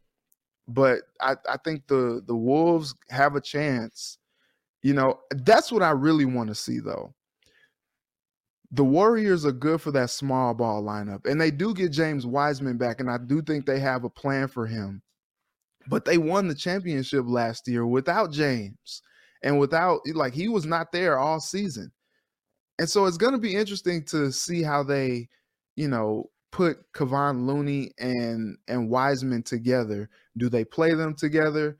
but 0.67 1.01
I, 1.21 1.35
I 1.47 1.57
think 1.63 1.87
the 1.87 2.23
the 2.25 2.35
Wolves 2.35 2.95
have 3.09 3.35
a 3.35 3.41
chance. 3.41 4.17
You 4.81 4.93
know, 4.93 5.19
that's 5.31 5.71
what 5.71 5.81
I 5.83 5.91
really 5.91 6.25
want 6.25 6.49
to 6.49 6.55
see 6.55 6.79
though. 6.79 7.13
The 8.71 8.83
Warriors 8.83 9.45
are 9.45 9.51
good 9.51 9.81
for 9.81 9.91
that 9.91 10.09
small 10.09 10.53
ball 10.53 10.83
lineup, 10.83 11.25
and 11.25 11.39
they 11.39 11.51
do 11.51 11.73
get 11.73 11.91
James 11.91 12.25
Wiseman 12.25 12.77
back, 12.77 12.99
and 12.99 13.09
I 13.09 13.17
do 13.17 13.41
think 13.41 13.65
they 13.65 13.79
have 13.79 14.03
a 14.03 14.09
plan 14.09 14.47
for 14.47 14.65
him. 14.65 15.01
But 15.89 16.05
they 16.05 16.17
won 16.17 16.47
the 16.47 16.55
championship 16.55 17.25
last 17.27 17.67
year 17.67 17.85
without 17.85 18.31
James 18.31 19.01
and 19.43 19.59
without 19.59 20.01
like 20.13 20.33
he 20.33 20.47
was 20.47 20.65
not 20.65 20.91
there 20.91 21.19
all 21.19 21.39
season. 21.39 21.91
And 22.79 22.89
so 22.89 23.05
it's 23.05 23.17
going 23.17 23.33
to 23.33 23.39
be 23.39 23.55
interesting 23.55 24.03
to 24.05 24.31
see 24.31 24.61
how 24.61 24.83
they, 24.83 25.29
you 25.75 25.87
know, 25.87 26.29
put 26.55 26.77
Kevon 26.93 27.45
Looney 27.45 27.91
and 27.99 28.57
and 28.69 28.89
Wiseman 28.89 29.43
together? 29.43 30.09
Do 30.37 30.47
they 30.47 30.63
play 30.63 30.93
them 30.93 31.13
together? 31.13 31.77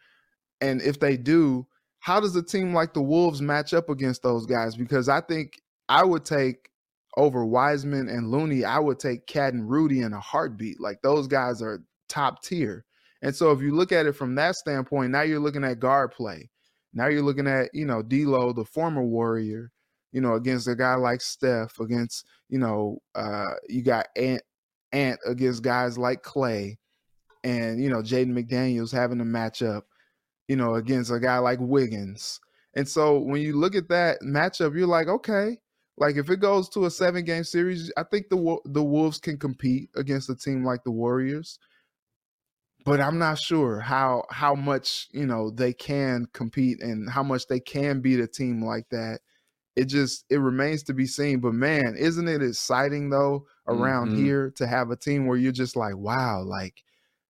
And 0.60 0.82
if 0.82 1.00
they 1.00 1.16
do, 1.16 1.66
how 2.00 2.20
does 2.20 2.36
a 2.36 2.44
team 2.44 2.74
like 2.74 2.94
the 2.94 3.02
Wolves 3.02 3.42
match 3.42 3.74
up 3.74 3.90
against 3.90 4.22
those 4.22 4.46
guys? 4.46 4.76
Because 4.76 5.08
I 5.08 5.22
think 5.22 5.62
I 5.88 6.04
would 6.04 6.26
take 6.26 6.70
over 7.16 7.46
Wiseman 7.46 8.10
and 8.10 8.30
Looney, 8.30 8.66
I 8.66 8.80
would 8.80 9.00
take 9.00 9.28
KAT 9.28 9.54
and 9.54 9.70
Rudy 9.70 10.02
in 10.02 10.12
a 10.12 10.20
heartbeat. 10.20 10.82
Like 10.82 11.02
those 11.02 11.28
guys 11.28 11.62
are 11.62 11.82
top 12.10 12.44
tier. 12.44 12.84
And 13.26 13.36
so 13.36 13.52
if 13.52 13.60
you 13.60 13.74
look 13.74 13.92
at 13.92 14.06
it 14.06 14.14
from 14.14 14.36
that 14.36 14.54
standpoint, 14.54 15.12
now 15.12 15.24
you're 15.24 15.40
looking 15.40 15.64
at 15.64 15.80
guard 15.80 16.12
play. 16.12 16.48
Now 16.94 17.08
you're 17.08 17.24
looking 17.24 17.48
at, 17.48 17.74
you 17.74 17.84
know, 17.84 18.04
D'Lo, 18.04 18.54
the 18.54 18.64
former 18.64 19.04
Warrior, 19.04 19.72
you 20.12 20.22
know, 20.22 20.36
against 20.36 20.68
a 20.68 20.76
guy 20.76 20.94
like 20.94 21.22
Steph, 21.22 21.80
against, 21.80 22.28
you 22.50 22.60
know, 22.60 23.00
uh, 23.16 23.56
you 23.68 23.82
got 23.82 24.10
Ant, 24.16 24.44
Ant 24.92 25.20
against 25.26 25.64
guys 25.64 25.98
like 25.98 26.22
Clay 26.22 26.78
and, 27.44 27.82
you 27.82 27.90
know, 27.90 28.04
Jaden 28.04 28.32
McDaniels 28.32 28.94
having 28.94 29.18
to 29.18 29.26
match 29.26 29.64
up, 29.64 29.88
you 30.48 30.56
know, 30.56 30.76
against 30.76 31.12
a 31.12 31.20
guy 31.20 31.40
like 31.40 31.58
Wiggins. 31.60 32.40
And 32.76 32.88
so 32.88 33.18
when 33.18 33.42
you 33.42 33.58
look 33.58 33.74
at 33.74 33.90
that 33.90 34.20
matchup, 34.22 34.78
you're 34.78 34.86
like, 34.86 35.08
okay, 35.08 35.58
like 35.98 36.16
if 36.16 36.30
it 36.30 36.42
goes 36.42 36.70
to 36.70 36.86
a 36.86 36.92
seven 36.92 37.26
game 37.26 37.44
series, 37.44 37.92
I 37.98 38.04
think 38.04 38.30
the 38.30 38.60
the 38.66 38.84
Wolves 38.84 39.18
can 39.18 39.40
compete 39.40 39.90
against 39.96 40.30
a 40.30 40.36
team 40.36 40.64
like 40.64 40.84
the 40.84 40.92
Warriors. 40.92 41.58
But 42.86 43.02
I'm 43.02 43.18
not 43.18 43.40
sure 43.40 43.80
how 43.80 44.24
how 44.30 44.56
much 44.56 45.08
you 45.12 45.26
know 45.26 45.50
they 45.50 45.74
can 45.74 46.28
compete 46.34 46.82
and 46.82 47.10
how 47.10 47.24
much 47.24 47.48
they 47.48 47.60
can 47.60 48.00
beat 48.00 48.20
a 48.20 48.28
team 48.28 48.64
like 48.64 48.86
that 48.92 49.20
it 49.76 49.86
just 49.86 50.26
it 50.30 50.38
remains 50.38 50.84
to 50.84 50.94
be 50.94 51.06
seen. 51.06 51.40
But 51.40 51.54
man, 51.54 51.96
isn't 51.98 52.28
it 52.28 52.42
exciting 52.42 53.10
though 53.10 53.46
around 53.68 54.10
mm-hmm. 54.10 54.24
here 54.24 54.52
to 54.56 54.68
have 54.68 54.90
a 54.90 54.96
team 54.96 55.28
where 55.28 55.38
you're 55.38 55.52
just 55.52 55.76
like, 55.76 55.98
wow, 55.98 56.44
like 56.44 56.84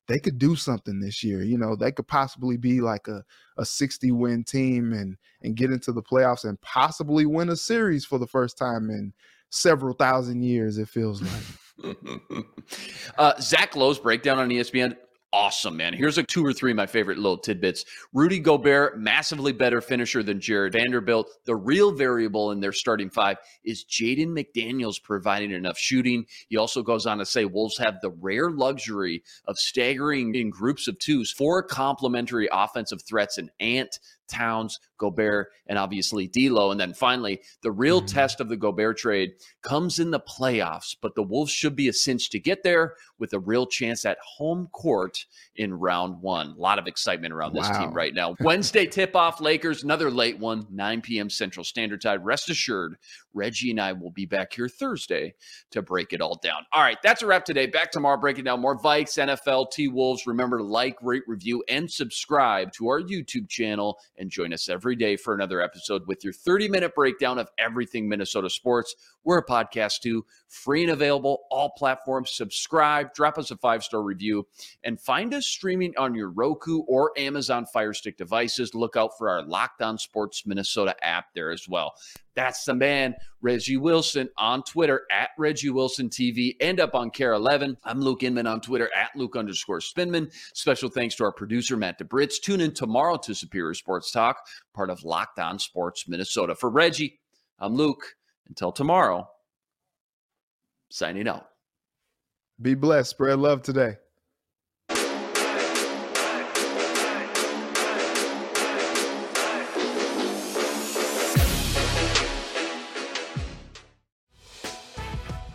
they 0.07 0.19
could 0.19 0.37
do 0.37 0.55
something 0.55 0.99
this 0.99 1.23
year. 1.23 1.41
You 1.41 1.57
know, 1.57 1.75
they 1.75 1.91
could 1.91 2.07
possibly 2.07 2.57
be 2.57 2.81
like 2.81 3.07
a, 3.07 3.23
a 3.57 3.65
60 3.65 4.11
win 4.11 4.43
team 4.43 4.93
and 4.93 5.17
and 5.41 5.55
get 5.55 5.71
into 5.71 5.91
the 5.91 6.03
playoffs 6.03 6.45
and 6.45 6.61
possibly 6.61 7.25
win 7.25 7.49
a 7.49 7.55
series 7.55 8.05
for 8.05 8.19
the 8.19 8.27
first 8.27 8.57
time 8.57 8.89
in 8.89 9.13
several 9.49 9.95
thousand 9.95 10.43
years, 10.43 10.77
it 10.77 10.89
feels 10.89 11.21
like. 11.21 11.95
uh, 13.17 13.33
Zach 13.41 13.75
Lowe's 13.75 13.99
breakdown 13.99 14.37
on 14.37 14.49
ESPN 14.49 14.95
awesome, 15.35 15.75
man. 15.75 15.93
Here's 15.93 16.15
like 16.15 16.27
two 16.27 16.45
or 16.45 16.53
three 16.53 16.71
of 16.71 16.77
my 16.77 16.85
favorite 16.85 17.17
little 17.17 17.37
tidbits. 17.37 17.83
Rudy 18.13 18.39
Gobert, 18.39 18.97
massively 18.97 19.51
better 19.51 19.81
finisher 19.81 20.23
than 20.23 20.39
Jarred 20.39 20.71
Vanderbilt. 20.71 21.29
The 21.43 21.57
real 21.57 21.91
variable 21.91 22.51
in 22.51 22.61
their 22.61 22.71
starting 22.71 23.09
five 23.09 23.37
is 23.65 23.83
Jaden 23.83 24.27
McDaniels 24.27 25.03
providing 25.03 25.51
enough 25.51 25.77
shooting. 25.77 26.25
He 26.47 26.55
also 26.55 26.81
goes 26.81 27.05
on 27.05 27.17
to 27.17 27.25
say 27.25 27.43
Wolves 27.43 27.77
have 27.79 27.99
the 28.01 28.11
rare 28.11 28.49
luxury 28.49 29.23
of 29.45 29.57
staggering 29.59 30.35
in 30.35 30.49
groups 30.49 30.87
of 30.87 30.97
twos, 30.99 31.31
four 31.31 31.61
complementary 31.61 32.47
offensive 32.49 33.01
threats, 33.01 33.37
and 33.37 33.51
Ant, 33.59 33.99
Towns, 34.27 34.79
Gobert, 34.97 35.47
and 35.67 35.77
obviously 35.77 36.27
D'Lo. 36.27 36.71
And 36.71 36.79
then 36.79 36.93
finally, 36.93 37.41
the 37.61 37.71
real 37.71 38.01
Mhm. 38.01 38.07
test 38.07 38.39
of 38.39 38.49
the 38.49 38.57
Gobert 38.57 38.97
trade 38.97 39.33
comes 39.61 39.99
in 39.99 40.11
the 40.11 40.19
playoffs, 40.19 40.95
but 40.99 41.15
the 41.15 41.23
Wolves 41.23 41.51
should 41.51 41.75
be 41.75 41.87
a 41.87 41.93
cinch 41.93 42.29
to 42.31 42.39
get 42.39 42.63
there 42.63 42.95
with 43.19 43.33
a 43.33 43.39
real 43.39 43.65
chance 43.65 44.05
at 44.05 44.17
home 44.37 44.67
court 44.71 45.25
in 45.55 45.73
round 45.73 46.21
one. 46.21 46.51
A 46.51 46.59
lot 46.59 46.79
of 46.79 46.87
excitement 46.87 47.33
around 47.33 47.53
this 47.53 47.69
Wow. 47.69 47.79
team 47.79 47.93
right 47.93 48.13
now. 48.13 48.35
Wednesday 48.41 48.85
tip 48.85 49.15
off 49.15 49.39
Lakers, 49.41 49.83
another 49.83 50.09
late 50.11 50.37
one, 50.39 50.65
9 50.69 51.01
p.m. 51.01 51.29
Central 51.29 51.63
Standard 51.63 52.01
Time. 52.01 52.23
Rest 52.23 52.49
assured, 52.49 52.97
Reggie 53.33 53.71
and 53.71 53.81
I 53.81 53.93
will 53.93 54.11
be 54.11 54.25
back 54.25 54.53
here 54.53 54.69
Thursday 54.69 55.33
to 55.71 55.81
break 55.81 56.13
it 56.13 56.21
all 56.21 56.39
down. 56.41 56.65
All 56.71 56.81
right, 56.81 56.97
that's 57.03 57.21
a 57.21 57.27
wrap 57.27 57.45
today. 57.45 57.65
Back 57.67 57.91
tomorrow, 57.91 58.17
breaking 58.17 58.45
down 58.45 58.61
more 58.61 58.77
Vikes, 58.77 59.17
NFL, 59.17 59.65
T 59.71 59.87
Wolves. 59.87 60.25
Remember 60.27 60.57
to 60.57 60.63
like, 60.63 60.97
rate, 61.01 61.23
review, 61.27 61.63
and 61.67 61.89
subscribe 61.91 62.71
to 62.73 62.87
our 62.87 63.01
YouTube 63.01 63.49
channel 63.49 63.97
and 64.17 64.29
join 64.29 64.53
us 64.53 64.69
every 64.69 64.95
day 64.95 65.15
for 65.15 65.33
another 65.33 65.61
episode 65.61 66.07
with 66.07 66.23
your 66.23 66.33
30 66.33 66.69
minute 66.69 66.95
breakdown 66.95 67.39
of 67.39 67.49
everything 67.57 68.07
Minnesota 68.07 68.49
sports. 68.49 68.95
We're 69.23 69.39
a 69.39 69.45
podcast 69.45 70.01
too, 70.01 70.25
free 70.47 70.83
and 70.83 70.91
available, 70.91 71.43
all 71.49 71.71
platforms. 71.71 72.31
Subscribe, 72.31 73.13
drop 73.13 73.37
us 73.37 73.51
a 73.51 73.57
five 73.57 73.83
star 73.83 74.01
review, 74.01 74.47
and 74.83 74.99
find 74.99 75.33
us 75.33 75.45
streaming 75.45 75.93
on 75.97 76.15
your 76.15 76.29
Roku 76.29 76.79
or 76.81 77.11
Amazon 77.17 77.65
Fire 77.65 77.93
Stick 77.93 78.17
devices. 78.17 78.73
Look 78.73 78.95
out 78.95 79.17
for 79.17 79.29
our 79.29 79.41
Locked 79.41 79.81
On 79.81 79.97
Sports 79.97 80.45
Minnesota 80.45 80.95
app 81.03 81.33
there 81.33 81.51
as 81.51 81.67
well. 81.67 81.95
That's 82.35 82.65
the 82.65 82.73
man, 82.73 83.15
Reggie 83.41 83.77
Wilson 83.77 84.29
on 84.37 84.63
Twitter 84.63 85.03
at 85.11 85.29
Reggie 85.37 85.69
Wilson 85.69 86.09
TV 86.09 86.55
and 86.59 86.79
up 86.79 86.93
on 86.93 87.09
KARE 87.09 87.33
11. 87.33 87.77
I'm 87.83 88.01
Luke 88.01 88.23
Inman 88.23 88.47
on 88.47 88.61
Twitter 88.61 88.89
at 88.95 89.15
Luke 89.15 89.35
underscore 89.35 89.79
Spinman. 89.79 90.31
Special 90.53 90.89
thanks 90.89 91.15
to 91.15 91.23
our 91.23 91.31
producer, 91.31 91.77
Matt 91.77 91.99
DeBritz. 91.99 92.41
Tune 92.41 92.61
in 92.61 92.73
tomorrow 92.73 93.17
to 93.17 93.33
Superior 93.33 93.73
Sports 93.73 94.11
Talk, 94.11 94.37
part 94.73 94.89
of 94.89 95.03
Locked 95.03 95.39
On 95.39 95.57
Sports 95.57 96.07
Minnesota. 96.07 96.55
For 96.55 96.69
Reggie, 96.69 97.19
I'm 97.59 97.75
Luke. 97.75 98.15
Until 98.47 98.71
tomorrow, 98.71 99.27
signing 100.91 101.27
out. 101.27 101.47
Be 102.61 102.75
blessed. 102.75 103.09
Spread 103.09 103.39
love 103.39 103.63
today. 103.63 103.95